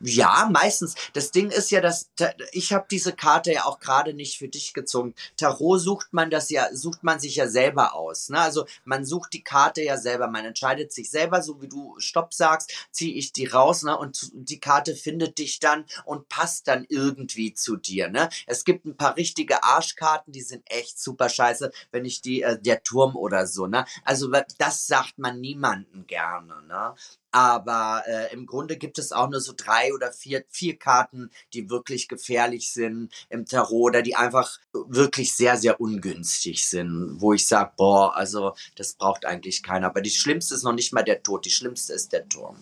Ja, 0.00 0.48
meistens. 0.50 0.94
Das 1.12 1.32
Ding 1.32 1.50
ist 1.50 1.70
ja, 1.70 1.82
dass 1.82 2.10
ich 2.52 2.72
habe 2.72 2.86
diese 2.90 3.12
Karte 3.12 3.52
ja 3.52 3.64
auch 3.66 3.78
gerade 3.78 4.14
nicht 4.14 4.38
für 4.38 4.48
dich 4.48 4.72
gezogen. 4.72 5.14
Tarot 5.36 5.80
sucht 5.80 6.12
man 6.12 6.30
das 6.30 6.48
ja, 6.48 6.74
sucht 6.74 7.04
man 7.04 7.20
sich 7.20 7.36
ja 7.36 7.46
selber 7.46 7.94
aus. 7.94 8.30
Ne? 8.30 8.40
Also 8.40 8.64
man 8.84 9.04
sucht 9.04 9.34
die 9.34 9.44
Karte 9.44 9.82
ja 9.82 9.98
selber, 9.98 10.28
man 10.28 10.46
entscheidet 10.46 10.92
sich 10.92 11.10
selber, 11.10 11.42
so 11.42 11.60
wie 11.60 11.68
du 11.68 11.94
Stopp 11.98 12.32
sagst, 12.32 12.72
ziehe 12.90 13.14
ich 13.14 13.32
die 13.34 13.46
raus, 13.46 13.82
ne? 13.82 13.96
Und 13.98 14.30
die 14.32 14.60
Karte 14.60 14.96
findet 14.96 15.38
dich 15.38 15.60
dann 15.60 15.84
und 16.06 16.28
passt 16.28 16.66
dann 16.66 16.86
irgendwie 16.88 17.52
zu 17.52 17.76
dir. 17.76 18.08
Ne? 18.08 18.30
Es 18.46 18.64
gibt 18.64 18.86
ein 18.86 18.96
paar 18.96 19.16
richtige 19.16 19.62
Arschkarten, 19.62 20.32
die 20.32 20.42
sind 20.42 20.62
echt 20.70 20.98
super 20.98 21.28
scheiße, 21.28 21.70
wenn 21.90 22.06
ich 22.06 22.22
die, 22.22 22.42
äh, 22.42 22.58
der 22.58 22.82
Turm 22.82 23.14
oder 23.14 23.46
so, 23.46 23.66
ne? 23.66 23.84
Also 24.04 24.30
das 24.58 24.86
sagt 24.86 25.18
man 25.18 25.40
niemanden 25.40 26.06
gerne, 26.06 26.62
ne? 26.62 26.94
Aber 27.32 28.02
äh, 28.06 28.32
im 28.32 28.46
Grunde 28.46 28.76
gibt 28.76 28.98
es 28.98 29.12
auch 29.12 29.28
nur 29.28 29.40
so 29.40 29.52
drei 29.56 29.92
oder 29.94 30.12
vier, 30.12 30.44
vier 30.48 30.76
Karten, 30.76 31.30
die 31.54 31.70
wirklich 31.70 32.08
gefährlich 32.08 32.72
sind 32.72 33.12
im 33.28 33.46
Tarot 33.46 33.90
oder 33.90 34.02
die 34.02 34.16
einfach 34.16 34.58
wirklich 34.72 35.34
sehr, 35.34 35.56
sehr 35.56 35.80
ungünstig 35.80 36.66
sind, 36.68 37.16
wo 37.20 37.32
ich 37.32 37.46
sage, 37.46 37.72
boah, 37.76 38.16
also 38.16 38.54
das 38.76 38.94
braucht 38.94 39.26
eigentlich 39.26 39.62
keiner. 39.62 39.86
Aber 39.86 40.00
die 40.00 40.10
schlimmste 40.10 40.54
ist 40.54 40.64
noch 40.64 40.72
nicht 40.72 40.92
mal 40.92 41.02
der 41.02 41.22
Tod, 41.22 41.44
die 41.44 41.50
schlimmste 41.50 41.92
ist 41.92 42.12
der 42.12 42.28
Turm. 42.28 42.56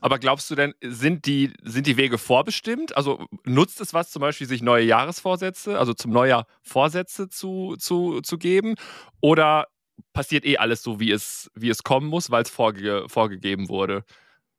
Aber 0.00 0.18
glaubst 0.18 0.50
du 0.50 0.54
denn, 0.54 0.74
sind 0.82 1.26
die, 1.26 1.52
sind 1.62 1.86
die 1.86 1.96
Wege 1.96 2.18
vorbestimmt? 2.18 2.96
Also 2.96 3.26
nutzt 3.44 3.80
es 3.80 3.92
was, 3.92 4.10
zum 4.10 4.20
Beispiel 4.20 4.46
sich 4.46 4.62
neue 4.62 4.84
Jahresvorsätze, 4.84 5.78
also 5.78 5.92
zum 5.92 6.12
Neujahr 6.12 6.46
Vorsätze 6.62 7.28
zu, 7.28 7.76
zu, 7.78 8.20
zu 8.22 8.38
geben? 8.38 8.76
Oder 9.20 9.66
passiert 10.12 10.44
eh 10.44 10.58
alles 10.58 10.82
so, 10.82 11.00
wie 11.00 11.10
es, 11.10 11.50
wie 11.54 11.70
es 11.70 11.82
kommen 11.82 12.08
muss, 12.08 12.30
weil 12.30 12.42
es 12.42 12.50
vorge 12.50 13.04
vorgegeben 13.08 13.68
wurde. 13.68 14.04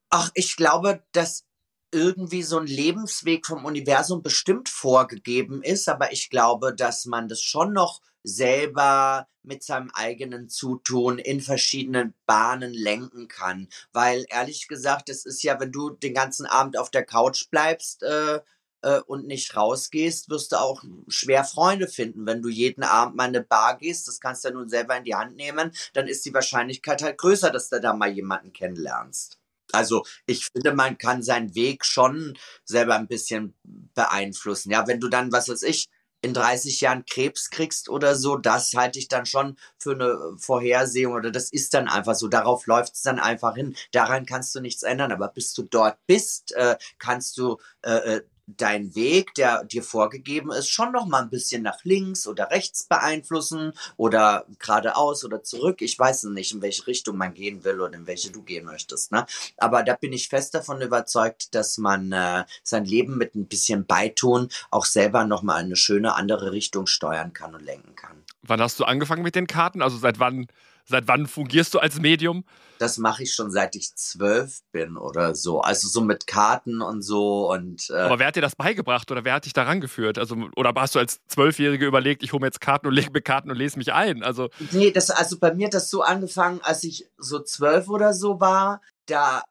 Ach, 0.10 0.30
ich 0.36 0.56
glaube, 0.56 1.04
dass 1.12 1.46
irgendwie 1.92 2.44
so 2.44 2.58
ein 2.58 2.68
Lebensweg 2.68 3.46
vom 3.46 3.66
Universum 3.66 4.24
bestimmt 4.24 4.68
vorgegeben 4.68 5.62
ist, 5.62 5.88
aber 5.88 6.12
ich 6.12 6.30
glaube, 6.30 6.74
dass 6.74 7.06
man 7.06 7.28
das 7.28 7.42
schon 7.42 7.72
noch 7.74 8.02
selber 8.24 9.28
mit 9.44 9.64
seinem 9.64 9.92
eigenen 9.94 10.50
Zutun 10.50 11.20
in 11.20 11.42
verschiedenen 11.42 12.14
Bahnen 12.26 12.74
lenken 12.74 13.28
kann. 13.28 13.68
Weil 13.92 14.26
ehrlich 14.30 14.68
gesagt, 14.68 15.10
es 15.10 15.26
ist 15.26 15.44
ja, 15.44 15.60
wenn 15.60 15.72
du 15.72 15.92
den 15.92 16.14
ganzen 16.14 16.46
Abend 16.46 16.78
auf 16.78 16.90
der 16.90 17.06
Couch 17.06 17.50
bleibst, 17.52 18.04
äh, 18.04 18.40
äh, 18.84 19.00
und 19.00 19.26
nicht 19.26 19.56
rausgehst, 19.56 20.30
wirst 20.30 20.52
du 20.52 20.58
auch 20.58 20.84
schwer 21.08 21.44
Freunde 21.44 21.88
finden. 21.88 22.26
Wenn 22.26 22.42
du 22.42 22.50
jeden 22.50 22.84
Abend 22.84 23.16
mal 23.16 23.30
in 23.30 23.36
eine 23.36 23.46
Bar 23.46 23.78
gehst, 23.78 24.08
das 24.08 24.20
kannst 24.20 24.44
du 24.44 24.50
ja 24.50 24.54
nun 24.54 24.70
selber 24.70 24.96
in 24.98 25.04
die 25.04 25.16
Hand 25.16 25.36
nehmen, 25.36 25.72
dann 25.94 26.08
ist 26.08 26.26
die 26.26 26.34
Wahrscheinlichkeit 26.34 27.02
halt 27.02 27.18
größer, 27.18 27.50
dass 27.50 27.70
du 27.70 27.80
da 27.80 27.94
mal 27.94 28.12
jemanden 28.12 28.54
kennenlernst. 28.54 29.40
Also 29.72 30.04
ich 30.28 30.48
finde, 30.52 30.74
man 30.74 30.98
kann 30.98 31.24
seinen 31.24 31.56
Weg 31.56 31.86
schon 31.86 32.38
selber 32.64 32.96
ein 32.96 33.08
bisschen 33.08 33.56
beeinflussen. 33.64 34.72
Ja, 34.72 34.88
wenn 34.88 35.00
du 35.00 35.08
dann, 35.08 35.32
was 35.32 35.50
weiß 35.50 35.64
ich, 35.64 35.90
in 36.22 36.34
30 36.34 36.80
Jahren 36.80 37.06
Krebs 37.06 37.50
kriegst 37.50 37.90
oder 37.90 38.16
so, 38.16 38.38
das 38.38 38.74
halte 38.76 38.98
ich 38.98 39.10
dann 39.10 39.26
schon 39.26 39.58
für 39.78 39.92
eine 39.92 40.38
Vorhersehung 40.38 41.14
oder 41.14 41.32
das 41.32 41.52
ist 41.52 41.74
dann 41.74 41.90
einfach 41.90 42.16
so. 42.16 42.28
Darauf 42.30 42.66
läuft 42.66 42.94
es 42.94 43.02
dann 43.02 43.20
einfach 43.20 43.56
hin. 43.56 43.76
Daran 43.92 44.26
kannst 44.26 44.56
du 44.56 44.62
nichts 44.62 44.84
ändern. 44.84 45.12
Aber 45.12 45.28
bis 45.28 45.54
du 45.54 45.64
dort 45.64 45.98
bist, 46.08 46.54
äh, 46.54 46.78
kannst 46.98 47.38
du 47.38 47.58
äh, 47.82 48.18
äh 48.18 48.22
dein 48.48 48.94
Weg, 48.96 49.34
der 49.36 49.64
dir 49.64 49.84
vorgegeben 49.84 50.52
ist, 50.52 50.70
schon 50.70 50.92
noch 50.92 51.06
mal 51.06 51.22
ein 51.22 51.30
bisschen 51.30 51.64
nach 51.64 51.84
links 51.84 52.28
oder 52.28 52.52
rechts 52.52 52.84
beeinflussen 52.84 53.74
oder 53.98 54.46
geradeaus 54.60 55.24
oder 55.24 55.44
zurück. 55.44 55.82
Ich 55.82 55.98
weiß 55.98 56.26
nicht, 56.26 56.54
in 56.54 56.62
welche 56.62 56.86
Richtung 56.88 57.18
man 57.18 57.34
gehen 57.34 57.64
will 57.64 57.80
oder 57.80 57.98
in 57.98 58.08
welche 58.08 58.32
du 58.32 58.42
gehen 58.42 58.66
möchtest. 58.66 59.12
Ne? 59.12 59.26
Aber 59.58 59.84
da 59.84 59.96
bin 59.96 60.14
ich 60.14 60.28
fest 60.28 60.54
davon 60.54 60.82
überzeugt, 60.82 61.56
dass 61.56 61.78
man 61.78 62.12
äh, 62.12 62.44
sein 62.64 62.86
Leben 62.86 63.18
mit 63.18 63.36
ein 63.36 63.48
bisschen 63.48 63.86
Beitun 63.86 64.50
auch 64.72 64.86
selber 64.86 65.26
noch 65.26 65.42
mal 65.42 65.56
eine 65.56 65.76
schöne 65.76 66.16
andere 66.16 66.52
Richtung 66.52 66.88
steuern 66.88 67.34
kann 67.34 67.56
und 67.56 67.64
lenken 67.64 67.96
kann. 67.96 68.24
Wann 68.42 68.60
hast 68.60 68.80
du 68.80 68.84
angefangen 68.84 69.24
mit 69.24 69.36
den 69.36 69.48
Karten? 69.48 69.82
Also 69.82 69.98
seit 69.98 70.20
wann 70.20 70.48
Seit 70.86 71.08
wann 71.08 71.28
fungierst 71.28 71.74
du 71.74 71.80
als 71.80 72.00
Medium? 72.00 72.44
Das 72.80 72.98
mache 72.98 73.24
ich 73.24 73.34
schon 73.34 73.52
seit 73.52 73.76
ich 73.76 73.96
zwölf 73.96 74.62
bin 74.72 74.98
oder 74.98 75.36
so. 75.36 75.62
Also 75.62 75.88
so 75.88 76.02
mit 76.02 76.28
Karten 76.28 76.82
und 76.82 77.02
so 77.02 77.50
und. 77.52 77.90
Äh 77.90 77.94
Aber 77.94 78.20
wer 78.20 78.28
hat 78.28 78.36
dir 78.36 78.42
das 78.42 78.56
beigebracht 78.56 79.10
oder 79.12 79.24
wer 79.24 79.36
hat 79.36 79.46
dich 79.46 79.54
daran 79.54 79.80
geführt? 79.80 80.18
Also 80.18 80.36
oder 80.56 80.74
hast 80.76 80.96
du 80.96 81.00
als 81.00 81.22
Zwölfjährige 81.28 81.86
überlegt, 81.86 82.24
ich 82.24 82.34
hole 82.34 82.42
mir 82.42 82.48
jetzt 82.48 82.60
Karten 82.60 82.88
und 82.88 82.94
lege 82.94 83.12
mir 83.12 83.22
Karten 83.22 83.50
und 83.50 83.58
lese 83.58 83.78
mich 83.78 83.94
ein? 83.94 84.24
Also 84.24 84.50
nee, 84.72 84.92
das 84.92 85.10
also 85.10 85.40
bei 85.40 85.54
mir 85.54 85.68
hat 85.68 85.74
das 85.74 85.90
so 85.90 86.02
angefangen, 86.02 86.60
als 86.64 86.84
ich 86.84 87.08
so 87.18 87.40
zwölf 87.40 87.88
oder 87.88 88.14
so 88.14 88.42
war. 88.42 88.82
Da 89.06 89.44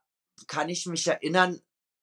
kann 0.47 0.69
ich 0.69 0.87
mich 0.87 1.07
erinnern, 1.07 1.61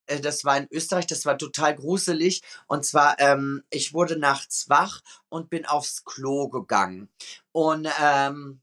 äh, 0.08 0.20
das 0.20 0.44
war 0.44 0.58
in 0.58 0.68
Österreich, 0.72 1.08
das 1.08 1.26
war 1.26 1.38
total 1.38 1.76
gruselig. 1.76 2.42
Und 2.68 2.86
zwar, 2.86 3.20
ähm, 3.20 3.64
ich 3.70 3.94
wurde 3.94 4.18
nachts 4.18 4.70
wach 4.70 5.02
und 5.30 5.50
bin 5.50 5.66
aufs 5.66 6.04
Klo 6.04 6.50
gegangen. 6.50 7.10
Und 7.52 7.88
ähm, 8.02 8.62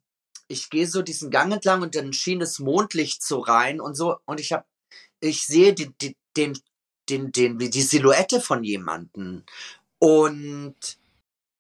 ich 0.49 0.71
gehe 0.71 0.87
so 0.87 1.03
diesen 1.03 1.31
Gang 1.31 1.53
entlang 1.53 1.83
und 1.83 1.95
dann 1.95 2.13
schien 2.13 2.39
das 2.39 2.59
Mondlicht 2.59 3.23
so 3.23 3.41
rein 3.41 3.81
und 3.81 3.95
so 3.95 4.19
und 4.25 4.41
ich 4.41 4.53
habe 4.53 4.65
ich 5.21 5.47
sehe 5.47 5.75
die, 5.75 5.91
die, 6.01 6.17
den 6.37 6.59
den 7.09 7.33
den 7.33 7.59
die 7.59 7.83
Silhouette 7.83 8.41
von 8.41 8.65
jemanden 8.65 9.45
und 9.99 10.77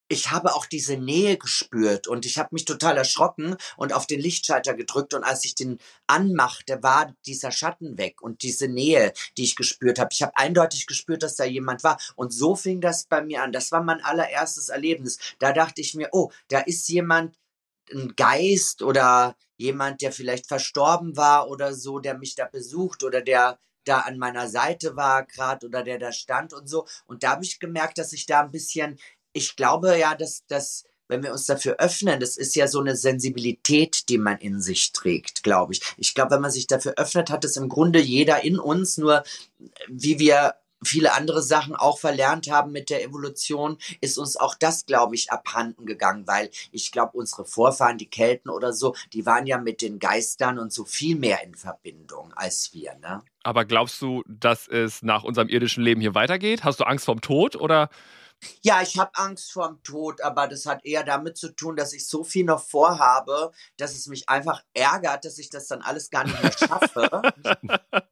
ich 0.09 0.31
habe 0.31 0.55
auch 0.55 0.67
diese 0.67 0.97
Nähe 0.97 1.37
gespürt 1.37 2.07
und 2.07 2.27
ich 2.27 2.39
habe 2.39 2.51
mich 2.53 2.65
total 2.65 2.97
erschrocken 2.97 3.57
und 3.77 3.93
auf 3.93 4.07
den 4.07 4.21
Lichtschalter 4.21 4.75
gedrückt 4.75 5.15
und 5.15 5.25
als 5.25 5.45
ich 5.45 5.55
den 5.55 5.79
anmachte, 6.07 6.83
war 6.83 7.13
dieser 7.27 7.51
Schatten 7.51 7.99
weg 7.99 8.23
und 8.23 8.43
diese 8.43 8.69
Nähe, 8.69 9.13
die 9.37 9.45
ich 9.45 9.57
gespürt 9.57 9.99
habe. 9.99 10.11
Ich 10.13 10.23
habe 10.23 10.37
eindeutig 10.37 10.87
gespürt, 10.87 11.23
dass 11.23 11.37
da 11.37 11.45
jemand 11.45 11.83
war 11.83 11.99
und 12.15 12.33
so 12.33 12.55
fing 12.55 12.81
das 12.81 13.07
bei 13.07 13.23
mir 13.23 13.43
an. 13.43 13.53
Das 13.53 13.73
war 13.73 13.83
mein 13.83 14.03
allererstes 14.03 14.69
Erlebnis. 14.69 15.19
Da 15.39 15.53
dachte 15.53 15.81
ich 15.81 15.95
mir, 15.95 16.09
oh, 16.13 16.31
da 16.49 16.61
ist 16.61 16.89
jemand, 16.89 17.35
ein 17.93 18.15
Geist 18.17 18.83
oder 18.83 19.37
jemand, 19.57 20.03
der 20.03 20.13
vielleicht 20.13 20.47
verstorben 20.47 21.17
war 21.17 21.49
oder 21.49 21.75
so, 21.75 21.99
der 21.99 22.19
mich 22.19 22.35
da 22.35 22.47
besucht 22.47 23.03
oder 23.03 23.23
der 23.23 23.59
da 23.85 24.01
an 24.01 24.19
meiner 24.19 24.49
Seite 24.49 24.97
war 24.97 25.25
gerade 25.25 25.67
oder 25.67 25.83
der 25.83 25.99
da 25.99 26.13
stand 26.13 26.53
und 26.53 26.69
so. 26.69 26.87
Und 27.07 27.23
da 27.23 27.31
habe 27.31 27.45
ich 27.45 27.61
gemerkt, 27.61 27.99
dass 27.99 28.13
ich 28.13 28.27
da 28.27 28.41
ein 28.41 28.51
bisschen, 28.51 28.99
ich 29.33 29.57
glaube 29.57 29.97
ja, 29.99 30.15
dass 30.15 30.45
das, 30.49 30.85
wenn 31.09 31.23
wir 31.23 31.33
uns 31.33 31.47
dafür 31.47 31.77
öffnen, 31.79 32.19
das 32.19 32.37
ist 32.37 32.57
ja 32.57 32.67
so 32.67 32.81
eine 32.81 32.97
Sensibilität, 32.97 34.09
die 34.09 34.19
man 34.19 34.39
in 34.39 34.61
sich 34.61 34.93
trägt, 34.93 35.45
glaube 35.45 35.73
ich. 35.73 35.83
Ich 35.97 36.15
glaube, 36.15 36.33
wenn 36.33 36.43
man 36.43 36.51
sich 36.51 36.67
dafür 36.67 36.95
öffnet, 36.97 37.31
hat 37.31 37.45
es 37.45 37.57
im 37.57 37.69
Grunde 37.69 38.01
jeder 38.01 38.43
in 38.43 38.59
uns, 38.59 38.99
nur 38.99 39.23
wie 39.89 40.19
wir 40.19 40.55
viele 40.85 41.15
andere 41.15 41.43
Sachen 41.43 41.75
auch 41.75 41.99
verlernt 41.99 42.51
haben 42.51 42.73
mit 42.73 42.91
der 42.91 43.03
Evolution, 43.03 43.79
ist 44.01 44.19
uns 44.19 44.37
auch 44.37 44.55
das, 44.55 44.87
glaube 44.87 45.15
ich, 45.15 45.31
abhanden 45.31 45.87
gegangen, 45.87 46.27
weil 46.27 46.51
ich 46.71 46.93
glaube, 46.93 47.17
unsere 47.17 47.45
Vorfahren, 47.45 47.99
die 47.99 48.11
Kelten 48.11 48.51
oder 48.51 48.73
so, 48.73 48.95
die 49.13 49.27
waren 49.27 49.47
ja 49.47 49.59
mit 49.59 49.83
den 49.83 49.99
Geistern 49.99 50.59
und 50.59 50.73
so 50.73 50.85
viel 50.85 51.17
mehr 51.17 51.43
in 51.43 51.55
Verbindung 51.55 52.33
als 52.35 52.71
wir, 52.73 52.95
ne? 52.97 53.23
Aber 53.43 53.65
glaubst 53.65 54.03
du, 54.03 54.25
dass 54.27 54.67
es 54.67 55.03
nach 55.03 55.23
unserem 55.23 55.49
irdischen 55.49 55.85
Leben 55.85 56.01
hier 56.01 56.17
weitergeht? 56.17 56.65
Hast 56.65 56.81
du 56.81 56.85
Angst 56.85 57.05
vorm 57.05 57.21
Tod 57.21 57.55
oder? 57.55 57.91
Ja, 58.63 58.83
ich 58.83 58.99
habe 58.99 59.13
Angst 59.15 59.53
vorm 59.53 59.83
Tod, 59.83 60.21
aber 60.21 60.49
das 60.49 60.67
hat 60.67 60.85
eher 60.85 61.05
damit 61.05 61.37
zu 61.37 61.55
tun, 61.55 61.77
dass 61.77 61.93
ich 61.93 62.07
so 62.07 62.25
viel 62.25 62.45
noch 62.45 62.63
vorhabe, 62.63 63.53
dass 63.77 63.95
es 63.95 64.09
mich 64.09 64.29
einfach 64.29 64.63
ärgert, 64.75 65.25
dass 65.25 65.39
ich 65.39 65.49
das 65.49 65.69
dann 65.69 65.83
alles 65.83 66.11
gar 66.11 66.25
nicht 66.25 66.43
mehr 66.43 66.53
schaffe. 66.53 67.23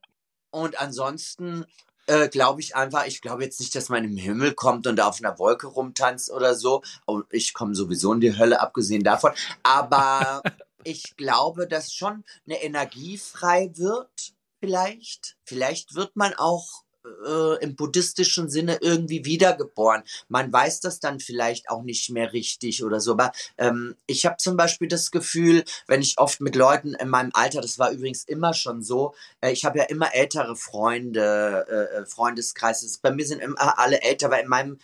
Und 0.51 0.79
ansonsten 0.79 1.65
äh, 2.07 2.29
glaube 2.29 2.61
ich 2.61 2.75
einfach, 2.75 3.05
ich 3.05 3.21
glaube 3.21 3.43
jetzt 3.43 3.59
nicht, 3.59 3.75
dass 3.75 3.89
man 3.89 4.03
im 4.03 4.17
Himmel 4.17 4.53
kommt 4.53 4.87
und 4.87 4.99
auf 5.01 5.19
einer 5.19 5.37
Wolke 5.39 5.67
rumtanzt 5.67 6.31
oder 6.31 6.55
so. 6.55 6.81
Und 7.05 7.25
ich 7.31 7.53
komme 7.53 7.75
sowieso 7.75 8.13
in 8.13 8.21
die 8.21 8.37
Hölle, 8.37 8.61
abgesehen 8.61 9.03
davon. 9.03 9.31
Aber 9.63 10.41
ich 10.83 11.15
glaube, 11.17 11.67
dass 11.67 11.93
schon 11.93 12.23
eine 12.45 12.61
Energie 12.63 13.17
frei 13.17 13.71
wird, 13.75 14.33
vielleicht. 14.59 15.37
Vielleicht 15.43 15.95
wird 15.95 16.15
man 16.15 16.33
auch 16.35 16.84
äh, 17.25 17.63
im 17.63 17.75
buddhistischen 17.75 18.49
Sinne 18.49 18.77
irgendwie 18.81 19.25
wiedergeboren. 19.25 20.03
Man 20.27 20.51
weiß 20.51 20.81
das 20.81 20.99
dann 20.99 21.19
vielleicht 21.19 21.69
auch 21.69 21.83
nicht 21.83 22.09
mehr 22.09 22.33
richtig 22.33 22.83
oder 22.83 22.99
so. 22.99 23.11
Aber 23.11 23.31
ähm, 23.57 23.95
ich 24.07 24.25
habe 24.25 24.37
zum 24.37 24.57
Beispiel 24.57 24.87
das 24.87 25.11
Gefühl, 25.11 25.63
wenn 25.87 26.01
ich 26.01 26.17
oft 26.17 26.41
mit 26.41 26.55
Leuten 26.55 26.93
in 26.93 27.09
meinem 27.09 27.31
Alter, 27.33 27.61
das 27.61 27.79
war 27.79 27.91
übrigens 27.91 28.23
immer 28.23 28.53
schon 28.53 28.81
so, 28.81 29.13
äh, 29.41 29.51
ich 29.51 29.65
habe 29.65 29.79
ja 29.79 29.85
immer 29.85 30.13
ältere 30.13 30.55
Freunde, 30.55 31.65
äh, 31.69 32.01
äh 32.01 32.05
Freundeskreise. 32.05 32.85
Bei 33.01 33.11
mir 33.11 33.25
sind 33.25 33.41
immer 33.41 33.79
alle 33.79 34.01
älter, 34.01 34.29
weil 34.29 34.43
in 34.43 34.49
meinem 34.49 34.77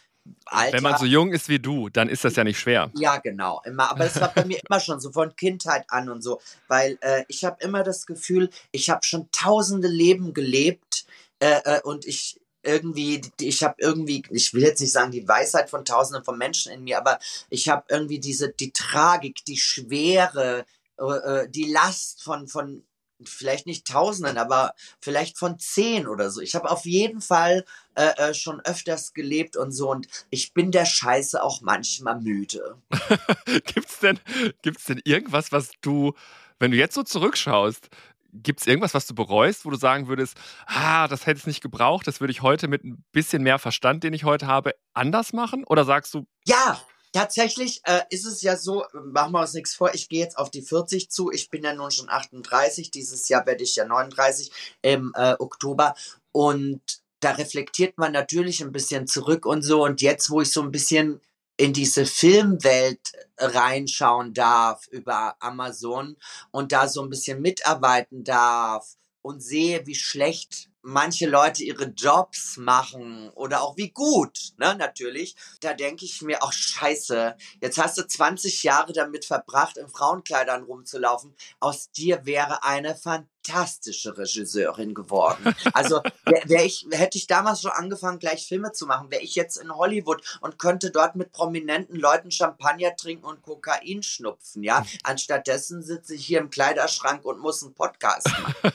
Alter. 0.45 0.73
Wenn 0.73 0.84
man 0.84 0.97
so 0.97 1.05
jung 1.05 1.31
ist 1.31 1.49
wie 1.49 1.60
du, 1.60 1.89
dann 1.89 2.10
ist 2.10 2.23
das 2.23 2.36
ja 2.36 2.43
nicht 2.43 2.60
schwer. 2.60 2.91
Ja, 2.95 3.17
genau. 3.17 3.62
Immer. 3.65 3.89
Aber 3.91 4.03
das 4.03 4.19
war 4.19 4.31
bei 4.34 4.45
mir 4.45 4.60
immer 4.67 4.79
schon 4.79 4.99
so 4.99 5.12
von 5.12 5.36
Kindheit 5.36 5.86
an 5.88 6.10
und 6.10 6.21
so. 6.21 6.39
Weil 6.67 6.97
äh, 7.01 7.23
ich 7.27 7.43
habe 7.43 7.57
immer 7.63 7.84
das 7.84 8.05
Gefühl, 8.05 8.49
ich 8.71 8.89
habe 8.89 9.03
schon 9.03 9.29
tausende 9.31 9.88
Leben 9.88 10.34
gelebt 10.34 11.05
äh, 11.41 11.60
äh, 11.65 11.82
und 11.82 12.06
ich 12.06 12.39
irgendwie, 12.63 13.21
ich 13.39 13.63
habe 13.63 13.75
irgendwie, 13.80 14.23
ich 14.30 14.54
will 14.54 14.62
jetzt 14.62 14.80
nicht 14.80 14.91
sagen 14.91 15.12
die 15.12 15.27
Weisheit 15.27 15.69
von 15.69 15.84
Tausenden 15.84 16.23
von 16.23 16.38
Menschen 16.38 16.71
in 16.71 16.84
mir, 16.84 16.99
aber 16.99 17.19
ich 17.49 17.69
habe 17.69 17.84
irgendwie 17.89 18.19
diese, 18.19 18.49
die 18.49 18.71
Tragik, 18.71 19.44
die 19.46 19.58
Schwere, 19.58 20.65
äh, 21.00 21.04
äh, 21.04 21.50
die 21.50 21.71
Last 21.71 22.23
von, 22.23 22.48
von 22.48 22.83
vielleicht 23.23 23.65
nicht 23.65 23.87
Tausenden, 23.87 24.37
aber 24.37 24.73
vielleicht 25.00 25.37
von 25.37 25.58
zehn 25.60 26.08
oder 26.08 26.29
so. 26.29 26.42
Ich 26.42 26.56
habe 26.56 26.69
auf 26.69 26.85
jeden 26.85 27.21
Fall 27.21 27.65
äh, 27.96 28.29
äh, 28.29 28.33
schon 28.33 28.62
öfters 28.62 29.13
gelebt 29.13 29.58
und 29.58 29.71
so 29.71 29.89
und 29.89 30.08
ich 30.29 30.54
bin 30.54 30.71
der 30.71 30.85
Scheiße 30.85 31.42
auch 31.42 31.62
manchmal 31.62 32.19
müde. 32.19 32.77
gibt's 33.73 34.00
denn, 34.00 34.19
gibt's 34.62 34.85
denn 34.85 35.02
irgendwas, 35.04 35.52
was 35.52 35.71
du, 35.81 36.13
wenn 36.60 36.71
du 36.71 36.77
jetzt 36.77 36.94
so 36.96 37.04
zurückschaust, 37.04 37.89
gibt 38.34 38.62
es 38.62 38.67
irgendwas, 38.67 38.94
was 38.94 39.06
du 39.08 39.15
bereust, 39.15 39.65
wo 39.65 39.69
du 39.69 39.77
sagen 39.77 40.08
würdest, 40.08 40.38
ah, 40.65 41.08
das 41.08 41.25
hätte 41.25 41.40
es 41.40 41.48
nicht 41.48 41.62
gebraucht, 41.62 42.08
das 42.08 42.19
würde 42.19 42.32
ich 42.32 42.42
heute 42.42 42.67
mit 42.67 42.84
ein 42.84 43.04
bisschen 43.12 43.44
mehr 43.44 43.60
Verstand, 43.60 44.04
den 44.04 44.13
ich 44.13 44.23
heute 44.23 44.48
habe, 44.48 44.73
anders 44.94 45.34
machen? 45.34 45.63
Oder 45.65 45.86
sagst 45.86 46.13
du? 46.13 46.25
Ja, 46.46 46.82
Tatsächlich 47.13 47.82
äh, 47.84 48.04
ist 48.10 48.25
es 48.25 48.42
ja 48.42 48.56
so, 48.56 48.86
machen 48.94 49.34
wir 49.34 49.42
uns 49.42 49.54
nichts 49.54 49.75
vor, 49.75 49.94
ich 49.94 50.08
gehe 50.08 50.21
jetzt 50.21 50.38
auf 50.38 50.50
die 50.50 50.62
40 50.62 51.12
zu, 51.12 51.29
ich 51.29 51.50
bin 51.50 51.62
ja 51.62 51.73
nun 51.73 51.92
schon 51.92 52.10
38, 52.10 52.90
dieses 52.90 53.27
Jahr 53.27 53.46
werde 53.46 53.65
ich 53.65 53.75
ja 53.75 53.86
39 53.86 54.50
im 54.82 55.12
äh, 55.15 55.36
Oktober 55.38 55.94
und 56.32 56.82
da 57.19 57.32
reflektiert 57.32 57.98
man 57.98 58.13
natürlich 58.13 58.62
ein 58.63 58.71
bisschen 58.71 59.08
zurück 59.08 59.46
und 59.46 59.62
so 59.62 59.84
und 59.84 60.02
jetzt, 60.02 60.29
wo 60.29 60.40
ich 60.40 60.52
so 60.54 60.62
ein 60.62 60.71
bisschen 60.71 61.19
in 61.58 61.73
diese 61.73 62.06
Filmwelt 62.06 63.12
reinschauen 63.37 64.33
darf 64.33 64.87
über 64.87 65.35
Amazon 65.39 66.17
und 66.52 66.71
da 66.71 66.87
so 66.87 67.02
ein 67.02 67.10
bisschen 67.10 67.41
mitarbeiten 67.41 68.23
darf 68.23 68.95
und 69.21 69.41
sehe, 69.41 69.85
wie 69.85 69.95
schlecht 69.95 70.69
manche 70.81 71.27
Leute 71.27 71.63
ihre 71.63 71.85
Jobs 71.85 72.58
machen 72.58 73.29
oder 73.35 73.62
auch 73.62 73.77
wie 73.77 73.91
gut, 73.91 74.54
ne, 74.58 74.75
natürlich, 74.75 75.35
da 75.60 75.73
denke 75.73 76.06
ich 76.06 76.21
mir 76.21 76.41
auch 76.41 76.52
scheiße, 76.52 77.35
jetzt 77.62 77.77
hast 77.77 77.97
du 77.99 78.08
20 78.08 78.63
Jahre 78.63 78.93
damit 78.93 79.25
verbracht, 79.25 79.77
in 79.77 79.87
Frauenkleidern 79.87 80.63
rumzulaufen, 80.63 81.35
aus 81.60 81.91
dir 81.91 82.25
wäre 82.25 82.63
eine 82.63 82.95
fantastische 82.95 83.27
Regisseurin 83.50 84.94
geworden. 84.94 85.56
Also 85.73 86.02
wär, 86.25 86.42
wär 86.46 86.65
ich, 86.65 86.85
hätte 86.92 87.17
ich 87.17 87.27
damals 87.27 87.62
schon 87.62 87.71
angefangen, 87.71 88.19
gleich 88.19 88.48
Filme 88.48 88.71
zu 88.71 88.85
machen, 88.85 89.12
wäre 89.12 89.21
ich 89.21 89.35
jetzt 89.35 89.58
in 89.58 89.75
Hollywood 89.75 90.21
und 90.42 90.60
könnte 90.60 90.92
dort 90.92 91.15
mit 91.15 91.31
prominenten 91.31 91.96
Leuten 91.96 92.31
Champagner 92.31 92.96
trinken 92.96 93.25
und 93.25 93.42
Kokain 93.42 94.04
schnupfen, 94.04 94.63
ja. 94.63 94.85
Anstattdessen 95.04 95.83
sitze 95.83 96.15
ich 96.15 96.25
hier 96.25 96.39
im 96.39 96.50
Kleiderschrank 96.50 97.25
und 97.25 97.39
muss 97.39 97.63
einen 97.63 97.73
Podcast 97.73 98.27
machen. 98.27 98.73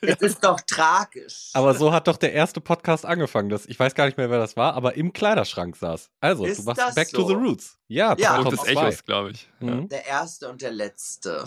es 0.00 0.20
ist 0.20 0.44
doch 0.44 0.60
tragisch. 0.60 1.50
Aber 1.54 1.74
so 1.74 1.92
hat 1.92 2.08
doch 2.08 2.16
der 2.16 2.32
erste 2.32 2.60
Podcast 2.60 3.04
angefangen. 3.06 3.48
Das, 3.48 3.66
ich 3.66 3.78
weiß 3.78 3.94
gar 3.94 4.06
nicht 4.06 4.16
mehr, 4.16 4.30
wer 4.30 4.38
das 4.38 4.56
war, 4.56 4.74
aber 4.74 4.94
im 4.94 5.12
Kleiderschrank 5.12 5.76
saß. 5.76 6.10
Also, 6.20 6.44
ist 6.44 6.60
du 6.60 6.62
machst 6.64 6.94
Back 6.94 7.08
so? 7.08 7.18
to 7.18 7.28
the 7.28 7.34
Roots. 7.34 7.78
Ja, 7.88 8.14
ja 8.18 8.38
und 8.38 8.52
des 8.52 8.64
Echos, 8.64 9.04
glaube 9.04 9.32
ich. 9.32 9.48
Mhm. 9.58 9.88
Der 9.88 10.06
erste 10.06 10.48
und 10.48 10.62
der 10.62 10.70
letzte. 10.70 11.44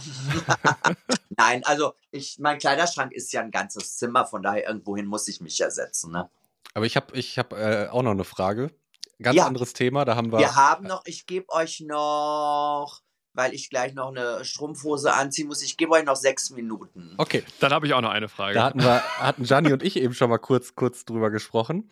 Nein, 1.38 1.64
also 1.66 1.83
ich, 2.12 2.40
mein 2.40 2.58
Kleiderschrank 2.60 3.12
ist 3.12 3.32
ja 3.34 3.42
ein 3.42 3.52
ganzes 3.52 3.98
Zimmer, 3.98 4.26
von 4.26 4.42
daher 4.42 4.68
irgendwohin 4.68 5.06
muss 5.06 5.28
ich 5.28 5.42
mich 5.42 5.58
ja 5.58 5.70
setzen. 5.70 6.12
Ne? 6.12 6.30
Aber 6.74 6.86
ich 6.86 6.96
habe 6.96 7.16
ich 7.18 7.38
hab, 7.38 7.54
äh, 7.54 7.88
auch 7.90 8.04
noch 8.04 8.12
eine 8.12 8.24
Frage. 8.24 8.72
Ganz 9.22 9.38
ja. 9.38 9.46
anderes 9.46 9.74
Thema, 9.74 10.06
da 10.06 10.16
haben 10.16 10.32
wir. 10.32 10.40
Wir 10.40 10.56
haben 10.56 10.88
noch, 10.88 11.04
ich 11.06 11.26
gebe 11.26 11.50
euch 11.50 11.82
noch 11.82 13.02
weil 13.34 13.54
ich 13.54 13.70
gleich 13.70 13.94
noch 13.94 14.10
eine 14.10 14.46
Strumpfhose 14.46 15.14
anziehen 15.14 15.48
muss. 15.48 15.62
Ich 15.64 15.78
gebe 15.78 15.92
euch 15.92 16.06
noch 16.06 16.16
sechs 16.16 16.52
Minuten. 16.52 17.16
Okay. 17.18 17.44
Dann 17.60 17.74
habe 17.74 17.88
ich 17.88 17.94
auch 17.94 18.02
noch 18.02 18.12
eine 18.12 18.30
Frage. 18.30 18.56
Da 18.56 18.64
hatten 18.64 18.82
wir, 18.82 19.02
hatten 19.20 19.44
Gianni 19.44 19.74
und 19.74 19.84
ich 19.84 19.98
eben 19.98 20.14
schon 20.14 20.30
mal 20.30 20.38
kurz, 20.38 20.76
kurz 20.76 21.06
drüber 21.06 21.32
gesprochen. 21.32 21.90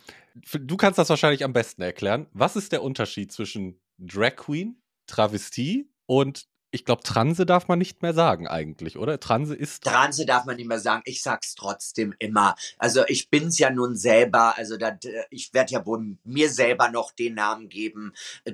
Du 0.54 0.78
kannst 0.78 1.00
das 1.00 1.10
wahrscheinlich 1.10 1.44
am 1.44 1.54
besten 1.54 1.82
erklären. 1.82 2.28
Was 2.34 2.56
ist 2.56 2.72
der 2.72 2.84
Unterschied 2.84 3.32
zwischen 3.32 3.82
Drag 3.98 4.36
Queen, 4.36 4.82
Travestie 5.08 5.90
und 6.06 6.48
ich 6.72 6.86
glaube, 6.86 7.04
Transe 7.04 7.46
darf 7.46 7.68
man 7.68 7.80
nicht 7.80 8.02
mehr 8.02 8.14
sagen 8.14 8.48
eigentlich, 8.48 8.98
oder? 8.98 9.20
Transe 9.20 9.54
ist. 9.54 9.84
Transe 9.84 10.26
darf 10.26 10.46
man 10.46 10.56
nicht 10.56 10.68
mehr 10.68 10.80
sagen. 10.80 11.02
Ich 11.06 11.22
sag's 11.22 11.54
trotzdem 11.56 12.16
immer. 12.18 12.56
Also 12.78 13.04
ich 13.08 13.30
bin's 13.30 13.60
ja 13.60 13.70
nun 13.70 13.98
selber. 13.98 14.58
Also 14.58 14.78
da, 14.78 14.98
ich 15.30 15.54
werde 15.54 15.74
ja 15.74 15.86
wohl 15.86 16.18
mir 16.24 16.50
selber 16.50 16.90
noch 16.90 17.12
den 17.12 17.36
Namen 17.36 17.68
geben 17.68 18.14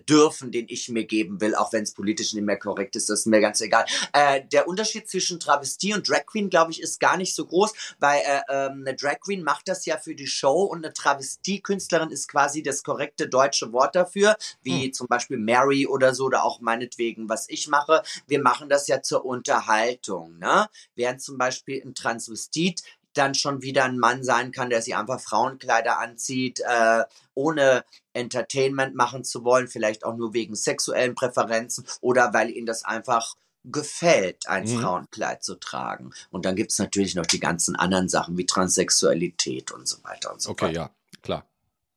dürfen, 0.09 0.51
den 0.51 0.65
ich 0.67 0.89
mir 0.89 1.05
geben 1.05 1.39
will, 1.41 1.53
auch 1.53 1.71
wenn 1.73 1.83
es 1.83 1.93
politisch 1.93 2.33
nicht 2.33 2.43
mehr 2.43 2.57
korrekt 2.57 2.95
ist. 2.95 3.09
Das 3.09 3.19
ist 3.19 3.25
mir 3.27 3.39
ganz 3.39 3.61
egal. 3.61 3.85
Äh, 4.13 4.41
der 4.51 4.67
Unterschied 4.67 5.07
zwischen 5.07 5.39
Travestie 5.39 5.93
und 5.93 6.09
Drag 6.09 6.25
Queen, 6.25 6.49
glaube 6.49 6.71
ich, 6.71 6.81
ist 6.81 6.99
gar 6.99 7.17
nicht 7.17 7.35
so 7.35 7.45
groß, 7.45 7.71
weil 7.99 8.19
äh, 8.21 8.41
ähm, 8.49 8.83
eine 8.85 8.95
Drag 8.95 9.19
Queen 9.19 9.43
macht 9.43 9.67
das 9.67 9.85
ja 9.85 9.97
für 9.97 10.15
die 10.15 10.27
Show 10.27 10.63
und 10.63 10.83
eine 10.83 10.93
Travestie-Künstlerin 10.93 12.09
ist 12.09 12.27
quasi 12.27 12.63
das 12.63 12.81
korrekte 12.81 13.29
deutsche 13.29 13.71
Wort 13.73 13.95
dafür, 13.95 14.35
wie 14.63 14.85
hm. 14.85 14.93
zum 14.93 15.07
Beispiel 15.07 15.37
Mary 15.37 15.85
oder 15.85 16.15
so 16.15 16.25
oder 16.25 16.43
auch 16.43 16.61
meinetwegen, 16.61 17.29
was 17.29 17.47
ich 17.47 17.67
mache 17.67 18.01
wir 18.27 18.41
machen 18.41 18.69
das 18.69 18.87
ja 18.87 19.01
zur 19.01 19.25
Unterhaltung, 19.25 20.37
ne? 20.39 20.67
Während 20.95 21.21
zum 21.21 21.37
Beispiel 21.37 21.81
ein 21.83 21.95
Transvestit 21.95 22.83
dann 23.13 23.35
schon 23.35 23.61
wieder 23.61 23.85
ein 23.85 23.97
Mann 23.97 24.23
sein 24.23 24.51
kann, 24.51 24.69
der 24.69 24.81
sich 24.81 24.95
einfach 24.95 25.19
Frauenkleider 25.19 25.99
anzieht, 25.99 26.59
äh, 26.59 27.03
ohne 27.33 27.83
Entertainment 28.13 28.95
machen 28.95 29.23
zu 29.23 29.43
wollen, 29.43 29.67
vielleicht 29.67 30.05
auch 30.05 30.15
nur 30.15 30.33
wegen 30.33 30.55
sexuellen 30.55 31.15
Präferenzen 31.15 31.85
oder 32.01 32.33
weil 32.33 32.49
ihm 32.49 32.65
das 32.65 32.85
einfach 32.85 33.35
gefällt, 33.63 34.47
ein 34.47 34.63
mhm. 34.63 34.79
Frauenkleid 34.79 35.43
zu 35.43 35.55
tragen. 35.55 36.11
Und 36.29 36.45
dann 36.45 36.55
gibt 36.55 36.71
es 36.71 36.79
natürlich 36.79 37.15
noch 37.15 37.25
die 37.25 37.39
ganzen 37.39 37.75
anderen 37.75 38.07
Sachen 38.07 38.37
wie 38.37 38.45
Transsexualität 38.45 39.71
und 39.71 39.87
so 39.87 40.03
weiter 40.03 40.31
und 40.31 40.41
so 40.41 40.51
okay, 40.51 40.67
weiter. 40.67 40.81
Okay, 40.83 40.91
ja, 41.13 41.19
klar 41.21 41.47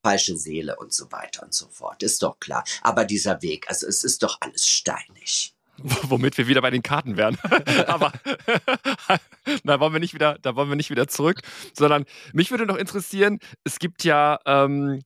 falsche 0.02 0.36
Seele 0.36 0.76
und 0.76 0.92
so 0.92 1.12
weiter 1.12 1.42
und 1.42 1.52
so 1.52 1.68
fort. 1.68 2.02
Ist 2.02 2.22
doch 2.22 2.40
klar. 2.40 2.64
Aber 2.80 3.04
dieser 3.04 3.42
Weg, 3.42 3.68
also 3.68 3.86
es 3.86 4.04
ist 4.04 4.22
doch 4.22 4.38
alles 4.40 4.66
steinig. 4.66 5.54
Womit 5.82 6.38
wir 6.38 6.46
wieder 6.46 6.62
bei 6.62 6.70
den 6.70 6.82
Karten 6.82 7.16
wären. 7.16 7.38
Aber 7.86 8.12
da 9.64 9.80
wollen 9.80 9.92
wir 9.92 10.00
nicht 10.00 10.14
wieder, 10.14 10.38
da 10.42 10.56
wollen 10.56 10.68
wir 10.68 10.76
nicht 10.76 10.90
wieder 10.90 11.08
zurück, 11.08 11.40
sondern 11.72 12.04
mich 12.32 12.50
würde 12.50 12.66
noch 12.66 12.76
interessieren, 12.76 13.38
es 13.64 13.78
gibt 13.78 14.04
ja 14.04 14.38
ähm, 14.46 15.02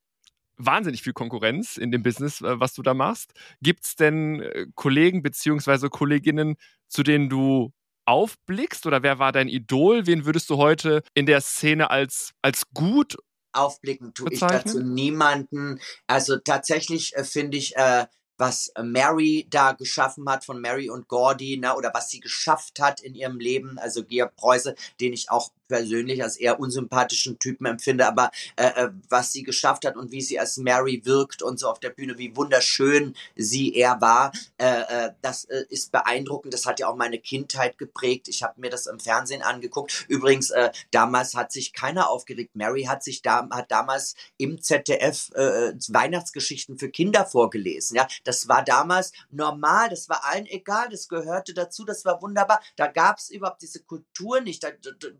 wahnsinnig 0.57 1.03
viel 1.03 1.12
Konkurrenz 1.12 1.77
in 1.77 1.91
dem 1.91 2.03
Business, 2.03 2.41
äh, 2.41 2.61
was 2.61 2.75
du 2.75 2.83
da 2.83 2.95
machst. 2.95 3.33
Gibt 3.61 3.85
es 3.85 3.97
denn 3.97 4.41
äh, 4.41 4.66
Kollegen 4.75 5.22
bzw. 5.22 5.89
Kolleginnen, 5.89 6.57
zu 6.89 7.03
denen 7.03 7.29
du 7.29 7.72
aufblickst 8.07 8.87
oder 8.87 9.03
wer 9.03 9.18
war 9.18 9.33
dein 9.33 9.49
Idol? 9.49 10.07
Wen 10.07 10.27
würdest 10.27 10.51
du 10.51 10.57
heute 10.57 11.03
in 11.14 11.27
der 11.27 11.41
Szene 11.41 11.91
als, 11.91 12.33
als 12.43 12.64
gut 12.72 13.16
aufblicken 13.55 14.12
tue 14.14 14.33
ich 14.33 14.41
dazu 14.41 14.83
niemanden. 14.83 15.81
Also 16.07 16.37
tatsächlich 16.37 17.14
äh, 17.14 17.25
finde 17.25 17.57
ich 17.57 17.77
äh, 17.77 18.07
was 18.39 18.68
äh, 18.68 18.82
Mary 18.82 19.47
da 19.51 19.72
geschaffen 19.72 20.28
hat 20.28 20.45
von 20.45 20.61
Mary 20.61 20.91
und 20.91 21.09
Gordy, 21.09 21.57
ne, 21.57 21.74
oder 21.76 21.93
was 21.95 22.11
sie 22.11 22.20
geschafft 22.20 22.80
hat 22.80 23.01
in 23.01 23.14
ihrem 23.14 23.39
Leben, 23.39 23.78
also 23.78 24.05
Georg 24.05 24.35
Preuße, 24.37 24.74
den 25.01 25.12
ich 25.12 25.30
auch 25.30 25.51
persönlich 25.68 26.22
als 26.22 26.36
eher 26.36 26.60
unsympathischen 26.60 27.38
Typen 27.38 27.66
empfinde, 27.66 28.06
aber 28.06 28.30
äh, 28.56 28.66
äh, 28.66 28.90
was 29.08 29.32
sie 29.32 29.42
geschafft 29.42 29.84
hat 29.84 29.96
und 29.96 30.12
wie 30.12 30.20
sie 30.20 30.38
als 30.38 30.56
Mary 30.56 31.02
wirkt 31.04 31.42
und 31.42 31.58
so 31.58 31.68
auf 31.68 31.80
der 31.80 31.90
Bühne, 31.90 32.18
wie 32.18 32.36
wunderschön 32.36 33.14
sie 33.36 33.74
er 33.74 34.00
war, 34.00 34.32
äh, 34.58 35.06
äh, 35.06 35.12
das 35.22 35.44
äh, 35.44 35.64
ist 35.68 35.92
beeindruckend. 35.92 36.54
Das 36.54 36.66
hat 36.66 36.80
ja 36.80 36.88
auch 36.88 36.96
meine 36.96 37.18
Kindheit 37.18 37.78
geprägt. 37.78 38.28
Ich 38.28 38.42
habe 38.42 38.60
mir 38.60 38.70
das 38.70 38.86
im 38.86 39.00
Fernsehen 39.00 39.42
angeguckt. 39.42 40.04
Übrigens, 40.08 40.50
äh, 40.50 40.70
damals 40.90 41.34
hat 41.34 41.52
sich 41.52 41.72
keiner 41.72 42.10
aufgeregt. 42.10 42.54
Mary 42.54 42.84
hat 42.84 43.02
sich 43.02 43.22
da, 43.22 43.48
hat 43.50 43.70
damals 43.70 44.14
im 44.36 44.60
ZDF 44.60 45.30
Weihnachtsgeschichten 45.34 46.78
für 46.78 46.90
Kinder 46.90 47.24
vorgelesen. 47.24 47.96
Ja, 47.96 48.06
das 48.24 48.48
war 48.48 48.64
damals 48.64 49.12
normal. 49.30 49.88
Das 49.88 50.08
war 50.08 50.24
allen 50.24 50.46
egal. 50.46 50.88
Das 50.90 51.08
gehörte 51.08 51.54
dazu. 51.54 51.84
Das 51.84 52.04
war 52.04 52.22
wunderbar. 52.22 52.60
Da 52.76 52.86
gab 52.86 53.18
es 53.18 53.30
überhaupt 53.30 53.62
diese 53.62 53.80
Kultur 53.80 54.40
nicht. 54.40 54.62
Da 54.62 54.70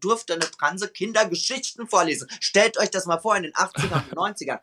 durfte 0.01 0.34
eine 0.35 0.51
Transe 0.51 0.89
Kindergeschichten 0.89 1.89
vorlesen. 1.89 2.29
Stellt 2.41 2.79
euch 2.79 2.91
das 2.91 3.07
mal 3.07 3.19
vor 3.19 3.37
in 3.37 3.45
den 3.45 3.53
80ern 3.53 4.03
und 4.11 4.17
90ern. 4.17 4.61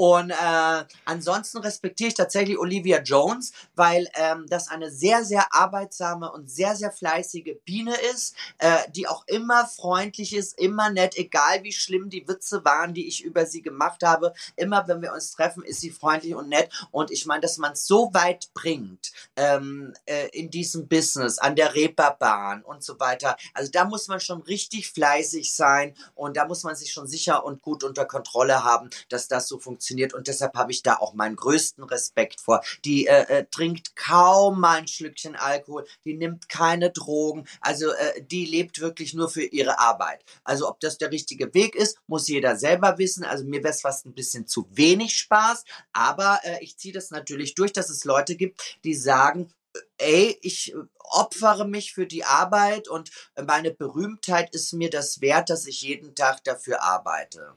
Und 0.00 0.30
äh, 0.30 0.84
ansonsten 1.04 1.58
respektiere 1.58 2.08
ich 2.08 2.14
tatsächlich 2.14 2.58
Olivia 2.58 3.02
Jones, 3.02 3.52
weil 3.74 4.08
ähm, 4.14 4.46
das 4.48 4.68
eine 4.68 4.90
sehr, 4.90 5.26
sehr 5.26 5.52
arbeitsame 5.52 6.32
und 6.32 6.50
sehr, 6.50 6.74
sehr 6.74 6.90
fleißige 6.90 7.56
Biene 7.66 7.94
ist, 8.14 8.34
äh, 8.56 8.78
die 8.96 9.06
auch 9.06 9.24
immer 9.26 9.66
freundlich 9.66 10.34
ist, 10.34 10.58
immer 10.58 10.88
nett, 10.88 11.18
egal 11.18 11.64
wie 11.64 11.74
schlimm 11.74 12.08
die 12.08 12.26
Witze 12.26 12.64
waren, 12.64 12.94
die 12.94 13.08
ich 13.08 13.22
über 13.22 13.44
sie 13.44 13.60
gemacht 13.60 14.02
habe. 14.02 14.32
Immer, 14.56 14.88
wenn 14.88 15.02
wir 15.02 15.12
uns 15.12 15.32
treffen, 15.32 15.62
ist 15.64 15.82
sie 15.82 15.90
freundlich 15.90 16.34
und 16.34 16.48
nett. 16.48 16.72
Und 16.92 17.10
ich 17.10 17.26
meine, 17.26 17.42
dass 17.42 17.58
man 17.58 17.72
es 17.72 17.86
so 17.86 18.08
weit 18.14 18.48
bringt 18.54 19.12
ähm, 19.36 19.92
äh, 20.06 20.28
in 20.28 20.50
diesem 20.50 20.88
Business, 20.88 21.36
an 21.36 21.56
der 21.56 21.74
Reeperbahn 21.74 22.62
und 22.62 22.82
so 22.82 22.98
weiter. 23.00 23.36
Also 23.52 23.70
da 23.70 23.84
muss 23.84 24.08
man 24.08 24.20
schon 24.20 24.40
richtig 24.40 24.90
fleißig 24.90 25.54
sein 25.54 25.94
und 26.14 26.38
da 26.38 26.46
muss 26.46 26.62
man 26.62 26.74
sich 26.74 26.90
schon 26.90 27.06
sicher 27.06 27.44
und 27.44 27.60
gut 27.60 27.84
unter 27.84 28.06
Kontrolle 28.06 28.64
haben, 28.64 28.88
dass 29.10 29.28
das 29.28 29.46
so 29.46 29.58
funktioniert 29.58 29.89
funktioniert 29.90 30.14
und 30.14 30.28
deshalb 30.28 30.54
habe 30.54 30.72
ich 30.72 30.82
da 30.82 30.96
auch 30.96 31.14
meinen 31.14 31.36
größten 31.36 31.84
Respekt 31.84 32.40
vor. 32.40 32.62
Die 32.84 33.06
äh, 33.06 33.22
äh, 33.22 33.46
trinkt 33.50 33.96
kaum 33.96 34.60
mal 34.60 34.78
ein 34.78 34.88
Schlückchen 34.88 35.36
Alkohol, 35.36 35.86
die 36.04 36.14
nimmt 36.14 36.48
keine 36.48 36.90
Drogen, 36.90 37.46
also 37.60 37.90
äh, 37.90 38.22
die 38.22 38.46
lebt 38.46 38.80
wirklich 38.80 39.14
nur 39.14 39.28
für 39.28 39.44
ihre 39.44 39.78
Arbeit. 39.78 40.24
Also 40.44 40.68
ob 40.68 40.80
das 40.80 40.98
der 40.98 41.10
richtige 41.10 41.52
Weg 41.54 41.74
ist, 41.74 41.98
muss 42.06 42.28
jeder 42.28 42.56
selber 42.56 42.98
wissen. 42.98 43.24
Also 43.24 43.44
mir 43.44 43.62
wäre 43.62 43.74
es 43.74 43.80
fast 43.80 44.06
ein 44.06 44.14
bisschen 44.14 44.46
zu 44.46 44.66
wenig 44.70 45.16
Spaß, 45.16 45.64
aber 45.92 46.40
äh, 46.44 46.62
ich 46.62 46.76
ziehe 46.76 46.94
das 46.94 47.10
natürlich 47.10 47.54
durch, 47.54 47.72
dass 47.72 47.90
es 47.90 48.04
Leute 48.04 48.36
gibt, 48.36 48.78
die 48.84 48.94
sagen, 48.94 49.52
ey, 49.98 50.38
ich 50.42 50.74
opfere 50.98 51.66
mich 51.66 51.92
für 51.92 52.06
die 52.06 52.24
Arbeit 52.24 52.88
und 52.88 53.10
meine 53.44 53.72
Berühmtheit 53.72 54.54
ist 54.54 54.72
mir 54.72 54.90
das 54.90 55.20
wert, 55.20 55.50
dass 55.50 55.66
ich 55.66 55.82
jeden 55.82 56.14
Tag 56.14 56.44
dafür 56.44 56.82
arbeite. 56.82 57.54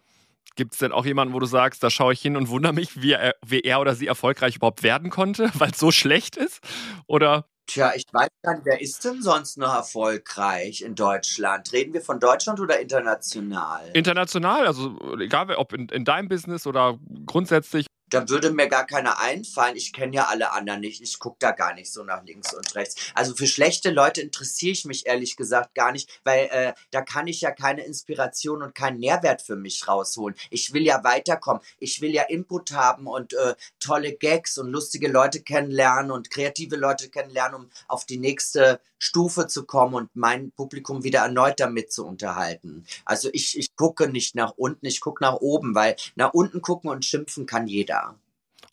Gibt 0.55 0.73
es 0.73 0.79
denn 0.79 0.91
auch 0.91 1.05
jemanden, 1.05 1.33
wo 1.33 1.39
du 1.39 1.45
sagst, 1.45 1.83
da 1.83 1.89
schaue 1.89 2.13
ich 2.13 2.21
hin 2.21 2.37
und 2.37 2.49
wundere 2.49 2.73
mich, 2.73 3.01
wie 3.01 3.13
er, 3.13 3.35
wie 3.45 3.61
er 3.61 3.79
oder 3.79 3.95
sie 3.95 4.07
erfolgreich 4.07 4.55
überhaupt 4.57 4.83
werden 4.83 5.09
konnte, 5.09 5.49
weil 5.55 5.71
es 5.71 5.79
so 5.79 5.91
schlecht 5.91 6.37
ist? 6.37 6.59
Oder 7.07 7.47
Tja, 7.65 7.93
ich 7.95 8.03
weiß 8.11 8.27
gar 8.41 8.55
nicht, 8.55 8.65
wer 8.65 8.81
ist 8.81 9.05
denn 9.05 9.21
sonst 9.21 9.57
noch 9.57 9.73
erfolgreich 9.73 10.81
in 10.81 10.95
Deutschland? 10.95 11.71
Reden 11.71 11.93
wir 11.93 12.01
von 12.01 12.19
Deutschland 12.19 12.59
oder 12.59 12.79
international? 12.79 13.89
International, 13.93 14.67
also 14.67 14.97
egal 15.17 15.49
ob 15.55 15.71
in, 15.71 15.87
in 15.87 16.03
deinem 16.03 16.27
Business 16.27 16.67
oder 16.67 16.99
grundsätzlich 17.25 17.85
da 18.13 18.29
würde 18.29 18.51
mir 18.51 18.67
gar 18.67 18.85
keiner 18.85 19.19
einfallen. 19.19 19.75
Ich 19.75 19.91
kenne 19.91 20.15
ja 20.15 20.25
alle 20.25 20.51
anderen 20.51 20.81
nicht. 20.81 21.01
Ich 21.01 21.17
gucke 21.17 21.37
da 21.39 21.51
gar 21.51 21.73
nicht 21.73 21.91
so 21.91 22.03
nach 22.03 22.23
links 22.23 22.53
und 22.53 22.75
rechts. 22.75 22.95
Also 23.15 23.35
für 23.35 23.47
schlechte 23.47 23.89
Leute 23.89 24.21
interessiere 24.21 24.71
ich 24.71 24.85
mich 24.85 25.07
ehrlich 25.07 25.35
gesagt 25.35 25.73
gar 25.73 25.91
nicht, 25.91 26.19
weil 26.23 26.47
äh, 26.51 26.73
da 26.91 27.01
kann 27.01 27.27
ich 27.27 27.41
ja 27.41 27.51
keine 27.51 27.83
Inspiration 27.83 28.61
und 28.61 28.75
keinen 28.75 28.99
Nährwert 28.99 29.41
für 29.41 29.55
mich 29.55 29.87
rausholen. 29.87 30.37
Ich 30.51 30.73
will 30.73 30.83
ja 30.83 31.03
weiterkommen. 31.03 31.63
Ich 31.79 32.01
will 32.01 32.13
ja 32.13 32.23
Input 32.23 32.71
haben 32.71 33.07
und 33.07 33.33
äh, 33.33 33.55
tolle 33.79 34.13
Gags 34.13 34.57
und 34.59 34.69
lustige 34.69 35.07
Leute 35.07 35.41
kennenlernen 35.41 36.11
und 36.11 36.29
kreative 36.29 36.75
Leute 36.75 37.09
kennenlernen, 37.09 37.61
um 37.61 37.69
auf 37.87 38.05
die 38.05 38.19
nächste 38.19 38.79
Stufe 39.03 39.47
zu 39.47 39.65
kommen 39.65 39.95
und 39.95 40.09
mein 40.13 40.51
Publikum 40.51 41.03
wieder 41.03 41.19
erneut 41.19 41.59
damit 41.59 41.91
zu 41.91 42.05
unterhalten. 42.05 42.85
Also 43.03 43.29
ich, 43.33 43.57
ich 43.57 43.75
gucke 43.75 44.07
nicht 44.07 44.33
nach 44.33 44.53
unten, 44.55 44.85
ich 44.85 45.01
gucke 45.01 45.21
nach 45.21 45.35
oben, 45.35 45.75
weil 45.75 45.97
nach 46.15 46.33
unten 46.33 46.61
gucken 46.61 46.89
und 46.89 47.03
schimpfen 47.03 47.45
kann 47.45 47.67
jeder. 47.67 48.15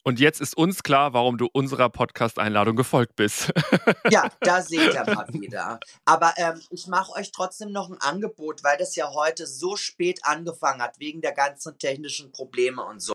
Und 0.03 0.21
jetzt 0.21 0.41
ist 0.41 0.57
uns 0.57 0.85
klar, 0.85 1.13
warum 1.15 1.37
du 1.37 1.49
unserer 1.53 1.91
Podcast-Einladung 1.91 2.77
gefolgt 2.77 3.17
bist. 3.17 3.53
ja, 4.11 4.31
da 4.41 4.63
seht 4.63 4.95
ihr 4.95 5.05
mal 5.05 5.27
wieder. 5.35 5.81
Aber 6.05 6.33
ähm, 6.37 6.61
ich 6.71 6.87
mache 6.87 7.13
euch 7.13 7.33
trotzdem 7.33 7.73
noch 7.73 7.91
ein 7.91 7.99
Angebot, 8.01 8.63
weil 8.63 8.79
das 8.79 8.95
ja 8.95 9.13
heute 9.13 9.47
so 9.47 9.77
spät 9.77 10.21
angefangen 10.23 10.81
hat, 10.81 11.01
wegen 11.01 11.21
der 11.21 11.33
ganzen 11.33 11.77
technischen 11.77 12.31
Probleme 12.31 12.85
und 12.85 13.03
so. 13.03 13.13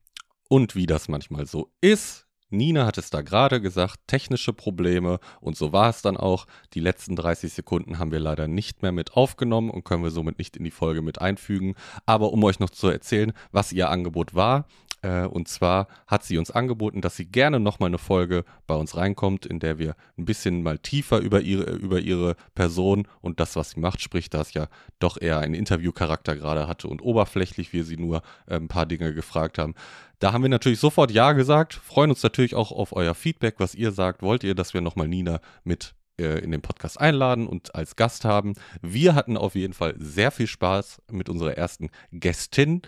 Und 0.50 0.76
wie 0.76 0.86
das 0.86 1.08
manchmal 1.08 1.48
so 1.48 1.72
ist, 1.80 2.25
Nina 2.50 2.86
hat 2.86 2.98
es 2.98 3.10
da 3.10 3.22
gerade 3.22 3.60
gesagt, 3.60 4.00
technische 4.08 4.54
Probleme 4.54 5.20
und 5.42 5.58
so 5.58 5.74
war 5.74 5.90
es 5.90 6.02
dann 6.02 6.16
auch. 6.16 6.46
Die 6.74 6.80
letzten 6.80 7.16
30 7.16 7.52
Sekunden 7.52 7.98
haben 7.98 8.12
wir 8.12 8.20
leider 8.20 8.48
nicht 8.48 8.82
mehr 8.82 8.92
mit 8.92 9.14
aufgenommen 9.14 9.70
und 9.70 9.84
können 9.84 10.04
wir 10.04 10.12
somit 10.12 10.38
nicht 10.38 10.56
in 10.56 10.64
die 10.64 10.72
Folge 10.72 11.02
mit 11.02 11.22
einfügen. 11.22 11.76
Aber 12.06 12.32
um 12.32 12.44
euch 12.44 12.60
noch 12.60 12.70
zu 12.70 12.88
erzählen, 12.88 13.34
was 13.52 13.72
ihr 13.72 13.90
Angebot 13.90 14.36
war, 14.36 14.68
und 15.06 15.48
zwar 15.48 15.88
hat 16.08 16.24
sie 16.24 16.38
uns 16.38 16.52
angeboten, 16.52 17.02
dass 17.02 17.16
sie 17.16 17.26
gerne 17.26 17.60
nochmal 17.60 17.88
eine 17.88 17.98
Folge 17.98 18.46
bei 18.66 18.76
uns 18.76 18.96
reinkommt, 18.96 19.46
in 19.46 19.60
der 19.60 19.78
wir 19.78 19.96
ein 20.18 20.26
bisschen 20.26 20.64
mal 20.64 20.80
tiefer 20.80 21.20
über 21.20 21.42
ihre, 21.42 21.72
über 21.72 22.00
ihre 22.00 22.36
Person 22.56 23.08
und 23.22 23.40
das, 23.40 23.56
was 23.56 23.72
sie 23.72 23.80
macht, 23.80 24.02
spricht, 24.02 24.34
da 24.34 24.42
es 24.42 24.54
ja 24.54 24.68
doch 25.00 25.22
eher 25.22 25.40
einen 25.40 25.54
Interviewcharakter 25.54 26.36
gerade 26.36 26.68
hatte 26.68 26.88
und 26.88 27.02
oberflächlich 27.02 27.74
wir 27.74 27.84
sie 27.84 27.98
nur 27.98 28.22
äh, 28.48 28.56
ein 28.56 28.68
paar 28.68 28.86
Dinge 28.86 29.14
gefragt 29.14 29.58
haben. 29.58 29.76
Da 30.20 30.34
haben 30.34 30.44
wir 30.44 30.50
natürlich 30.50 30.80
sofort 30.80 31.12
Ja 31.12 31.34
gesagt, 31.34 31.74
freuen 31.74 32.10
uns 32.10 32.24
natürlich 32.24 32.56
auch 32.56 32.72
auf 32.72 32.94
euer 32.94 33.16
Feedback, 33.16 33.56
was 33.58 33.76
ihr 33.76 33.92
sagt. 33.92 34.22
Wollt 34.22 34.44
ihr, 34.44 34.56
dass 34.56 34.74
wir 34.74 34.82
nochmal 34.82 35.08
Nina 35.08 35.40
mit 35.64 35.94
äh, 36.18 36.40
in 36.40 36.52
den 36.52 36.62
Podcast 36.62 37.00
einladen 37.00 37.46
und 37.46 37.76
als 37.76 37.98
Gast 37.98 38.24
haben. 38.24 38.54
Wir 38.82 39.16
hatten 39.16 39.36
auf 39.36 39.56
jeden 39.56 39.74
Fall 39.74 39.96
sehr 39.98 40.32
viel 40.32 40.48
Spaß 40.48 41.02
mit 41.12 41.28
unserer 41.28 41.58
ersten 41.58 41.90
Gästin 42.12 42.84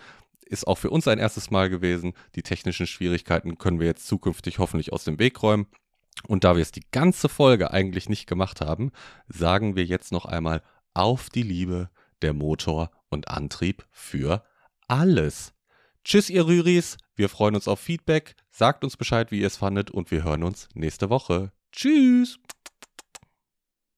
ist 0.48 0.66
auch 0.66 0.78
für 0.78 0.90
uns 0.90 1.06
ein 1.08 1.18
erstes 1.18 1.50
Mal 1.50 1.70
gewesen. 1.70 2.14
Die 2.34 2.42
technischen 2.42 2.86
Schwierigkeiten 2.86 3.58
können 3.58 3.80
wir 3.80 3.86
jetzt 3.86 4.06
zukünftig 4.06 4.58
hoffentlich 4.58 4.92
aus 4.92 5.04
dem 5.04 5.18
Weg 5.18 5.42
räumen. 5.42 5.66
Und 6.26 6.44
da 6.44 6.56
wir 6.56 6.62
es 6.62 6.72
die 6.72 6.86
ganze 6.90 7.28
Folge 7.28 7.70
eigentlich 7.70 8.08
nicht 8.08 8.26
gemacht 8.26 8.60
haben, 8.60 8.90
sagen 9.28 9.76
wir 9.76 9.84
jetzt 9.84 10.10
noch 10.10 10.24
einmal 10.24 10.62
auf 10.94 11.30
die 11.30 11.42
Liebe 11.42 11.90
der 12.22 12.32
Motor 12.32 12.90
und 13.08 13.28
Antrieb 13.28 13.86
für 13.90 14.44
alles. 14.88 15.52
Tschüss, 16.04 16.30
ihr 16.30 16.46
Rüris. 16.46 16.96
Wir 17.14 17.28
freuen 17.28 17.54
uns 17.54 17.68
auf 17.68 17.80
Feedback. 17.80 18.34
Sagt 18.50 18.82
uns 18.82 18.96
Bescheid, 18.96 19.30
wie 19.30 19.40
ihr 19.40 19.46
es 19.46 19.58
fandet 19.58 19.90
und 19.90 20.10
wir 20.10 20.24
hören 20.24 20.42
uns 20.42 20.68
nächste 20.74 21.10
Woche. 21.10 21.52
Tschüss. 21.70 22.38